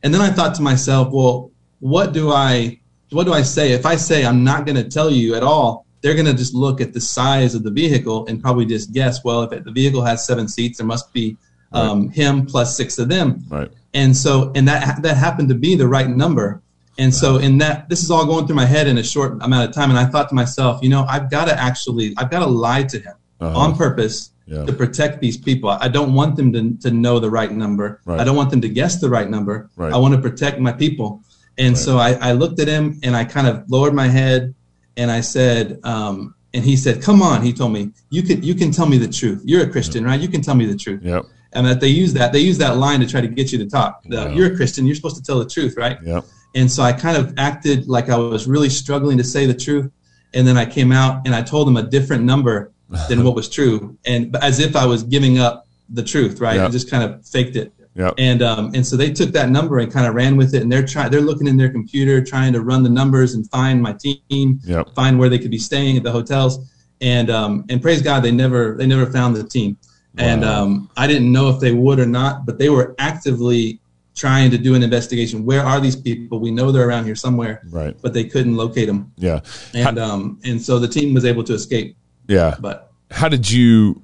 and 0.03 0.13
then 0.13 0.21
I 0.21 0.31
thought 0.31 0.55
to 0.57 0.63
myself, 0.63 1.13
well, 1.13 1.51
what 1.81 2.13
do 2.13 2.33
I 2.33 2.81
what 3.11 3.25
do 3.25 3.33
I 3.33 3.43
say 3.43 3.73
if 3.73 3.87
I 3.87 3.97
say 3.97 4.27
I'm 4.27 4.43
not 4.43 4.67
going 4.67 4.77
to 4.77 4.85
tell 4.85 5.11
you 5.11 5.35
at 5.37 5.43
all? 5.43 5.86
They're 6.03 6.15
going 6.15 6.27
to 6.27 6.35
just 6.35 6.55
look 6.55 6.81
at 6.81 6.93
the 6.93 7.01
size 7.01 7.55
of 7.55 7.63
the 7.63 7.71
vehicle 7.71 8.27
and 8.27 8.41
probably 8.41 8.67
just 8.67 8.93
guess, 8.93 9.25
well, 9.25 9.43
if 9.43 9.65
the 9.65 9.73
vehicle 9.73 10.03
has 10.03 10.27
seven 10.27 10.47
seats, 10.49 10.79
there 10.79 10.87
must 10.87 11.13
be 11.13 11.37
um, 11.73 12.07
right. 12.07 12.15
him 12.15 12.47
plus 12.47 12.77
six 12.77 12.99
of 12.99 13.09
them. 13.09 13.45
Right. 13.49 13.71
And 13.95 14.17
so, 14.17 14.53
and 14.55 14.69
that 14.69 15.03
that 15.03 15.17
happened 15.17 15.49
to 15.49 15.55
be 15.55 15.75
the 15.75 15.89
right 15.89 16.09
number. 16.09 16.63
And 16.99 17.15
so 17.15 17.37
in 17.37 17.59
that, 17.59 17.89
this 17.89 18.03
is 18.03 18.11
all 18.11 18.25
going 18.25 18.47
through 18.47 18.57
my 18.57 18.65
head 18.65 18.87
in 18.87 18.99
a 18.99 19.03
short 19.03 19.43
amount 19.43 19.69
of 19.69 19.75
time. 19.75 19.91
And 19.91 19.99
I 19.99 20.07
thought 20.07 20.29
to 20.31 20.35
myself, 20.35 20.83
you 20.83 20.89
know, 20.89 21.05
I've 21.09 21.31
got 21.31 21.47
to 21.47 21.59
actually, 21.59 22.15
I've 22.17 22.31
got 22.31 22.41
to 22.41 22.47
lie 22.47 22.85
to 22.85 22.99
him 22.99 23.15
uh-huh. 23.41 23.59
on 23.59 23.77
purpose 23.77 24.31
yeah. 24.47 24.65
to 24.65 24.73
protect 24.73 25.21
these 25.21 25.37
people. 25.37 25.69
I 25.69 25.89
don't 25.89 26.15
want 26.15 26.37
them 26.37 26.53
to, 26.55 26.75
to 26.89 26.91
know 26.91 27.19
the 27.19 27.31
right 27.31 27.53
number. 27.53 28.01
Right. 28.07 28.19
I 28.19 28.25
don't 28.25 28.37
want 28.37 28.51
them 28.51 28.63
to 28.63 28.69
guess 28.69 28.99
the 28.99 29.11
right 29.11 29.29
number. 29.29 29.69
Right. 29.77 29.93
I 29.93 29.99
want 29.99 30.15
to 30.15 30.21
protect 30.21 30.59
my 30.59 30.73
people. 30.73 31.23
And 31.59 31.75
right. 31.75 31.77
so 31.77 31.99
I, 31.99 32.13
I 32.15 32.33
looked 32.33 32.61
at 32.61 32.69
him 32.69 32.99
and 33.03 33.15
I 33.15 33.25
kind 33.25 33.47
of 33.47 33.69
lowered 33.71 33.93
my 33.93 34.09
head 34.09 34.55
and 34.97 35.11
I 35.11 35.21
said, 35.21 35.79
um, 35.85 36.35
and 36.55 36.65
he 36.65 36.77
said, 36.77 37.03
come 37.03 37.23
on. 37.23 37.43
He 37.43 37.53
told 37.53 37.73
me, 37.73 37.91
you 38.11 38.23
can, 38.23 38.43
you 38.43 38.55
can 38.55 38.71
tell 38.71 38.87
me 38.87 38.99
the 38.99 39.09
truth. 39.09 39.43
You're 39.45 39.63
a 39.63 39.71
Christian, 39.71 40.05
right? 40.05 40.19
You 40.19 40.29
can 40.29 40.41
tell 40.41 40.55
me 40.55 40.65
the 40.65 40.77
truth. 40.77 41.03
Yep. 41.03 41.25
And 41.53 41.67
that 41.67 41.81
they 41.81 41.89
use 41.89 42.13
that, 42.15 42.33
they 42.33 42.41
use 42.41 42.59
that 42.59 42.77
line 42.77 43.01
to 43.01 43.07
try 43.07 43.21
to 43.21 43.29
get 43.29 43.53
you 43.53 43.59
to 43.59 43.67
talk. 43.67 44.03
The, 44.05 44.31
You're 44.33 44.53
a 44.53 44.57
Christian. 44.57 44.87
You're 44.87 44.97
supposed 44.97 45.17
to 45.17 45.23
tell 45.23 45.39
the 45.39 45.49
truth, 45.49 45.77
right? 45.77 45.99
Yep. 46.03 46.25
And 46.55 46.71
so 46.73 46.83
I 46.83 46.93
kind 46.93 47.17
of 47.17 47.35
acted 47.37 47.89
like 47.89 48.09
I 48.09 48.17
was 48.17 48.47
really 48.47 48.71
struggling 48.71 49.19
to 49.19 49.25
say 49.25 49.45
the 49.47 49.55
truth. 49.55 49.91
And 50.35 50.47
then 50.47 50.57
I 50.57 50.65
came 50.65 50.93
out 50.93 51.27
and 51.27 51.35
I 51.35 51.43
told 51.43 51.69
him 51.69 51.77
a 51.77 51.83
different 51.83 52.25
number 52.25 52.73
than 53.09 53.23
what 53.25 53.35
was 53.35 53.49
true. 53.49 53.99
And 54.07 54.35
as 54.37 54.59
if 54.59 54.77
I 54.77 54.87
was 54.87 55.03
giving 55.03 55.39
up 55.39 55.67
the 55.91 56.03
truth, 56.03 56.41
right? 56.41 56.57
Yep. 56.57 56.69
I 56.69 56.71
just 56.71 56.91
kind 56.91 57.05
of 57.05 57.27
faked 57.27 57.57
it. 57.57 57.73
Yep. 57.97 58.15
And 58.19 58.43
um, 58.43 58.73
and 58.75 58.87
so 58.87 58.97
they 58.97 59.11
took 59.11 59.31
that 59.33 59.49
number 59.49 59.79
and 59.79 59.91
kind 59.91 60.07
of 60.07 60.15
ran 60.15 60.37
with 60.37 60.55
it, 60.55 60.63
and 60.63 60.71
they're 60.71 60.87
trying. 60.87 61.11
They're 61.11 61.23
looking 61.23 61.47
in 61.47 61.57
their 61.57 61.71
computer, 61.71 62.23
trying 62.23 62.53
to 62.53 62.61
run 62.61 62.83
the 62.83 62.91
numbers 62.91 63.35
and 63.35 63.49
find 63.51 63.81
my 63.81 63.95
team, 63.95 64.61
yep. 64.65 64.91
find 64.95 65.19
where 65.19 65.31
they 65.31 65.39
could 65.39 65.51
be 65.51 65.59
staying 65.59 65.97
at 65.97 66.03
the 66.03 66.13
hotels. 66.13 66.71
And 67.01 67.31
um, 67.31 67.65
and 67.71 67.81
praise 67.81 68.03
God, 68.03 68.23
they 68.23 68.33
never 68.33 68.75
they 68.77 68.87
never 68.87 69.07
found 69.11 69.35
the 69.35 69.45
team. 69.45 69.79
Wow. 70.19 70.25
And 70.25 70.45
um, 70.45 70.91
I 70.97 71.07
didn't 71.07 71.33
know 71.33 71.49
if 71.49 71.59
they 71.59 71.73
would 71.73 71.99
or 71.99 72.07
not, 72.07 72.47
but 72.47 72.59
they 72.59 72.69
were 72.69 72.95
actively 72.99 73.81
trying 74.15 74.51
to 74.51 74.59
do 74.59 74.75
an 74.75 74.83
investigation. 74.83 75.45
Where 75.45 75.63
are 75.63 75.79
these 75.79 75.97
people? 75.97 76.39
We 76.39 76.51
know 76.51 76.73
they're 76.73 76.89
around 76.89 77.05
here 77.05 77.15
somewhere, 77.15 77.63
right? 77.71 77.97
But 78.01 78.15
they 78.15 78.25
couldn't 78.25 78.57
locate 78.57 78.87
them. 78.87 79.13
Yeah, 79.17 79.41
and 79.75 79.99
how, 79.99 80.05
um, 80.05 80.41
and 80.45 80.61
so 80.61 80.79
the 80.79 80.89
team 80.89 81.15
was 81.15 81.25
able 81.25 81.45
to 81.45 81.55
escape. 81.55 81.97
Yeah, 82.29 82.57
but 82.59 82.93
how 83.11 83.29
did 83.29 83.51
you, 83.51 84.03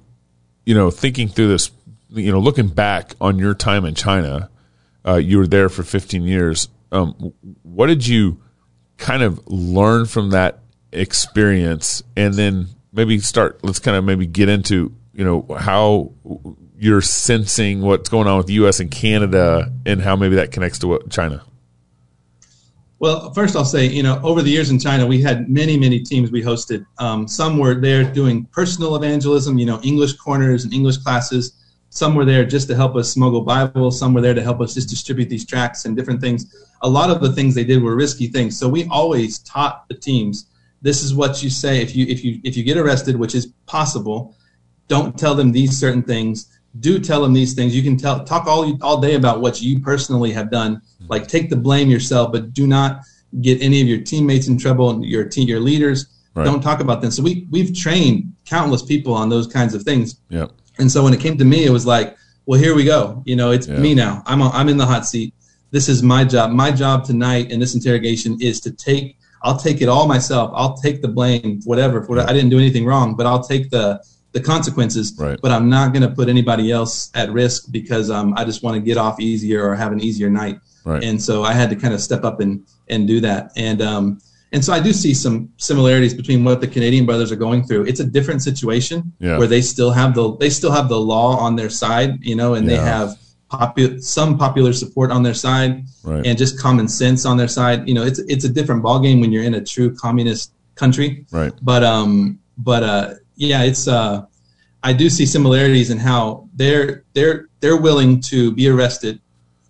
you 0.65 0.75
know, 0.75 0.91
thinking 0.91 1.27
through 1.27 1.49
this, 1.49 1.71
you 2.13 2.31
know, 2.31 2.39
looking 2.39 2.67
back 2.67 3.15
on 3.19 3.39
your 3.39 3.53
time 3.53 3.85
in 3.85 3.95
China, 3.95 4.49
uh, 5.05 5.15
you 5.15 5.37
were 5.37 5.47
there 5.47 5.69
for 5.69 5.83
15 5.83 6.23
years. 6.23 6.69
Um, 6.91 7.33
what 7.63 7.87
did 7.87 8.07
you 8.07 8.41
kind 8.97 9.23
of 9.23 9.45
learn 9.47 10.05
from 10.05 10.29
that 10.29 10.59
experience, 10.91 12.03
and 12.15 12.35
then 12.35 12.67
maybe 12.91 13.19
start? 13.19 13.63
Let's 13.63 13.79
kind 13.79 13.97
of 13.97 14.03
maybe 14.03 14.27
get 14.27 14.47
into 14.47 14.93
you 15.13 15.25
know 15.25 15.45
how 15.57 16.11
you're 16.77 17.01
sensing 17.01 17.81
what's 17.81 18.09
going 18.09 18.27
on 18.27 18.37
with 18.37 18.47
the 18.47 18.53
U.S. 18.53 18.79
and 18.79 18.91
Canada 18.91 19.71
and 19.85 20.01
how 20.01 20.15
maybe 20.15 20.35
that 20.35 20.51
connects 20.51 20.79
to 20.79 20.87
what 20.87 21.09
China? 21.09 21.43
Well, 22.99 23.33
first 23.33 23.55
I'll 23.55 23.65
say, 23.65 23.87
you 23.87 24.03
know, 24.03 24.19
over 24.23 24.41
the 24.41 24.49
years 24.49 24.69
in 24.69 24.79
China, 24.79 25.05
we 25.05 25.21
had 25.21 25.49
many, 25.49 25.77
many 25.77 25.99
teams 25.99 26.31
we 26.31 26.41
hosted. 26.41 26.85
Um, 26.99 27.27
some 27.27 27.57
were 27.57 27.75
there 27.75 28.03
doing 28.03 28.45
personal 28.45 28.95
evangelism, 28.95 29.57
you 29.57 29.65
know, 29.65 29.81
English 29.81 30.13
corners 30.13 30.63
and 30.63 30.73
English 30.73 30.97
classes. 30.97 31.53
Some 31.93 32.15
were 32.15 32.25
there 32.25 32.43
just 32.43 32.67
to 32.69 32.75
help 32.75 32.95
us 32.95 33.11
smuggle 33.11 33.41
Bibles. 33.41 33.99
Some 33.99 34.13
were 34.13 34.21
there 34.21 34.33
to 34.33 34.41
help 34.41 34.61
us 34.61 34.73
just 34.73 34.89
distribute 34.89 35.29
these 35.29 35.45
tracts 35.45 35.85
and 35.85 35.95
different 35.95 36.21
things. 36.21 36.55
A 36.81 36.89
lot 36.89 37.09
of 37.09 37.21
the 37.21 37.31
things 37.31 37.53
they 37.53 37.63
did 37.63 37.83
were 37.83 37.95
risky 37.95 38.27
things. 38.27 38.57
So 38.57 38.67
we 38.67 38.87
always 38.87 39.39
taught 39.39 39.87
the 39.87 39.93
teams, 39.93 40.49
this 40.81 41.03
is 41.03 41.13
what 41.13 41.43
you 41.43 41.49
say 41.49 41.81
if 41.81 41.95
you 41.95 42.05
if 42.07 42.23
you 42.23 42.41
if 42.43 42.57
you 42.57 42.63
get 42.63 42.77
arrested, 42.77 43.15
which 43.15 43.35
is 43.35 43.53
possible. 43.67 44.35
Don't 44.87 45.17
tell 45.17 45.35
them 45.35 45.51
these 45.51 45.77
certain 45.79 46.03
things 46.03 46.59
do 46.79 46.99
tell 46.99 47.21
them 47.21 47.33
these 47.33 47.53
things. 47.53 47.75
You 47.75 47.83
can 47.83 47.97
tell 47.97 48.23
talk 48.23 48.47
all 48.47 48.77
all 48.81 48.99
day 48.99 49.15
about 49.15 49.41
what 49.41 49.61
you 49.61 49.79
personally 49.79 50.31
have 50.31 50.49
done. 50.49 50.81
Like 51.07 51.27
take 51.27 51.49
the 51.49 51.55
blame 51.55 51.89
yourself, 51.89 52.31
but 52.31 52.53
do 52.53 52.65
not 52.65 53.01
get 53.41 53.61
any 53.61 53.81
of 53.81 53.87
your 53.87 54.01
teammates 54.01 54.47
in 54.47 54.57
trouble. 54.57 54.89
And 54.89 55.05
your 55.05 55.25
team, 55.25 55.47
your 55.47 55.59
leaders. 55.59 56.07
Right. 56.33 56.45
Don't 56.45 56.61
talk 56.61 56.79
about 56.79 57.01
them. 57.01 57.11
So 57.11 57.21
we 57.21 57.47
we've 57.51 57.75
trained 57.75 58.33
countless 58.45 58.81
people 58.81 59.13
on 59.13 59.29
those 59.29 59.45
kinds 59.45 59.75
of 59.75 59.83
things. 59.83 60.19
Yeah. 60.29 60.47
And 60.79 60.91
so 60.91 61.03
when 61.03 61.13
it 61.13 61.19
came 61.19 61.37
to 61.37 61.45
me, 61.45 61.65
it 61.65 61.69
was 61.69 61.85
like, 61.85 62.17
well, 62.45 62.59
here 62.59 62.75
we 62.75 62.83
go. 62.83 63.21
You 63.25 63.35
know, 63.35 63.51
it's 63.51 63.67
Yeah. 63.67 63.79
me 63.79 63.93
now. 63.93 64.23
I'm 64.25 64.41
I'm 64.41 64.69
in 64.69 64.77
the 64.77 64.85
hot 64.85 65.05
seat. 65.05 65.33
This 65.71 65.89
is 65.89 66.03
my 66.03 66.23
job. 66.23 66.51
My 66.51 66.71
job 66.71 67.05
tonight 67.05 67.51
in 67.51 67.59
this 67.59 67.73
interrogation 67.73 68.37
is 68.41 68.59
to 68.61 68.71
take. 68.71 69.17
I'll 69.43 69.57
take 69.57 69.81
it 69.81 69.89
all 69.89 70.07
myself. 70.07 70.51
I'll 70.53 70.75
take 70.77 71.01
the 71.01 71.07
blame, 71.07 71.59
whatever. 71.65 72.05
I 72.21 72.31
didn't 72.31 72.49
do 72.49 72.57
anything 72.57 72.85
wrong, 72.85 73.15
but 73.15 73.25
I'll 73.25 73.43
take 73.43 73.69
the 73.69 74.01
the 74.33 74.39
consequences. 74.39 75.13
Right. 75.17 75.39
But 75.41 75.51
I'm 75.51 75.69
not 75.69 75.93
going 75.93 76.01
to 76.01 76.09
put 76.09 76.27
anybody 76.27 76.71
else 76.71 77.11
at 77.13 77.31
risk 77.31 77.71
because 77.71 78.09
um, 78.09 78.33
I 78.35 78.43
just 78.45 78.63
want 78.63 78.75
to 78.75 78.81
get 78.81 78.97
off 78.97 79.19
easier 79.19 79.63
or 79.67 79.75
have 79.75 79.91
an 79.91 80.01
easier 80.01 80.29
night. 80.29 80.59
Right. 80.85 81.03
And 81.03 81.21
so 81.21 81.43
I 81.43 81.53
had 81.53 81.69
to 81.69 81.75
kind 81.75 81.93
of 81.93 82.01
step 82.01 82.23
up 82.23 82.39
and 82.39 82.65
and 82.89 83.07
do 83.07 83.19
that. 83.21 83.51
And 83.55 83.81
um, 83.81 84.19
and 84.53 84.63
so 84.63 84.71
I 84.71 84.79
do 84.79 84.93
see 84.93 85.13
some 85.13 85.49
similarities 85.57 86.13
between 86.13 86.43
what 86.43 86.61
the 86.61 86.67
Canadian 86.67 87.05
brothers 87.05 87.31
are 87.31 87.35
going 87.47 87.63
through. 87.67 87.83
It's 87.91 87.99
a 87.99 88.05
different 88.17 88.41
situation 88.49 89.11
Yeah. 89.19 89.37
where 89.39 89.47
they 89.47 89.61
still 89.61 89.91
have 89.91 90.13
the 90.15 90.25
they 90.37 90.49
still 90.49 90.71
have 90.71 90.87
the 90.89 90.99
law 91.13 91.29
on 91.45 91.55
their 91.55 91.69
side, 91.69 92.11
you 92.21 92.35
know, 92.35 92.53
and 92.53 92.63
they 92.69 92.77
have 92.93 93.09
popu- 93.51 94.01
some 94.01 94.37
popular 94.37 94.73
support 94.73 95.09
on 95.11 95.21
their 95.23 95.33
side 95.33 95.71
Right. 96.03 96.25
and 96.27 96.37
just 96.37 96.53
common 96.59 96.87
sense 96.87 97.25
on 97.25 97.35
their 97.37 97.47
side. 97.59 97.87
You 97.87 97.95
know, 97.97 98.03
it's 98.09 98.19
it's 98.33 98.45
a 98.45 98.49
different 98.57 98.81
ballgame 98.83 99.19
when 99.21 99.31
you're 99.33 99.43
in 99.51 99.55
a 99.55 99.63
true 99.73 99.89
communist 99.95 100.51
country. 100.75 101.25
right. 101.31 101.53
But 101.61 101.83
um, 101.83 102.39
but 102.57 102.81
uh, 102.83 103.05
yeah, 103.35 103.63
it's 103.63 103.87
uh, 103.87 104.25
I 104.83 104.91
do 104.93 105.09
see 105.09 105.25
similarities 105.25 105.89
in 105.89 105.97
how 105.97 106.47
they're 106.55 107.03
they're 107.15 107.47
they're 107.61 107.77
willing 107.87 108.19
to 108.31 108.51
be 108.59 108.67
arrested 108.67 109.19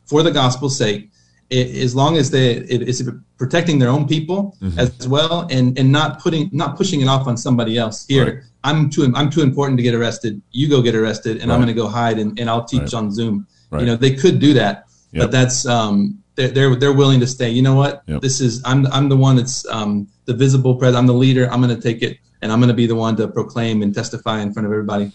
for 0.06 0.24
the 0.24 0.32
gospel's 0.32 0.78
sake, 0.78 1.10
as 1.54 1.96
long 1.96 2.18
as 2.18 2.32
they 2.32 2.54
it 2.76 2.82
is 2.84 3.08
protecting 3.38 3.80
their 3.80 3.89
own 3.89 4.08
people 4.08 4.56
Mhm. 4.62 4.78
as 4.78 5.08
well, 5.08 5.48
and 5.50 5.78
and 5.80 5.92
not 5.92 6.20
putting 6.22 6.50
not 6.52 6.78
pushing 6.78 7.02
it 7.02 7.08
off 7.08 7.28
on 7.28 7.38
somebody 7.38 7.78
else. 7.78 8.06
Here, 8.08 8.26
Right. 8.26 8.38
I'm 8.63 8.89
too 8.89 9.12
I'm 9.16 9.30
too 9.30 9.42
important 9.42 9.78
to 9.80 9.84
get 9.84 9.94
arrested. 9.96 10.42
You 10.52 10.68
go 10.70 10.82
get 10.82 10.96
arrested, 10.96 11.38
and 11.42 11.52
I'm 11.52 11.60
going 11.60 11.68
to 11.76 11.82
go 11.84 11.88
hide 11.88 12.18
and, 12.20 12.39
and 12.39 12.50
I'll 12.50 12.66
teach 12.66 12.82
Right. 12.82 12.94
on 12.96 13.12
Zoom. 13.12 13.46
Right. 13.72 13.82
You 13.82 13.88
know, 13.88 13.96
they 13.96 14.12
could 14.12 14.39
do 14.39 14.54
that, 14.56 14.86
Yep. 15.13 15.22
but 15.24 15.32
that's 15.32 15.66
um, 15.66 16.18
they're, 16.36 16.50
they're 16.56 16.76
they're 16.76 16.94
willing 16.94 17.20
to 17.20 17.28
stay. 17.28 17.50
You 17.52 17.62
know 17.62 17.76
what? 17.76 18.04
Yep. 18.08 18.22
This 18.22 18.39
is 18.42 18.62
I'm 18.66 18.88
I'm 18.88 19.10
the 19.10 19.18
one 19.18 19.36
that's 19.36 19.66
um, 19.70 20.08
the 20.26 20.34
visible 20.34 20.76
president. 20.76 21.00
I'm 21.02 21.08
the 21.08 21.20
leader. 21.26 21.46
I'm 21.52 21.62
going 21.62 21.76
to 21.76 21.82
take 21.82 22.02
it, 22.02 22.18
and 22.42 22.52
I'm 22.52 22.60
going 22.60 22.70
to 22.76 22.80
be 22.84 22.88
the 22.88 22.96
one 22.96 23.16
to 23.18 23.28
proclaim 23.28 23.82
and 23.84 23.94
testify 23.94 24.42
in 24.42 24.54
front 24.54 24.66
of 24.66 24.72
everybody. 24.72 25.12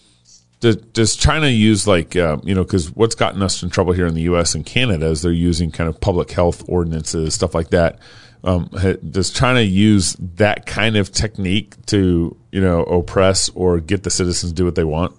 Does, 0.60 0.76
does 0.76 1.16
China 1.16 1.48
use 1.48 1.86
like 1.86 2.16
uh, 2.16 2.38
you 2.42 2.54
know 2.54 2.64
because 2.64 2.94
what's 2.94 3.14
gotten 3.14 3.42
us 3.42 3.62
in 3.62 3.70
trouble 3.70 3.92
here 3.92 4.06
in 4.06 4.14
the 4.14 4.22
U.S. 4.22 4.54
and 4.54 4.64
Canada 4.66 5.06
is 5.06 5.22
they're 5.22 5.32
using 5.32 5.70
kind 5.70 5.88
of 5.88 6.00
public 6.00 6.30
health 6.30 6.68
ordinances 6.68 7.34
stuff 7.34 7.54
like 7.54 7.70
that. 7.70 7.98
Um, 8.44 8.70
does 9.08 9.30
China 9.30 9.60
use 9.60 10.14
that 10.36 10.64
kind 10.66 10.96
of 10.96 11.12
technique 11.12 11.74
to 11.86 12.36
you 12.52 12.60
know 12.60 12.82
oppress 12.84 13.48
or 13.50 13.80
get 13.80 14.02
the 14.02 14.10
citizens 14.10 14.52
to 14.52 14.56
do 14.56 14.64
what 14.64 14.74
they 14.74 14.84
want? 14.84 15.16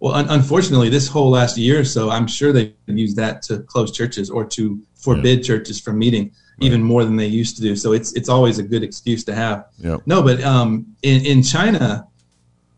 Well, 0.00 0.14
un- 0.14 0.28
unfortunately, 0.30 0.88
this 0.88 1.08
whole 1.08 1.30
last 1.30 1.58
year 1.58 1.80
or 1.80 1.84
so, 1.84 2.08
I'm 2.08 2.26
sure 2.26 2.52
they've 2.52 2.72
used 2.86 3.16
that 3.16 3.42
to 3.42 3.58
close 3.60 3.92
churches 3.92 4.30
or 4.30 4.44
to 4.46 4.80
forbid 4.94 5.44
churches 5.44 5.78
from 5.80 5.98
meeting 5.98 6.32
even 6.60 6.82
more 6.82 7.04
than 7.04 7.16
they 7.16 7.26
used 7.26 7.56
to 7.56 7.62
do. 7.62 7.76
So 7.76 7.92
it's 7.92 8.12
it's 8.12 8.28
always 8.28 8.58
a 8.58 8.62
good 8.62 8.82
excuse 8.82 9.24
to 9.24 9.34
have. 9.34 9.66
Yeah, 9.78 9.98
No, 10.06 10.22
but 10.22 10.42
um, 10.42 10.86
in 11.02 11.24
in 11.24 11.42
China, 11.42 12.06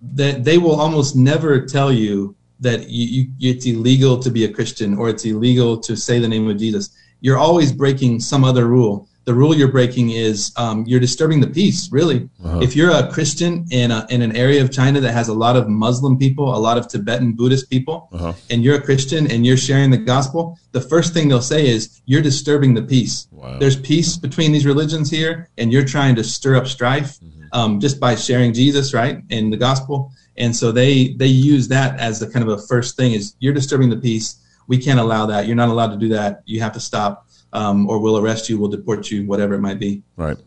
that 0.03 0.45
they 0.45 0.59
will 0.59 0.75
almost 0.81 1.15
never 1.17 1.65
tell 1.67 1.93
you 1.93 2.35
that 2.61 2.89
you, 2.89 3.27
you, 3.39 3.51
it's 3.53 3.67
illegal 3.67 4.19
to 4.19 4.31
be 4.31 4.45
a 4.45 4.53
Christian 4.53 4.97
or 4.97 5.09
it's 5.09 5.25
illegal 5.25 5.79
to 5.79 5.97
say 5.97 6.19
the 6.19 6.29
name 6.29 6.49
of 6.49 6.57
Jesus. 6.59 6.91
You're 7.21 7.39
always 7.39 7.73
breaking 7.73 8.21
some 8.21 8.45
other 8.45 8.67
rule. 8.67 9.09
The 9.25 9.35
rule 9.35 9.55
you're 9.55 9.71
breaking 9.71 10.11
is 10.11 10.53
um, 10.57 10.85
you're 10.85 10.99
disturbing 10.99 11.41
the 11.41 11.47
peace. 11.47 11.89
Really, 11.93 12.29
Uh-huh. 12.45 12.59
if 12.61 12.75
you're 12.75 12.91
a 12.91 13.09
Christian 13.13 13.65
in 13.71 13.93
a, 13.93 14.05
in 14.11 14.21
an 14.23 14.35
area 14.35 14.61
of 14.61 14.73
China 14.73 15.01
that 15.01 15.13
has 15.13 15.29
a 15.29 15.33
lot 15.33 15.55
of 15.55 15.69
Muslim 15.69 16.19
people, 16.19 16.53
a 16.55 16.59
lot 16.59 16.77
of 16.77 16.89
Tibetan 16.89 17.33
Buddhist 17.35 17.71
people, 17.71 18.09
Uh-huh. 18.13 18.33
and 18.51 18.65
you're 18.65 18.75
a 18.77 18.81
Christian 18.83 19.31
and 19.31 19.47
you're 19.47 19.57
sharing 19.57 19.91
the 19.93 19.99
gospel, 19.99 20.59
the 20.73 20.81
first 20.81 21.15
thing 21.15 21.29
they'll 21.29 21.41
say 21.41 21.69
is 21.69 22.01
you're 22.07 22.23
disturbing 22.23 22.75
the 22.75 22.83
peace 22.83 23.29
Wow. 23.31 23.59
there's 23.61 23.77
peace 23.77 24.17
between 24.17 24.51
these 24.51 24.67
religions 24.67 25.09
here, 25.11 25.49
and 25.59 25.73
you're 25.73 25.85
trying 25.97 26.17
to 26.17 26.25
stir 26.25 26.57
up 26.57 26.67
strife 26.67 27.19
um, 27.53 27.81
just 27.81 28.01
by 28.01 28.15
sharing 28.15 28.53
Jesus, 28.53 28.93
right, 28.95 29.23
and 29.31 29.53
the 29.53 29.57
gospel. 29.57 30.13
And 30.37 30.55
so 30.57 30.73
they 30.73 31.13
they 31.15 31.27
use 31.27 31.69
that 31.69 31.99
as 32.01 32.19
the 32.21 32.27
kind 32.27 32.49
of 32.49 32.59
a 32.59 32.63
first 32.67 32.97
thing 32.97 33.13
is 33.13 33.37
you're 33.39 33.53
disturbing 33.53 33.91
the 33.91 33.97
peace. 33.97 34.39
We 34.67 34.79
can't 34.79 34.99
allow 34.99 35.27
that. 35.27 35.47
You're 35.47 35.57
not 35.57 35.69
allowed 35.69 35.91
to 35.91 35.99
do 35.99 36.09
that. 36.09 36.43
You 36.47 36.61
have 36.61 36.73
to 36.73 36.81
stop, 36.81 37.29
um, 37.53 37.89
or 37.89 37.99
we'll 37.99 38.19
arrest 38.19 38.49
you. 38.49 38.59
We'll 38.59 38.71
deport 38.71 39.11
you. 39.11 39.27
Whatever 39.27 39.55
it 39.55 39.61
might 39.61 39.79
be. 39.79 40.03
Right. 40.17 40.39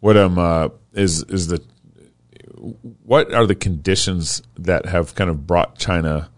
What 0.00 0.16
um 0.16 0.38
uh, 0.38 0.68
is 0.94 1.22
is 1.24 1.48
the 1.48 1.62
what 3.02 3.32
are 3.32 3.46
the 3.46 3.54
conditions 3.54 4.42
that 4.58 4.86
have 4.86 5.14
kind 5.14 5.30
of 5.30 5.46
brought 5.46 5.78
China? 5.78 6.30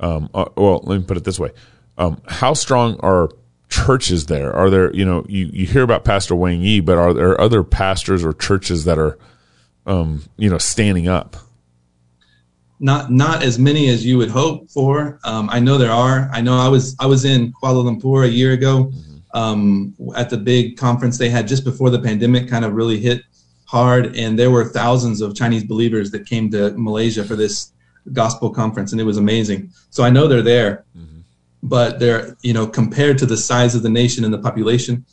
Um, 0.00 0.28
uh, 0.34 0.46
well, 0.56 0.80
let 0.84 0.98
me 0.98 1.04
put 1.04 1.16
it 1.16 1.24
this 1.24 1.38
way: 1.38 1.50
um, 1.96 2.22
How 2.28 2.54
strong 2.54 2.98
are 3.00 3.30
churches 3.68 4.26
there? 4.26 4.52
Are 4.52 4.70
there 4.70 4.94
you 4.94 5.04
know 5.04 5.24
you, 5.28 5.50
you 5.52 5.66
hear 5.66 5.82
about 5.82 6.04
Pastor 6.04 6.36
Wang 6.36 6.60
Yi, 6.60 6.80
but 6.80 6.98
are 6.98 7.12
there 7.12 7.40
other 7.40 7.64
pastors 7.64 8.24
or 8.24 8.32
churches 8.32 8.84
that 8.84 8.98
are 8.98 9.18
um, 9.88 10.22
you 10.36 10.48
know 10.48 10.58
standing 10.58 11.08
up? 11.08 11.36
not 12.80 13.10
not 13.10 13.42
as 13.42 13.58
many 13.58 13.88
as 13.88 14.04
you 14.04 14.18
would 14.18 14.30
hope 14.30 14.70
for. 14.70 15.18
Um, 15.24 15.48
I 15.50 15.58
know 15.58 15.78
there 15.78 15.90
are. 15.90 16.30
I 16.32 16.40
know 16.40 16.58
I 16.58 16.68
was 16.68 16.96
I 17.00 17.06
was 17.06 17.24
in 17.24 17.52
Kuala 17.52 17.84
Lumpur 17.84 18.24
a 18.24 18.28
year 18.28 18.52
ago 18.52 18.92
um, 19.34 19.94
at 20.16 20.30
the 20.30 20.36
big 20.36 20.76
conference 20.76 21.18
they 21.18 21.28
had 21.28 21.48
just 21.48 21.64
before 21.64 21.90
the 21.90 21.98
pandemic 21.98 22.48
kind 22.48 22.64
of 22.64 22.74
really 22.74 22.98
hit 22.98 23.22
hard, 23.66 24.16
and 24.16 24.38
there 24.38 24.50
were 24.50 24.64
thousands 24.64 25.20
of 25.20 25.34
Chinese 25.34 25.64
believers 25.64 26.10
that 26.12 26.26
came 26.26 26.50
to 26.50 26.70
Malaysia 26.76 27.24
for 27.24 27.36
this 27.36 27.72
gospel 28.12 28.50
conference, 28.50 28.92
and 28.92 29.00
it 29.00 29.04
was 29.04 29.18
amazing. 29.18 29.70
So 29.90 30.02
I 30.04 30.10
know 30.10 30.28
they're 30.28 30.42
there, 30.42 30.84
but 31.62 31.98
they're 31.98 32.36
you 32.42 32.52
know 32.52 32.66
compared 32.66 33.18
to 33.18 33.26
the 33.26 33.36
size 33.36 33.74
of 33.74 33.82
the 33.82 33.90
nation 33.90 34.24
and 34.24 34.32
the 34.32 34.38
population, 34.38 35.04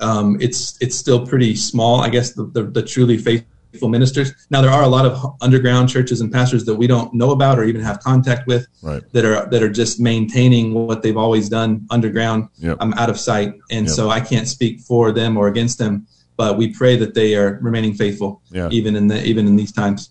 um, 0.00 0.38
it's 0.40 0.78
it's 0.80 0.96
still 0.96 1.26
pretty 1.26 1.54
small. 1.54 2.00
I 2.00 2.08
guess 2.08 2.32
the, 2.32 2.44
the, 2.44 2.62
the 2.62 2.82
truly 2.82 3.18
faithful 3.18 3.48
ministers. 3.82 4.32
Now 4.50 4.60
there 4.62 4.70
are 4.70 4.82
a 4.82 4.88
lot 4.88 5.06
of 5.06 5.36
underground 5.40 5.88
churches 5.88 6.20
and 6.20 6.32
pastors 6.32 6.64
that 6.64 6.74
we 6.74 6.86
don't 6.86 7.12
know 7.14 7.30
about 7.30 7.58
or 7.58 7.64
even 7.64 7.80
have 7.82 8.00
contact 8.00 8.46
with 8.46 8.66
Right. 8.82 9.02
that 9.12 9.24
are 9.24 9.48
that 9.50 9.62
are 9.62 9.70
just 9.70 10.00
maintaining 10.00 10.74
what 10.74 11.02
they've 11.02 11.16
always 11.16 11.48
done 11.48 11.86
underground. 11.90 12.48
Yep. 12.58 12.78
I'm 12.80 12.92
out 12.94 13.10
of 13.10 13.18
sight, 13.18 13.54
and 13.70 13.86
Yep. 13.86 13.94
so 13.94 14.10
I 14.10 14.20
can't 14.20 14.48
speak 14.48 14.80
for 14.80 15.12
them 15.12 15.36
or 15.36 15.46
against 15.48 15.78
them. 15.78 16.06
But 16.36 16.56
we 16.56 16.68
pray 16.68 16.96
that 16.96 17.14
they 17.14 17.34
are 17.36 17.58
remaining 17.62 17.94
faithful, 17.94 18.40
Yeah. 18.50 18.68
even 18.70 18.96
in 18.96 19.08
the 19.08 19.24
even 19.24 19.46
in 19.46 19.56
these 19.56 19.72
times. 19.72 20.10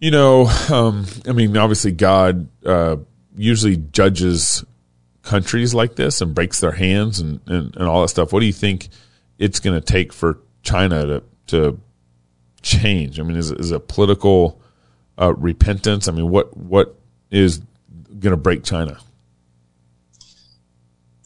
You 0.00 0.10
know, 0.10 0.46
um, 0.70 1.06
I 1.26 1.32
mean, 1.32 1.56
obviously, 1.56 1.92
God 1.92 2.48
uh, 2.64 2.96
usually 3.36 3.76
judges 3.92 4.64
countries 5.22 5.74
like 5.74 5.96
this 5.96 6.20
and 6.20 6.34
breaks 6.34 6.60
their 6.60 6.72
hands 6.72 7.18
and, 7.18 7.40
and, 7.46 7.74
and 7.76 7.88
all 7.88 8.02
that 8.02 8.08
stuff. 8.08 8.32
What 8.32 8.40
do 8.40 8.46
you 8.46 8.52
think 8.52 8.88
it's 9.38 9.58
going 9.60 9.78
to 9.78 9.84
take 9.84 10.12
for 10.12 10.38
China 10.62 11.04
to 11.06 11.22
to 11.48 11.78
change? 12.66 13.18
I 13.20 13.22
mean, 13.22 13.36
is 13.36 13.50
is 13.50 13.72
it 13.72 13.88
political 13.88 14.60
uh, 15.18 15.34
repentance? 15.34 16.08
I 16.08 16.12
mean, 16.12 16.28
what 16.28 16.56
what 16.56 16.98
is 17.30 17.62
going 18.18 18.32
to 18.32 18.36
break 18.36 18.64
China? 18.64 18.98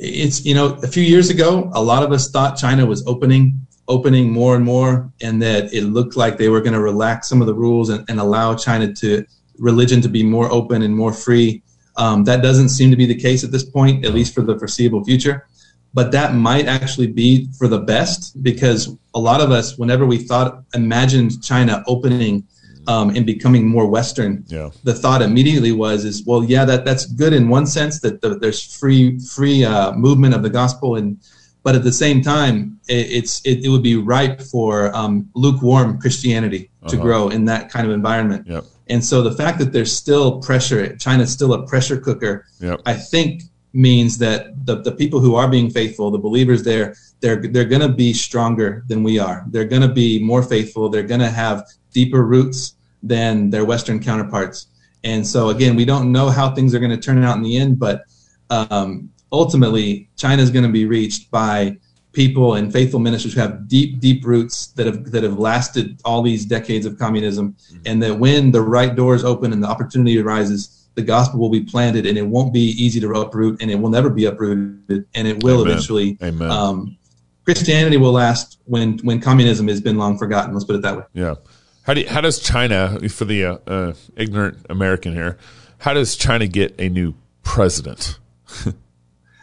it's 0.01 0.47
you 0.47 0.55
know 0.55 0.79
a 0.83 0.87
few 0.87 1.03
years 1.03 1.29
ago 1.29 1.71
a 1.75 1.83
lot 1.83 2.03
of 2.03 2.11
us 2.11 2.31
thought 2.31 2.57
china 2.57 2.87
was 2.87 3.07
opening 3.07 3.67
opening 3.87 4.33
more 4.33 4.57
and 4.57 4.65
more 4.65 5.13
and 5.21 5.43
that 5.43 5.73
it 5.75 5.85
looked 5.85 6.17
like 6.17 6.39
they 6.39 6.49
were 6.49 6.63
going 6.63 6.73
to 6.73 6.81
relax 6.81 7.29
some 7.29 7.43
of 7.43 7.47
the 7.47 7.53
rules 7.53 7.91
and, 7.91 8.09
and 8.09 8.19
allow 8.19 8.55
china 8.55 8.91
to 8.95 9.23
religion 9.59 10.01
to 10.01 10.09
be 10.09 10.23
more 10.23 10.51
open 10.51 10.81
and 10.81 10.97
more 10.97 11.13
free 11.13 11.63
um, 11.97 12.25
that 12.25 12.41
doesn't 12.41 12.71
seem 12.71 12.91
to 12.91 12.97
be 12.97 13.05
the 13.05 13.15
case 13.15 13.45
at 13.45 13.53
this 13.53 13.63
point 13.63 14.07
at 14.07 14.15
least 14.15 14.35
for 14.35 14.41
the 14.41 14.59
foreseeable 14.59 15.05
future 15.05 15.47
but 15.93 16.13
that 16.13 16.35
might 16.35 16.67
actually 16.67 17.07
be 17.09 17.49
for 17.59 17.67
the 17.69 17.79
best 17.79 18.41
because 18.43 18.81
a 19.15 19.19
lot 19.19 19.41
of 19.41 19.51
us 19.51 19.77
whenever 19.79 20.05
we 20.07 20.19
thought 20.19 20.63
imagined 20.75 21.43
china 21.43 21.83
opening 21.87 22.45
um, 22.87 23.11
and 23.11 23.27
becoming 23.27 23.67
more 23.69 23.87
western 23.87 24.45
Yeah, 24.49 24.71
the 24.85 24.95
thought 24.95 25.21
immediately 25.23 25.73
was 25.73 26.05
is 26.05 26.25
well 26.27 26.43
yeah 26.45 26.65
that 26.65 26.85
that's 26.85 27.05
good 27.07 27.33
in 27.33 27.49
one 27.49 27.67
sense 27.67 28.01
that 28.01 28.21
the, 28.23 28.39
there's 28.39 28.63
free 28.79 29.19
free 29.19 29.65
uh, 29.65 29.93
movement 29.93 30.35
of 30.35 30.43
the 30.43 30.51
gospel 30.51 30.97
and 30.97 31.19
but 31.63 31.75
at 31.75 31.85
the 31.85 31.93
same 31.93 32.23
time 32.23 32.81
it, 32.89 33.07
it's 33.19 33.45
it, 33.45 33.65
it 33.65 33.69
would 33.69 33.83
be 33.83 33.97
ripe 33.97 34.41
for 34.41 34.95
um, 34.97 35.29
lukewarm 35.35 35.99
christianity 36.01 36.63
to 36.89 36.97
Uh-huh. 36.97 37.03
grow 37.07 37.29
in 37.29 37.45
that 37.53 37.69
kind 37.75 37.85
of 37.87 37.93
environment 37.93 38.47
Yep. 38.47 38.65
and 38.93 39.05
so 39.05 39.17
the 39.23 39.33
fact 39.43 39.59
that 39.59 39.71
there's 39.75 39.95
still 40.05 40.41
pressure 40.41 40.97
china's 40.97 41.31
still 41.31 41.53
a 41.53 41.67
pressure 41.67 41.99
cooker 42.07 42.35
Yep. 42.61 42.81
i 42.87 42.95
think 43.13 43.43
means 43.73 44.19
that 44.19 44.67
the, 44.67 44.83
the 44.83 44.93
people 44.93 45.21
who 45.21 45.37
are 45.37 45.49
being 45.49 45.71
faithful 45.71 46.11
the 46.11 46.19
believers 46.19 46.63
there 46.63 46.95
they're 47.21 47.37
they're 47.37 47.65
going 47.65 47.83
to 47.83 47.89
be 47.89 48.13
stronger 48.13 48.85
than 48.89 49.03
we 49.03 49.19
are. 49.19 49.45
They're 49.49 49.67
going 49.67 49.83
to 49.83 49.93
be 49.93 50.19
more 50.23 50.43
faithful. 50.43 50.89
They're 50.89 51.03
going 51.03 51.21
to 51.21 51.31
have 51.31 51.67
deeper 51.93 52.25
roots 52.25 52.77
than 53.03 53.51
their 53.51 53.65
western 53.65 54.01
counterparts. 54.01 54.67
And 55.05 55.27
so 55.27 55.51
again 55.51 55.77
we 55.77 55.85
don't 55.85 56.13
know 56.13 56.29
how 56.29 56.55
things 56.55 56.75
are 56.75 56.79
going 56.79 56.91
to 56.91 56.97
turn 56.99 57.23
out 57.25 57.37
in 57.37 57.43
the 57.43 57.57
end 57.57 57.79
but 57.79 58.05
um, 58.51 59.11
ultimately 59.33 60.11
china 60.17 60.43
is 60.43 60.51
going 60.51 60.65
to 60.65 60.73
be 60.73 60.85
reached 60.85 61.31
by 61.31 61.77
people 62.13 62.57
and 62.57 62.73
faithful 62.73 62.99
ministers 62.99 63.33
who 63.33 63.41
have 63.41 63.69
deep 63.69 64.01
deep 64.01 64.27
roots 64.27 64.67
that 64.73 64.87
have 64.87 65.11
that 65.11 65.23
have 65.23 65.39
lasted 65.39 66.01
all 66.05 66.21
these 66.21 66.45
decades 66.45 66.85
of 66.85 66.99
communism 66.99 67.57
and 67.87 68.03
that 68.03 68.15
when 68.15 68.51
the 68.51 68.61
right 68.61 68.95
doors 68.97 69.25
open 69.25 69.53
and 69.53 69.63
the 69.63 69.67
opportunity 69.67 70.19
arises 70.19 70.80
the 70.95 71.03
gospel 71.03 71.41
will 71.41 71.51
be 71.51 71.63
planted, 71.63 72.07
and 72.07 72.19
it 72.19 72.27
won't 72.27 72.53
be 72.53 72.61
easy 72.61 73.01
to 73.01 73.13
uproot, 73.13 73.63
and 73.63 73.71
it 73.71 73.77
will 73.77 73.91
never 73.91 74.11
be 74.11 74.25
uprooted, 74.25 75.07
and 75.15 75.29
it 75.29 75.43
will 75.43 75.61
Amen. 75.61 75.73
eventually. 75.73 76.19
Amen. 76.23 76.51
Um, 76.51 76.97
Christianity 77.45 77.97
will 77.97 78.13
last 78.13 78.59
when 78.67 78.99
when 78.99 79.21
communism 79.21 79.69
has 79.69 79.81
been 79.81 79.99
long 79.99 80.19
forgotten. 80.19 80.53
Let's 80.53 80.65
put 80.65 80.77
it 80.77 80.83
that 80.83 80.97
way. 80.97 81.05
Yeah. 81.15 81.37
How 81.83 81.95
do 81.95 82.03
you, 82.03 82.09
how 82.09 82.21
does 82.21 82.39
China 82.39 83.01
for 83.09 83.25
the 83.25 83.45
uh, 83.45 83.59
uh, 83.67 83.93
ignorant 84.17 84.67
American 84.69 85.15
here? 85.15 85.39
How 85.79 85.95
does 85.95 86.15
China 86.15 86.47
get 86.47 86.75
a 86.79 86.89
new 86.89 87.15
president? 87.43 88.19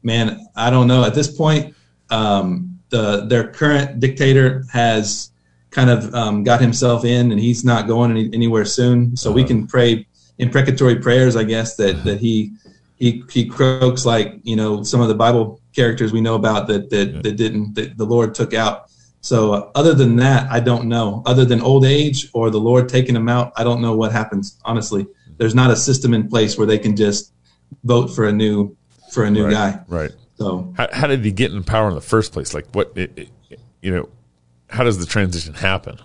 Man, 0.03 0.49
I 0.57 0.71
don't 0.71 0.89
know. 0.89 1.05
At 1.05 1.15
this 1.15 1.35
point, 1.35 1.75
um, 2.11 2.81
the 2.89 3.25
their 3.27 3.49
current 3.49 4.01
dictator 4.01 4.65
has 4.73 5.31
kind 5.71 5.91
of 5.91 6.15
um, 6.15 6.43
got 6.45 6.61
himself 6.61 7.05
in, 7.05 7.31
and 7.31 7.41
he's 7.41 7.65
not 7.65 7.87
going 7.87 8.11
any, 8.11 8.31
anywhere 8.33 8.65
soon. 8.65 9.17
So 9.17 9.33
we 9.33 9.45
can 9.45 9.67
pray 9.67 10.07
imprecatory 10.39 10.97
prayers, 10.97 11.37
I 11.37 11.45
guess, 11.45 11.77
that 11.77 12.05
that 12.05 12.21
he 12.21 12.53
he 12.97 13.23
he 13.31 13.47
croaks 13.47 14.05
like 14.05 14.41
you 14.43 14.57
know 14.57 14.83
some 14.83 15.01
of 15.01 15.09
the 15.09 15.15
Bible 15.15 15.61
characters 15.75 16.13
we 16.13 16.21
know 16.21 16.35
about 16.35 16.67
that 16.69 16.91
that 16.91 17.23
that 17.23 17.37
didn't 17.37 17.75
that 17.75 17.97
the 17.97 18.05
Lord 18.05 18.35
took 18.35 18.55
out. 18.55 18.87
So 19.23 19.53
uh, 19.53 19.71
other 19.75 19.93
than 19.95 20.17
that, 20.17 20.51
I 20.51 20.61
don't 20.61 20.87
know. 20.87 21.23
Other 21.27 21.45
than 21.45 21.61
old 21.61 21.85
age 21.85 22.29
or 22.33 22.51
the 22.51 22.61
Lord 22.61 22.89
taking 22.89 23.15
him 23.15 23.29
out, 23.29 23.53
I 23.57 23.65
don't 23.65 23.83
know 23.83 23.95
what 23.95 24.13
happens. 24.13 24.59
Honestly, 24.65 25.07
there's 25.37 25.55
not 25.55 25.71
a 25.71 25.77
system 25.77 26.15
in 26.15 26.29
place 26.29 26.57
where 26.57 26.67
they 26.67 26.79
can 26.79 26.97
just 26.97 27.33
vote 27.85 28.09
for 28.09 28.27
a 28.27 28.33
new 28.33 28.77
for 29.13 29.25
a 29.25 29.31
new 29.31 29.45
Right. 29.45 29.53
guy. 29.53 29.81
Right. 29.89 30.11
So 30.39 30.73
How, 30.77 30.89
how 30.91 31.07
did 31.07 31.23
he 31.23 31.33
get 31.33 31.53
in 31.53 31.63
power 31.65 31.89
in 31.91 31.95
the 31.95 32.01
first 32.01 32.33
place? 32.33 32.55
Like 32.55 32.67
what? 32.73 32.93
It, 32.97 33.13
it, 33.51 33.61
you 33.83 33.91
know, 33.95 34.09
how 34.71 34.85
does 34.85 34.99
the 34.99 35.07
transition 35.07 35.55
happen? 35.55 35.99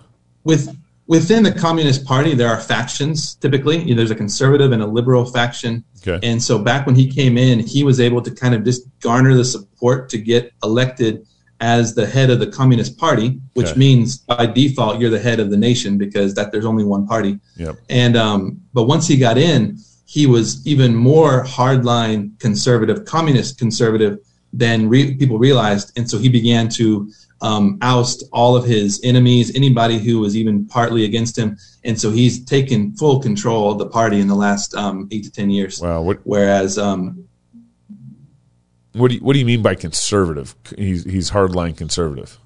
with 0.43 0.75
within 1.07 1.43
the 1.43 1.51
Communist 1.51 2.03
Party, 2.05 2.33
there 2.33 2.47
are 2.49 2.59
factions. 2.59 3.35
Typically, 3.35 3.77
You 3.81 3.89
know, 3.93 3.97
there's 3.97 4.11
a 4.11 4.15
conservative 4.15 4.71
and 4.71 4.81
a 4.81 4.87
liberal 4.87 5.23
faction. 5.25 5.83
Okay. 6.07 6.19
And 6.27 6.41
so 6.41 6.57
back 6.59 6.85
when 6.87 6.95
he 6.95 7.07
came 7.11 7.37
in, 7.37 7.59
he 7.59 7.83
was 7.83 7.99
able 7.99 8.21
to 8.23 8.31
kind 8.31 8.53
of 8.55 8.63
just 8.63 8.81
garner 9.01 9.33
the 9.35 9.45
support 9.45 10.09
to 10.09 10.17
get 10.17 10.51
elected 10.63 11.25
as 11.61 11.93
the 11.95 12.05
head 12.05 12.29
of 12.31 12.39
the 12.39 12.47
Communist 12.47 12.97
Party, 12.97 13.39
which 13.53 13.67
Okay. 13.69 13.79
means 13.79 14.17
by 14.17 14.45
default 14.47 14.99
you're 14.99 15.09
the 15.11 15.19
head 15.19 15.39
of 15.39 15.49
the 15.51 15.57
nation 15.57 15.97
because 15.97 16.33
that 16.35 16.51
there's 16.51 16.65
only 16.65 16.83
one 16.83 17.05
party. 17.07 17.39
Yep. 17.57 17.75
And 17.89 18.17
um, 18.17 18.59
but 18.73 18.83
once 18.83 19.07
he 19.07 19.15
got 19.17 19.37
in, 19.37 19.77
he 20.05 20.25
was 20.27 20.65
even 20.67 20.95
more 20.95 21.43
hardline 21.45 22.37
conservative, 22.39 23.05
communist 23.05 23.57
conservative 23.57 24.19
than 24.53 24.89
re- 24.89 25.15
people 25.15 25.37
realized, 25.37 25.91
and 25.97 26.09
so 26.09 26.17
he 26.17 26.29
began 26.29 26.69
to 26.69 27.11
um, 27.41 27.77
oust 27.81 28.23
all 28.31 28.55
of 28.55 28.65
his 28.65 29.01
enemies, 29.03 29.55
anybody 29.55 29.99
who 29.99 30.19
was 30.19 30.35
even 30.37 30.65
partly 30.67 31.05
against 31.05 31.37
him, 31.37 31.57
and 31.83 31.99
so 31.99 32.11
he's 32.11 32.43
taken 32.45 32.95
full 32.95 33.19
control 33.19 33.71
of 33.71 33.77
the 33.77 33.87
party 33.87 34.19
in 34.19 34.27
the 34.27 34.35
last 34.35 34.73
um, 34.75 35.07
eight 35.11 35.23
to 35.25 35.31
ten 35.31 35.49
years. 35.49 35.79
Wow. 35.81 36.01
What 36.01 36.19
Whereas 36.23 36.77
um, 36.77 37.27
what 38.93 39.09
do 39.09 39.15
you, 39.15 39.21
what 39.21 39.33
do 39.33 39.39
you 39.39 39.45
mean 39.45 39.61
by 39.61 39.75
conservative? 39.75 40.55
He's 40.77 41.03
he's 41.03 41.31
hardline 41.31 41.75
conservative. 41.77 42.39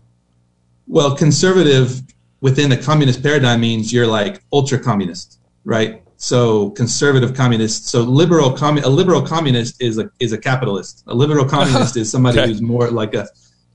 Well, 0.87 1.15
conservative 1.15 2.01
within 2.41 2.69
the 2.69 2.77
communist 2.77 3.21
paradigm 3.21 3.61
means 3.61 3.93
you're 3.93 4.07
like 4.07 4.41
ultra 4.51 4.79
communist, 4.79 5.39
right? 5.63 6.01
So 6.17 6.71
conservative 6.71 7.35
communist. 7.35 7.87
So 7.87 8.01
liberal 8.01 8.51
commu- 8.51 8.83
a 8.83 8.89
liberal 8.89 9.21
communist 9.21 9.81
is 9.81 9.99
a 9.99 10.09
is 10.19 10.33
a 10.33 10.37
capitalist. 10.37 11.03
A 11.07 11.13
liberal 11.13 11.45
communist 11.45 11.95
is 12.01 12.11
somebody 12.11 12.39
Okay. 12.39 12.49
who's 12.49 12.61
more 12.61 12.89
like 12.89 13.13
a. 13.13 13.27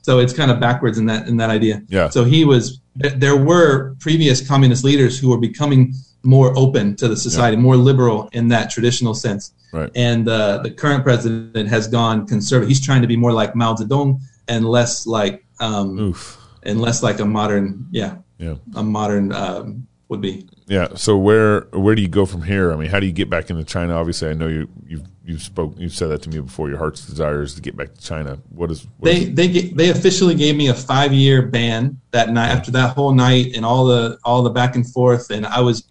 So 0.05 0.19
it's 0.19 0.35
kind 0.35 0.51
of 0.51 0.61
backwards 0.61 0.99
in 0.99 1.07
that 1.07 1.29
in 1.29 1.39
that 1.39 1.49
idea. 1.49 1.83
Yeah. 1.89 2.11
So 2.11 2.25
he 2.25 2.45
was. 2.45 2.81
There 2.95 3.39
were 3.51 3.97
previous 4.01 4.47
communist 4.47 4.85
leaders 4.85 5.19
who 5.19 5.31
were 5.31 5.41
becoming 5.51 5.95
more 6.23 6.53
open 6.57 6.95
to 6.97 7.09
the 7.09 7.17
society, 7.17 7.57
more 7.57 7.77
liberal 7.77 8.29
in 8.33 8.49
that 8.49 8.71
traditional 8.71 9.15
sense. 9.15 9.53
Right. 9.73 9.91
And 9.95 10.29
uh, 10.29 10.59
the 10.63 10.71
current 10.71 11.03
president 11.05 11.69
has 11.69 11.89
gone 11.89 12.27
conservative. 12.27 12.69
He's 12.69 12.85
trying 12.85 13.01
to 13.03 13.09
be 13.09 13.17
more 13.17 13.33
like 13.33 13.57
Mao 13.57 13.75
Zedong 13.75 14.21
and 14.47 14.69
less 14.77 15.07
like 15.07 15.45
um, 15.59 16.15
and 16.65 16.81
less 16.81 17.03
like 17.03 17.19
a 17.21 17.25
modern, 17.25 17.87
yeah, 17.91 18.17
Yeah. 18.39 18.57
a 18.75 18.83
modern 18.83 19.33
um, 19.33 19.87
would 20.09 20.21
be. 20.21 20.47
Yeah. 20.67 20.89
So 20.97 21.17
where 21.17 21.63
where 21.73 21.95
do 21.95 22.03
you 22.03 22.09
go 22.09 22.27
from 22.27 22.43
here? 22.43 22.73
I 22.73 22.77
mean, 22.77 22.89
how 22.91 23.01
do 23.01 23.07
you 23.07 23.13
get 23.13 23.31
back 23.31 23.51
into 23.51 23.65
China? 23.65 23.95
Obviously, 23.95 24.29
I 24.31 24.35
know 24.35 24.49
you 24.49 24.69
you 24.87 25.03
you 25.25 25.39
spoke 25.39 25.75
you 25.79 25.89
said 25.89 26.09
that 26.09 26.23
to 26.23 26.29
me 26.31 26.41
before. 26.41 26.69
Your 26.69 26.79
heart's 26.79 27.07
desire 27.07 27.43
is 27.43 27.55
to 27.55 27.63
get 27.63 27.77
back 27.77 27.95
to 27.95 28.01
China. 28.01 28.39
What 28.51 28.71
is 28.71 28.87
what 28.99 29.11
They 29.11 29.23
is- 29.23 29.35
they 29.35 29.49
ga- 29.49 29.73
they 29.75 29.91
officially 29.91 30.35
gave 30.35 30.57
me 30.57 30.69
a 30.69 30.75
five 30.75 31.13
year 31.13 31.43
ban 31.43 31.99
that 32.11 32.31
night 32.31 32.49
after 32.49 32.71
that 32.73 32.95
whole 32.95 33.13
night 33.13 33.57
and 33.57 33.65
all 33.65 33.87
the 33.87 34.19
all 34.25 34.43
the 34.43 34.51
back 34.51 34.77
and 34.77 34.87
forth 34.91 35.31
and 35.31 35.47
I 35.47 35.61
was 35.61 35.85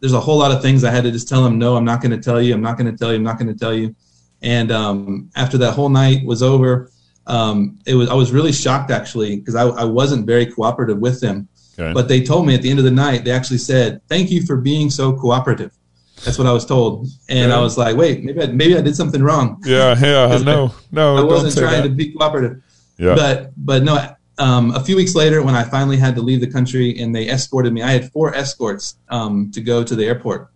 there's 0.00 0.12
a 0.12 0.20
whole 0.20 0.36
lot 0.38 0.52
of 0.52 0.60
things 0.60 0.84
I 0.84 0.90
had 0.90 1.04
to 1.04 1.10
just 1.10 1.26
tell 1.28 1.42
them 1.42 1.58
no 1.58 1.76
I'm 1.76 1.84
not 1.84 2.02
going 2.02 2.10
to 2.12 2.18
tell 2.22 2.40
you 2.42 2.52
I'm 2.54 2.60
not 2.60 2.76
going 2.76 2.90
to 2.90 2.96
tell 2.96 3.10
you 3.10 3.16
I'm 3.16 3.22
not 3.24 3.38
going 3.38 3.48
to 3.52 3.58
tell 3.58 3.72
you 3.74 3.96
and 4.42 4.70
um, 4.70 5.30
after 5.34 5.56
that 5.58 5.72
whole 5.72 5.88
night 5.88 6.24
was 6.26 6.42
over 6.42 6.90
um, 7.26 7.78
it 7.86 7.94
was 7.94 8.08
I 8.10 8.14
was 8.14 8.30
really 8.30 8.52
shocked 8.52 8.90
actually 8.90 9.36
because 9.36 9.54
I, 9.54 9.62
I 9.64 9.84
wasn't 9.84 10.26
very 10.26 10.44
cooperative 10.46 10.98
with 10.98 11.20
them 11.20 11.48
okay. 11.78 11.92
But 11.92 12.08
they 12.08 12.22
told 12.22 12.46
me 12.46 12.54
at 12.54 12.62
the 12.62 12.70
end 12.70 12.78
of 12.78 12.84
the 12.84 12.90
night, 12.90 13.24
they 13.24 13.30
actually 13.30 13.58
said, 13.58 14.00
"Thank 14.08 14.30
you 14.30 14.42
for 14.44 14.56
being 14.56 14.90
so 14.90 15.12
cooperative." 15.12 15.72
That's 16.24 16.38
what 16.38 16.46
I 16.46 16.52
was 16.52 16.64
told, 16.64 17.08
and 17.28 17.50
Yeah. 17.50 17.56
I 17.58 17.60
was 17.60 17.76
like, 17.76 17.96
"Wait, 17.96 18.24
maybe 18.24 18.42
I, 18.42 18.46
maybe 18.46 18.76
I 18.76 18.80
did 18.80 18.96
something 18.96 19.22
wrong. 19.22 19.62
yeah. 19.66 19.98
Yeah. 20.00 20.38
No. 20.38 20.72
No. 20.90 21.16
I 21.20 21.22
wasn't 21.22 21.56
trying 21.56 21.82
that. 21.82 21.88
to 21.88 21.94
be 21.94 22.12
cooperative." 22.12 22.62
Yeah. 22.98 23.14
But 23.14 23.52
but 23.56 23.82
no. 23.84 24.12
Um, 24.38 24.74
a 24.74 24.80
few 24.80 24.96
weeks 24.96 25.14
later, 25.14 25.42
when 25.42 25.54
I 25.54 25.64
finally 25.64 25.96
had 25.96 26.14
to 26.16 26.20
leave 26.20 26.42
the 26.42 26.46
country 26.46 26.98
and 27.00 27.14
they 27.14 27.26
escorted 27.28 27.72
me, 27.72 27.80
I 27.82 27.90
had 27.90 28.12
four 28.12 28.34
escorts 28.34 28.96
um, 29.08 29.50
to 29.52 29.62
go 29.62 29.82
to 29.82 29.94
the 29.96 30.04
airport. 30.04 30.50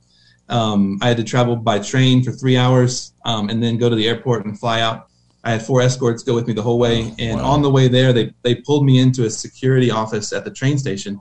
Um, 0.51 0.99
I 1.01 1.09
had 1.09 1.17
to 1.17 1.25
travel 1.25 1.57
by 1.57 1.79
train 1.79 2.23
for 2.23 2.33
three 2.33 2.57
hours 2.59 3.15
um, 3.25 3.49
and 3.49 3.63
then 3.63 3.79
go 3.79 3.89
to 3.89 3.97
the 3.97 4.07
airport 4.07 4.45
and 4.45 4.59
fly 4.59 4.81
out. 4.83 5.09
I 5.43 5.53
had 5.53 5.63
four 5.63 5.81
escorts 5.81 6.23
go 6.23 6.35
with 6.35 6.47
me 6.47 6.53
the 6.53 6.63
whole 6.63 6.79
way, 6.79 7.15
and 7.19 7.41
wow. 7.41 7.47
on 7.47 7.63
the 7.63 7.71
way 7.71 7.89
there, 7.89 8.13
they 8.13 8.33
they 8.43 8.57
pulled 8.57 8.85
me 8.85 8.99
into 8.99 9.25
a 9.25 9.31
security 9.31 9.91
office 9.91 10.33
at 10.33 10.45
the 10.45 10.51
train 10.51 10.79
station, 10.79 11.21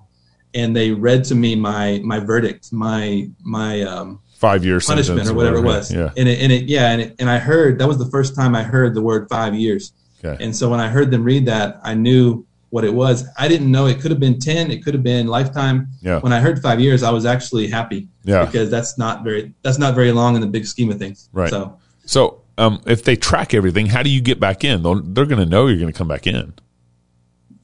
and 0.54 0.76
they 0.76 0.92
read 0.92 1.24
to 1.26 1.36
me 1.36 1.56
my 1.56 2.02
my 2.04 2.20
verdict, 2.20 2.74
my 2.74 3.30
my 3.44 3.82
um, 3.84 4.20
Five 4.40 4.64
year 4.64 4.80
punishment 4.80 5.06
sentence 5.06 5.30
or 5.30 5.34
whatever 5.34 5.58
it 5.58 5.64
was. 5.64 5.92
Yeah. 5.92 6.12
And 6.16 6.30
it, 6.30 6.42
and 6.42 6.50
it 6.50 6.64
yeah, 6.70 6.92
and 6.92 7.02
it, 7.02 7.16
and 7.20 7.30
I 7.30 7.40
heard 7.40 7.78
that 7.80 7.88
was 7.88 7.98
the 7.98 8.10
first 8.10 8.36
time 8.36 8.56
I 8.56 8.64
heard 8.64 8.94
the 8.94 9.02
word 9.02 9.28
five 9.30 9.54
years. 9.54 9.92
Okay. 10.24 10.42
And 10.42 10.56
so 10.56 10.70
when 10.70 10.80
I 10.80 10.88
heard 10.88 11.12
them 11.12 11.24
read 11.26 11.46
that, 11.48 11.80
I 11.84 11.94
knew 11.94 12.46
what 12.70 12.86
it 12.86 12.94
was. 12.94 13.26
I 13.38 13.48
didn't 13.48 13.70
know 13.70 13.88
it 13.88 14.00
could 14.00 14.12
have 14.12 14.20
been 14.20 14.40
ten, 14.40 14.72
it 14.72 14.84
could 14.84 14.94
have 14.94 15.04
been 15.04 15.28
lifetime. 15.28 15.90
Yeah. 16.02 16.20
When 16.20 16.32
I 16.32 16.40
heard 16.40 16.62
five 16.62 16.80
years, 16.80 17.04
I 17.04 17.10
was 17.12 17.26
actually 17.26 17.68
happy 17.68 18.08
Yeah. 18.24 18.46
because 18.46 18.70
that's 18.70 18.98
not 18.98 19.24
very 19.24 19.54
that's 19.62 19.78
not 19.78 19.94
very 19.94 20.12
long 20.12 20.36
in 20.36 20.42
the 20.42 20.48
big 20.48 20.66
scheme 20.66 20.90
of 20.90 21.00
things. 21.00 21.30
Right. 21.34 21.50
So 21.50 21.78
So, 22.06 22.42
um, 22.60 22.82
if 22.86 23.04
they 23.04 23.16
track 23.16 23.54
everything, 23.54 23.86
how 23.88 24.04
do 24.04 24.10
you 24.10 24.22
get 24.22 24.40
back 24.40 24.64
in? 24.64 24.84
They'll, 24.84 25.02
they're 25.02 25.26
going 25.26 25.40
to 25.44 25.46
know 25.50 25.68
you're 25.68 25.80
going 25.80 25.92
to 25.92 25.98
come 25.98 26.08
back 26.10 26.28
in. 26.28 26.54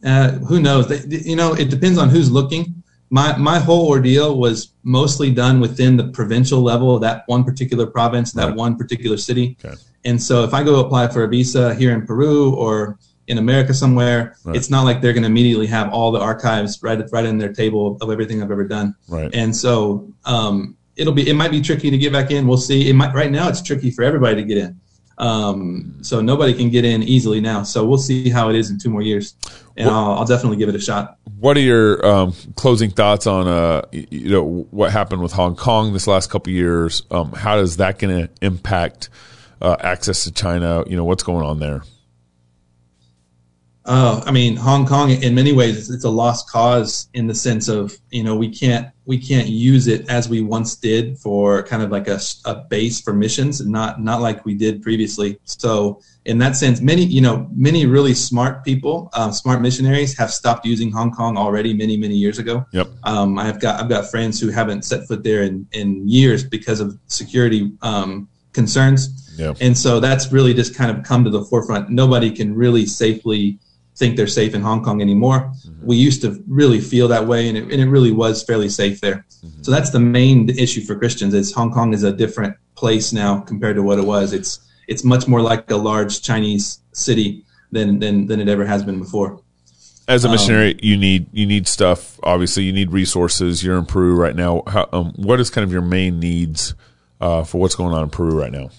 Uh, 0.04 0.32
who 0.40 0.60
knows? 0.62 0.88
They, 0.88 1.18
you 1.18 1.36
know, 1.36 1.54
it 1.54 1.70
depends 1.70 1.98
on 1.98 2.10
who's 2.10 2.32
looking. 2.32 2.84
My 3.10 3.36
my 3.38 3.60
whole 3.60 3.88
ordeal 3.88 4.38
was 4.40 4.72
mostly 4.84 5.32
done 5.32 5.60
within 5.60 5.98
the 5.98 6.06
provincial 6.08 6.62
level 6.62 6.96
of 6.96 7.02
that 7.02 7.24
one 7.28 7.44
particular 7.44 7.86
province, 7.86 8.32
that 8.34 8.48
Right. 8.48 8.56
one 8.56 8.76
particular 8.78 9.18
city. 9.18 9.58
Okay. 9.64 9.76
And 10.06 10.22
so, 10.22 10.44
if 10.44 10.54
I 10.54 10.64
go 10.64 10.80
apply 10.80 11.08
for 11.10 11.24
a 11.24 11.28
visa 11.28 11.74
here 11.76 11.92
in 11.94 12.06
Peru 12.06 12.54
or 12.56 12.98
in 13.28 13.38
America 13.38 13.74
somewhere, 13.74 14.36
Right. 14.44 14.56
it's 14.56 14.70
not 14.70 14.84
like 14.84 15.02
they're 15.02 15.14
going 15.14 15.24
to 15.24 15.30
immediately 15.30 15.68
have 15.68 15.90
all 15.92 16.12
the 16.12 16.20
archives 16.20 16.80
right 16.82 17.00
right 17.12 17.26
in 17.26 17.38
their 17.38 17.54
table 17.54 17.98
of 18.02 18.10
everything 18.12 18.42
I've 18.42 18.52
ever 18.52 18.68
done. 18.68 18.96
Right. 19.08 19.30
And 19.34 19.56
so, 19.56 20.08
um, 20.26 20.76
it'll 20.96 21.14
be 21.14 21.28
it 21.30 21.36
might 21.36 21.52
be 21.52 21.62
tricky 21.62 21.90
to 21.92 21.98
get 21.98 22.12
back 22.14 22.32
in. 22.32 22.48
We'll 22.48 22.58
see. 22.58 22.90
It 22.90 22.94
might 22.94 23.14
right 23.14 23.32
now 23.32 23.50
it's 23.50 23.62
tricky 23.62 23.92
for 23.92 24.04
everybody 24.04 24.36
to 24.36 24.44
get 24.44 24.58
in. 24.58 24.80
Um, 25.18 25.98
so 26.02 26.22
nobody 26.22 26.54
can 26.54 26.70
get 26.70 26.84
in 26.84 27.02
easily 27.04 27.40
now. 27.40 27.64
So 27.64 27.86
we'll 27.86 27.98
see 27.98 28.30
how 28.30 28.50
it 28.50 28.56
is 28.56 28.70
in 28.70 28.80
two 28.80 28.90
more 28.90 29.02
years, 29.02 29.36
and 29.78 29.90
I'll, 29.90 30.12
I'll 30.12 30.26
definitely 30.26 30.58
give 30.58 30.68
it 30.68 30.76
a 30.76 30.80
shot. 30.80 31.18
What 31.40 31.56
are 31.58 31.62
your 31.62 32.06
um, 32.06 32.34
closing 32.56 32.90
thoughts 32.90 33.26
on 33.26 33.48
uh, 33.48 33.84
you 33.92 34.30
know 34.30 34.68
what 34.72 34.92
happened 34.92 35.22
with 35.22 35.32
Hong 35.32 35.56
Kong 35.56 35.94
this 35.94 36.08
last 36.08 36.30
couple 36.30 36.52
of 36.52 36.56
years? 36.56 37.04
Um, 37.12 37.32
how 37.32 37.60
is 37.60 37.78
that 37.78 38.00
going 38.00 38.28
to 38.28 38.30
impact 38.42 39.10
uh, 39.62 39.78
access 39.80 40.26
to 40.26 40.34
China? 40.34 40.84
You 40.88 40.98
know 40.98 41.06
what's 41.06 41.24
going 41.24 41.46
on 41.46 41.60
there? 41.60 41.84
Oh, 43.86 44.24
I 44.26 44.32
mean, 44.32 44.56
Hong 44.56 44.86
Kong 44.86 45.12
in 45.12 45.36
many 45.36 45.54
ways 45.54 45.78
it's, 45.78 45.90
it's 45.90 46.04
a 46.04 46.10
lost 46.10 46.50
cause 46.50 47.08
in 47.14 47.28
the 47.28 47.36
sense 47.36 47.68
of 47.70 47.98
you 48.10 48.24
know 48.24 48.36
we 48.36 48.50
can't 48.50 48.90
we 49.06 49.18
can't 49.18 49.48
use 49.48 49.88
it 49.88 50.10
as 50.10 50.28
we 50.28 50.42
once 50.42 50.76
did 50.76 51.18
for 51.20 51.64
kind 51.64 51.84
of 51.84 51.92
like 51.92 52.08
a, 52.08 52.20
a 52.46 52.56
base 52.56 53.00
for 53.00 53.14
missions, 53.14 53.66
not 53.66 54.02
not 54.02 54.22
like 54.22 54.46
we 54.46 54.56
did 54.56 54.82
previously. 54.82 55.40
So 55.44 56.02
in 56.26 56.40
that 56.40 56.56
sense, 56.56 56.82
many 56.82 57.04
you 57.04 57.22
know 57.22 57.48
many 57.54 57.86
really 57.86 58.14
smart 58.14 58.64
people, 58.64 59.10
um, 59.14 59.32
smart 59.32 59.62
missionaries 59.62 60.18
have 60.18 60.32
stopped 60.32 60.66
using 60.66 60.92
Hong 60.92 61.12
Kong 61.12 61.38
already 61.38 61.74
many 61.74 61.98
many 61.98 62.16
years 62.16 62.40
ago. 62.40 62.66
Yep. 62.72 62.88
Um, 63.04 63.38
I've 63.38 63.60
got 63.60 63.80
I've 63.80 63.90
got 63.90 64.10
friends 64.10 64.40
who 64.40 64.50
haven't 64.50 64.84
set 64.84 65.08
foot 65.08 65.24
there 65.24 65.44
in, 65.44 65.68
in 65.72 66.08
years 66.08 66.44
because 66.44 66.80
of 66.80 66.98
security 67.08 67.72
um, 67.82 68.28
concerns. 68.54 69.22
Yeah. 69.38 69.54
And 69.60 69.78
so 69.78 70.00
that's 70.00 70.32
really 70.32 70.54
just 70.54 70.76
kind 70.76 70.90
of 70.96 71.04
come 71.04 71.24
to 71.26 71.30
the 71.30 71.44
forefront. 71.44 71.90
Nobody 71.90 72.32
can 72.32 72.56
really 72.56 72.86
safely 72.86 73.60
think 73.96 74.18
they're 74.18 74.28
safe 74.28 74.54
in 74.54 74.62
Hong 74.62 74.84
Kong 74.84 75.02
anymore. 75.02 75.40
Mm-hmm. 75.40 75.86
We 75.86 75.96
used 75.96 76.22
to 76.22 76.44
really 76.48 76.80
feel 76.80 77.08
that 77.08 77.28
way, 77.28 77.48
and 77.48 77.58
it, 77.58 77.64
and 77.64 77.82
it 77.82 77.88
really 77.88 78.12
was 78.12 78.44
fairly 78.44 78.70
safe 78.70 79.02
there. 79.02 79.26
Mm-hmm. 79.44 79.64
So 79.64 79.72
that's 79.72 79.92
the 79.92 80.00
main 80.00 80.50
issue 80.50 80.82
for 80.82 80.98
Christians. 80.98 81.34
Is 81.34 81.54
Hong 81.54 81.72
Kong 81.72 81.94
is 81.94 82.04
a 82.04 82.12
different 82.12 82.56
place 82.76 83.14
now 83.14 83.40
compared 83.40 83.76
to 83.78 83.84
what 83.84 83.98
it 83.98 84.06
was. 84.06 84.34
It's 84.34 84.60
it's 84.88 85.04
much 85.04 85.28
more 85.28 85.42
like 85.42 85.70
a 85.72 85.78
large 85.78 86.22
Chinese 86.22 86.80
city 86.92 87.46
than 87.72 88.00
than 88.00 88.28
than 88.28 88.40
it 88.40 88.48
ever 88.48 88.66
has 88.66 88.84
been 88.84 89.00
before. 89.00 89.42
As 90.08 90.24
a 90.24 90.30
missionary, 90.30 90.74
um, 90.74 90.80
you 90.84 90.98
need 90.98 91.28
you 91.32 91.48
need 91.48 91.68
stuff. 91.68 92.20
Obviously, 92.22 92.64
you 92.64 92.74
need 92.74 92.92
resources. 92.92 93.64
You're 93.64 93.78
in 93.78 93.86
Peru 93.86 94.16
right 94.16 94.36
now. 94.36 94.62
How, 94.68 94.88
um, 94.94 95.14
what 95.16 95.40
is 95.40 95.50
kind 95.50 95.64
of 95.64 95.72
your 95.72 95.82
main 95.82 96.20
needs 96.20 96.76
uh, 97.20 97.44
for 97.44 97.60
what's 97.60 97.74
going 97.74 97.94
on 97.94 98.04
in 98.04 98.10
Peru 98.10 98.40
right 98.40 98.52
now? 98.52 98.70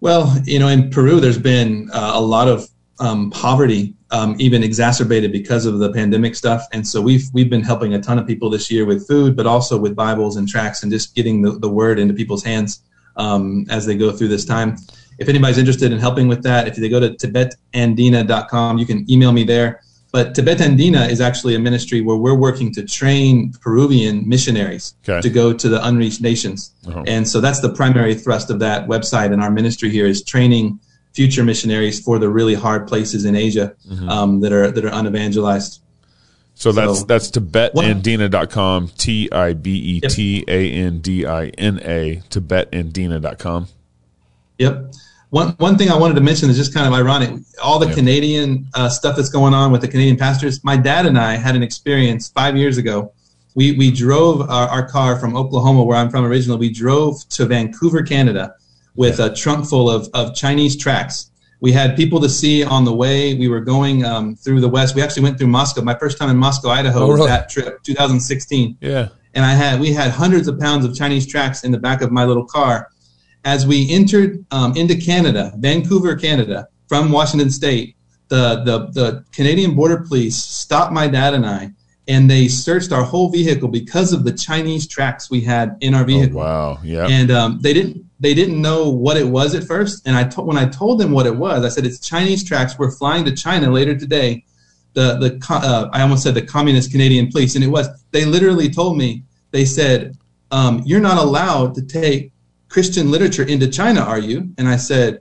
Well, 0.00 0.36
you 0.44 0.58
know, 0.58 0.68
in 0.68 0.90
Peru, 0.90 1.18
there's 1.18 1.38
been 1.38 1.88
uh, 1.92 2.12
a 2.14 2.20
lot 2.20 2.48
of 2.48 2.68
um, 2.98 3.30
poverty, 3.30 3.94
um, 4.10 4.36
even 4.38 4.62
exacerbated 4.62 5.32
because 5.32 5.66
of 5.66 5.78
the 5.78 5.92
pandemic 5.92 6.34
stuff. 6.34 6.64
And 6.72 6.86
so 6.86 7.00
we've 7.00 7.24
we've 7.32 7.50
been 7.50 7.62
helping 7.62 7.94
a 7.94 8.00
ton 8.00 8.18
of 8.18 8.26
people 8.26 8.50
this 8.50 8.70
year 8.70 8.84
with 8.84 9.06
food, 9.06 9.36
but 9.36 9.46
also 9.46 9.78
with 9.78 9.94
Bibles 9.94 10.36
and 10.36 10.48
tracts, 10.48 10.82
and 10.82 10.92
just 10.92 11.14
getting 11.14 11.42
the, 11.42 11.52
the 11.52 11.68
word 11.68 11.98
into 11.98 12.14
people's 12.14 12.44
hands 12.44 12.82
um, 13.16 13.66
as 13.68 13.86
they 13.86 13.96
go 13.96 14.12
through 14.12 14.28
this 14.28 14.44
time. 14.44 14.76
If 15.18 15.28
anybody's 15.28 15.58
interested 15.58 15.92
in 15.92 15.98
helping 15.98 16.28
with 16.28 16.42
that, 16.42 16.68
if 16.68 16.76
they 16.76 16.88
go 16.88 17.00
to 17.00 17.10
tibetandina.com, 17.10 18.78
you 18.78 18.86
can 18.86 19.10
email 19.10 19.32
me 19.32 19.44
there. 19.44 19.80
But 20.12 20.34
Tibet 20.34 20.58
Andina 20.58 21.10
is 21.10 21.20
actually 21.20 21.56
a 21.56 21.58
ministry 21.58 22.00
where 22.00 22.16
we're 22.16 22.34
working 22.34 22.72
to 22.74 22.84
train 22.84 23.52
Peruvian 23.60 24.26
missionaries 24.26 24.94
okay. 25.06 25.20
to 25.20 25.28
go 25.28 25.52
to 25.52 25.68
the 25.68 25.84
unreached 25.86 26.20
nations. 26.20 26.72
Uh-huh. 26.86 27.02
And 27.06 27.26
so 27.28 27.40
that's 27.40 27.60
the 27.60 27.70
primary 27.70 28.14
thrust 28.14 28.50
of 28.50 28.58
that 28.60 28.88
website 28.88 29.32
and 29.32 29.42
our 29.42 29.50
ministry 29.50 29.90
here 29.90 30.06
is 30.06 30.22
training 30.22 30.80
future 31.16 31.42
missionaries 31.42 31.98
for 31.98 32.18
the 32.18 32.28
really 32.28 32.54
hard 32.54 32.86
places 32.86 33.24
in 33.24 33.34
Asia 33.34 33.74
mm-hmm. 33.88 34.08
um, 34.08 34.40
that 34.40 34.52
are 34.52 34.70
that 34.70 34.84
are 34.84 34.90
unevangelized. 34.90 35.80
So 36.54 36.72
that's 36.72 37.00
so, 37.00 37.04
that's 37.06 37.30
tibetandina.com, 37.30 38.88
T 38.96 39.30
I 39.32 39.54
B 39.54 39.70
E 39.76 40.00
T 40.00 40.44
A 40.46 40.70
N 40.72 41.00
D 41.00 41.26
I 41.26 41.46
N 41.48 41.80
A, 41.82 42.22
tibetandina.com. 42.30 43.68
Yep. 44.58 44.92
One, 45.30 45.48
one 45.58 45.76
thing 45.76 45.90
I 45.90 45.98
wanted 45.98 46.14
to 46.14 46.20
mention 46.20 46.48
is 46.48 46.56
just 46.56 46.72
kind 46.72 46.86
of 46.86 46.94
ironic. 46.94 47.42
All 47.62 47.78
the 47.78 47.92
Canadian 47.92 48.68
uh, 48.74 48.88
stuff 48.88 49.16
that's 49.16 49.28
going 49.28 49.54
on 49.54 49.72
with 49.72 49.80
the 49.80 49.88
Canadian 49.88 50.16
pastors. 50.16 50.62
My 50.62 50.76
dad 50.76 51.04
and 51.04 51.18
I 51.18 51.34
had 51.34 51.56
an 51.56 51.62
experience 51.62 52.28
five 52.30 52.56
years 52.56 52.78
ago. 52.78 53.12
We, 53.54 53.72
we 53.76 53.90
drove 53.90 54.48
our, 54.48 54.68
our 54.68 54.88
car 54.88 55.18
from 55.18 55.36
Oklahoma, 55.36 55.82
where 55.82 55.98
I'm 55.98 56.10
from 56.10 56.24
originally. 56.24 56.60
We 56.60 56.70
drove 56.70 57.28
to 57.30 57.44
Vancouver, 57.44 58.02
Canada, 58.02 58.54
with 58.96 59.20
a 59.20 59.34
trunk 59.34 59.66
full 59.66 59.90
of, 59.90 60.08
of 60.14 60.34
Chinese 60.34 60.76
tracts. 60.76 61.30
We 61.60 61.72
had 61.72 61.96
people 61.96 62.20
to 62.20 62.28
see 62.28 62.64
on 62.64 62.84
the 62.84 62.94
way. 62.94 63.34
We 63.34 63.48
were 63.48 63.60
going 63.60 64.04
um, 64.04 64.36
through 64.36 64.60
the 64.60 64.68
West. 64.68 64.94
We 64.94 65.02
actually 65.02 65.22
went 65.22 65.38
through 65.38 65.48
Moscow. 65.48 65.82
My 65.82 65.94
first 65.94 66.18
time 66.18 66.28
in 66.28 66.36
Moscow, 66.36 66.68
Idaho, 66.68 67.00
oh, 67.00 67.08
really? 67.08 67.20
was 67.20 67.28
that 67.28 67.48
trip, 67.48 67.82
2016. 67.82 68.76
Yeah. 68.80 69.08
And 69.34 69.44
I 69.44 69.52
had 69.52 69.80
we 69.80 69.92
had 69.92 70.10
hundreds 70.10 70.48
of 70.48 70.58
pounds 70.58 70.84
of 70.84 70.94
Chinese 70.94 71.26
tracts 71.26 71.64
in 71.64 71.70
the 71.70 71.78
back 71.78 72.02
of 72.02 72.10
my 72.10 72.24
little 72.24 72.44
car 72.44 72.88
as 73.46 73.64
we 73.64 73.88
entered 73.90 74.44
um, 74.50 74.76
into 74.76 74.96
Canada, 74.96 75.52
Vancouver, 75.56 76.16
Canada, 76.16 76.68
from 76.88 77.12
Washington 77.12 77.48
State, 77.48 77.96
the, 78.28 78.62
the, 78.64 78.90
the 78.90 79.24
Canadian 79.32 79.76
Border 79.76 79.98
Police 79.98 80.36
stopped 80.36 80.92
my 80.92 81.06
dad 81.06 81.32
and 81.32 81.46
I, 81.46 81.70
and 82.08 82.30
they 82.30 82.48
searched 82.48 82.92
our 82.92 83.02
whole 83.02 83.30
vehicle 83.30 83.68
because 83.68 84.12
of 84.12 84.24
the 84.24 84.32
Chinese 84.32 84.86
tracts 84.86 85.30
we 85.30 85.40
had 85.40 85.76
in 85.80 85.94
our 85.94 86.02
oh, 86.02 86.06
vehicle. 86.06 86.40
Oh, 86.40 86.44
wow, 86.44 86.78
yeah. 86.82 87.06
And 87.08 87.30
um, 87.30 87.58
they 87.60 87.72
didn't 87.72 88.04
they 88.20 88.32
didn't 88.32 88.60
know 88.60 88.88
what 88.88 89.16
it 89.16 89.26
was 89.26 89.54
at 89.54 89.64
first. 89.64 90.06
And 90.06 90.16
I 90.16 90.24
to- 90.24 90.42
when 90.42 90.56
I 90.56 90.66
told 90.66 91.00
them 91.00 91.10
what 91.10 91.26
it 91.26 91.36
was, 91.36 91.64
I 91.64 91.68
said 91.68 91.84
it's 91.84 92.00
Chinese 92.00 92.44
tracts. 92.44 92.78
We're 92.78 92.90
flying 92.90 93.24
to 93.24 93.32
China 93.32 93.70
later 93.70 93.96
today. 93.96 94.44
The 94.94 95.18
the 95.18 95.46
uh, 95.50 95.90
I 95.92 96.02
almost 96.02 96.22
said 96.22 96.34
the 96.34 96.42
communist 96.42 96.90
Canadian 96.90 97.30
police, 97.30 97.54
and 97.54 97.64
it 97.64 97.68
was. 97.68 97.88
They 98.12 98.24
literally 98.24 98.70
told 98.70 98.96
me. 98.96 99.22
They 99.52 99.64
said, 99.64 100.16
um, 100.50 100.82
"You're 100.84 101.00
not 101.00 101.18
allowed 101.18 101.74
to 101.76 101.82
take 101.82 102.32
Christian 102.68 103.10
literature 103.10 103.44
into 103.44 103.68
China, 103.68 104.00
are 104.00 104.18
you? 104.18 104.50
And 104.58 104.68
I 104.68 104.76
said, 104.76 105.20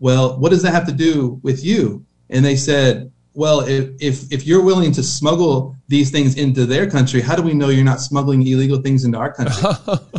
Well, 0.00 0.38
what 0.38 0.50
does 0.50 0.62
that 0.62 0.72
have 0.72 0.86
to 0.86 0.92
do 0.92 1.40
with 1.42 1.64
you? 1.64 2.04
And 2.30 2.44
they 2.44 2.56
said, 2.56 3.12
Well, 3.34 3.60
if, 3.60 3.90
if, 4.00 4.32
if 4.32 4.46
you're 4.46 4.62
willing 4.62 4.90
to 4.92 5.02
smuggle 5.02 5.76
these 5.86 6.10
things 6.10 6.36
into 6.36 6.66
their 6.66 6.90
country, 6.90 7.20
how 7.20 7.36
do 7.36 7.42
we 7.42 7.54
know 7.54 7.68
you're 7.68 7.84
not 7.84 8.00
smuggling 8.00 8.44
illegal 8.46 8.80
things 8.80 9.04
into 9.04 9.18
our 9.18 9.32
country? 9.32 9.62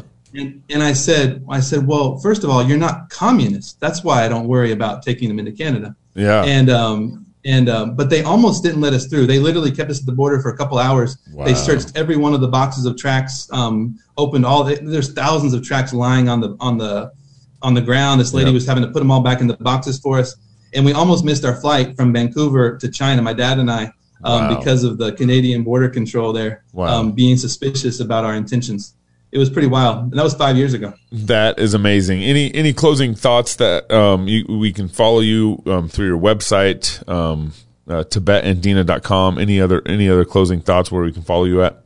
and, 0.33 0.63
and 0.69 0.81
I 0.81 0.93
said, 0.93 1.43
I 1.49 1.59
said, 1.59 1.85
Well, 1.85 2.17
first 2.19 2.43
of 2.43 2.49
all, 2.49 2.63
you're 2.63 2.77
not 2.77 3.09
communist. 3.09 3.79
That's 3.79 4.03
why 4.03 4.23
I 4.23 4.29
don't 4.29 4.47
worry 4.47 4.71
about 4.71 5.03
taking 5.03 5.27
them 5.27 5.39
into 5.39 5.51
Canada. 5.51 5.95
Yeah. 6.15 6.43
And 6.43 6.69
um, 6.69 7.25
and 7.45 7.69
um, 7.69 7.95
but 7.95 8.09
they 8.09 8.23
almost 8.23 8.63
didn't 8.63 8.81
let 8.81 8.93
us 8.93 9.07
through. 9.07 9.25
They 9.25 9.39
literally 9.39 9.71
kept 9.71 9.89
us 9.89 9.99
at 9.99 10.05
the 10.05 10.11
border 10.11 10.41
for 10.41 10.49
a 10.49 10.57
couple 10.57 10.77
hours. 10.77 11.17
Wow. 11.33 11.45
They 11.45 11.53
searched 11.53 11.95
every 11.95 12.17
one 12.17 12.33
of 12.33 12.41
the 12.41 12.47
boxes 12.47 12.85
of 12.85 12.97
tracts, 12.97 13.51
um, 13.53 13.97
opened 14.17 14.45
all. 14.45 14.63
The, 14.63 14.75
there's 14.75 15.13
thousands 15.13 15.53
of 15.53 15.63
tracts 15.63 15.93
lying 15.93 16.27
on 16.27 16.41
the 16.41 16.57
on 16.59 16.77
the 16.77 17.13
on 17.61 17.73
the 17.73 17.81
ground. 17.81 18.19
This 18.19 18.33
lady 18.33 18.49
yep. 18.49 18.55
was 18.55 18.67
having 18.67 18.83
to 18.83 18.89
put 18.89 18.99
them 18.99 19.09
all 19.09 19.21
back 19.21 19.39
in 19.39 19.47
the 19.47 19.55
boxes 19.57 19.99
for 19.99 20.19
us, 20.19 20.35
and 20.73 20.85
we 20.85 20.93
almost 20.93 21.25
missed 21.25 21.45
our 21.45 21.55
flight 21.55 21.95
from 21.95 22.13
Vancouver 22.13 22.77
to 22.77 22.89
China. 22.89 23.21
My 23.21 23.33
dad 23.33 23.59
and 23.59 23.69
I, 23.69 23.85
um, 24.23 24.47
wow. 24.47 24.57
because 24.57 24.83
of 24.83 24.97
the 24.97 25.13
Canadian 25.13 25.63
border 25.63 25.89
control 25.89 26.33
there, 26.33 26.63
wow. 26.73 26.99
Um, 26.99 27.11
being 27.13 27.37
suspicious 27.37 27.99
about 27.99 28.25
our 28.25 28.35
intentions 28.35 28.93
it 29.31 29.37
was 29.37 29.49
pretty 29.49 29.67
wild. 29.67 30.11
And 30.11 30.13
that 30.13 30.23
was 30.23 30.33
five 30.33 30.57
years 30.57 30.73
ago. 30.73 30.93
That 31.11 31.59
is 31.59 31.73
amazing. 31.73 32.23
Any 32.23 32.53
any 32.53 32.73
closing 32.73 33.15
thoughts 33.15 33.55
that 33.57 33.91
um, 33.91 34.27
you, 34.27 34.45
we 34.47 34.73
can 34.73 34.87
follow 34.87 35.19
you 35.19 35.61
um, 35.65 35.87
through 35.87 36.07
your 36.07 36.17
website, 36.17 37.07
um, 37.07 37.53
uh, 37.87 38.03
tibetandina.com. 38.03 39.37
Any 39.37 39.61
other 39.61 39.81
any 39.85 40.09
other 40.09 40.25
closing 40.25 40.61
thoughts 40.61 40.91
where 40.91 41.03
we 41.03 41.11
can 41.11 41.21
follow 41.21 41.45
you 41.45 41.63
at? 41.63 41.83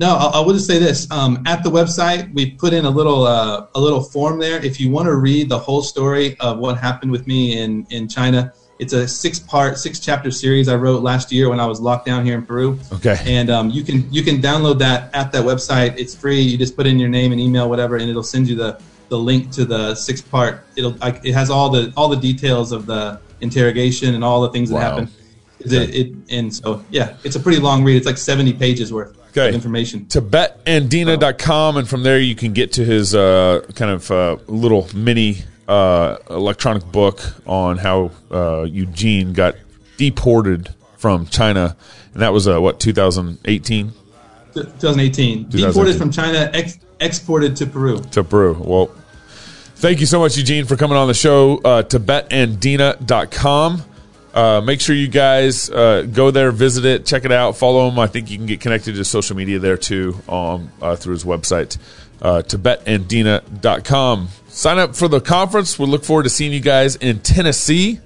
No, 0.00 0.16
I, 0.16 0.38
I 0.38 0.40
will 0.40 0.54
just 0.54 0.66
say 0.66 0.78
this. 0.78 1.10
Um, 1.10 1.42
at 1.46 1.62
the 1.62 1.70
website, 1.70 2.32
we 2.34 2.50
put 2.50 2.72
in 2.72 2.84
a 2.84 2.90
little 2.90 3.24
uh, 3.24 3.66
a 3.74 3.80
little 3.80 4.02
form 4.02 4.38
there. 4.38 4.64
If 4.64 4.80
you 4.80 4.90
want 4.90 5.06
to 5.06 5.14
read 5.14 5.48
the 5.48 5.58
whole 5.58 5.82
story 5.82 6.36
of 6.40 6.58
what 6.58 6.78
happened 6.78 7.12
with 7.12 7.26
me 7.26 7.60
in 7.60 7.86
in 7.90 8.08
China, 8.08 8.52
it's 8.78 8.92
a 8.92 9.06
six 9.06 9.38
part, 9.38 9.78
six 9.78 10.00
chapter 10.00 10.30
series 10.30 10.68
I 10.68 10.74
wrote 10.74 11.02
last 11.02 11.30
year 11.30 11.48
when 11.48 11.60
I 11.60 11.66
was 11.66 11.80
locked 11.80 12.04
down 12.04 12.24
here 12.24 12.34
in 12.34 12.44
Peru. 12.44 12.78
Okay. 12.92 13.16
And 13.24 13.48
um, 13.48 13.70
you 13.70 13.84
can 13.84 14.12
you 14.12 14.24
can 14.24 14.42
download 14.42 14.78
that 14.80 15.14
at 15.14 15.30
that 15.32 15.44
website. 15.44 15.96
It's 15.98 16.16
free. 16.16 16.40
You 16.40 16.58
just 16.58 16.74
put 16.74 16.86
in 16.86 16.98
your 16.98 17.08
name 17.08 17.30
and 17.30 17.40
email, 17.40 17.68
whatever, 17.68 17.96
and 17.96 18.10
it'll 18.10 18.24
send 18.24 18.48
you 18.48 18.56
the 18.56 18.80
the 19.08 19.18
link 19.18 19.52
to 19.52 19.64
the 19.64 19.94
six 19.94 20.20
part. 20.20 20.64
It'll 20.74 20.96
it 21.02 21.32
has 21.32 21.48
all 21.48 21.70
the 21.70 21.92
all 21.96 22.08
the 22.08 22.16
details 22.16 22.72
of 22.72 22.86
the 22.86 23.20
interrogation 23.40 24.14
and 24.14 24.24
all 24.24 24.40
the 24.42 24.50
things 24.50 24.70
that 24.70 24.74
wow. 24.76 24.80
happened. 24.80 25.12
It, 25.60 25.94
it, 25.94 26.12
and 26.30 26.52
so 26.52 26.84
yeah, 26.90 27.16
it's 27.22 27.36
a 27.36 27.40
pretty 27.40 27.60
long 27.60 27.84
read. 27.84 27.96
It's 27.96 28.06
like 28.06 28.18
seventy 28.18 28.52
pages 28.52 28.92
worth. 28.92 29.16
Okay. 29.32 29.54
Information. 29.54 30.04
Tibetandina.com, 30.06 31.78
and 31.78 31.88
from 31.88 32.02
there 32.02 32.18
you 32.18 32.34
can 32.34 32.52
get 32.52 32.72
to 32.72 32.84
his 32.84 33.14
uh, 33.14 33.62
kind 33.74 33.90
of 33.90 34.10
uh, 34.10 34.36
little 34.46 34.88
mini 34.94 35.38
uh, 35.66 36.18
electronic 36.28 36.84
book 36.92 37.20
on 37.46 37.78
how 37.78 38.10
uh, 38.30 38.64
Eugene 38.64 39.32
got 39.32 39.54
deported 39.96 40.74
from 40.98 41.26
China, 41.26 41.76
and 42.12 42.22
that 42.22 42.32
was 42.32 42.46
uh, 42.46 42.60
what 42.60 42.78
2018. 42.78 43.92
2018. 44.52 45.48
Deported 45.48 45.96
from 45.96 46.10
China, 46.10 46.50
ex- 46.52 46.78
exported 47.00 47.56
to 47.56 47.66
Peru. 47.66 48.00
To 48.12 48.22
Peru. 48.22 48.54
Well, 48.60 48.86
thank 49.76 50.00
you 50.00 50.06
so 50.06 50.20
much, 50.20 50.36
Eugene, 50.36 50.66
for 50.66 50.76
coming 50.76 50.98
on 50.98 51.08
the 51.08 51.14
show. 51.14 51.56
Uh, 51.58 51.82
Tibetandina.com. 51.82 53.82
Uh, 54.34 54.62
make 54.64 54.80
sure 54.80 54.96
you 54.96 55.08
guys 55.08 55.68
uh, 55.68 56.02
go 56.10 56.30
there, 56.30 56.52
visit 56.52 56.84
it, 56.84 57.04
check 57.04 57.24
it 57.24 57.32
out, 57.32 57.56
follow 57.56 57.88
him. 57.88 57.98
I 57.98 58.06
think 58.06 58.30
you 58.30 58.38
can 58.38 58.46
get 58.46 58.60
connected 58.60 58.94
to 58.94 59.04
social 59.04 59.36
media 59.36 59.58
there 59.58 59.76
too 59.76 60.16
um, 60.28 60.72
uh, 60.80 60.96
through 60.96 61.12
his 61.12 61.24
website, 61.24 61.76
uh, 62.22 62.42
Tibetandina.com. 62.42 64.28
Sign 64.48 64.78
up 64.78 64.96
for 64.96 65.08
the 65.08 65.20
conference. 65.20 65.78
We 65.78 65.86
look 65.86 66.04
forward 66.04 66.22
to 66.22 66.30
seeing 66.30 66.52
you 66.52 66.60
guys 66.60 66.96
in 66.96 67.20
Tennessee. 67.20 68.00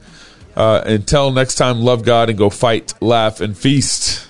Uh, 0.56 0.82
until 0.86 1.30
next 1.30 1.56
time, 1.56 1.80
love 1.80 2.04
God 2.04 2.30
and 2.30 2.38
go 2.38 2.48
fight, 2.48 2.94
laugh, 3.02 3.40
and 3.40 3.56
feast. 3.56 4.26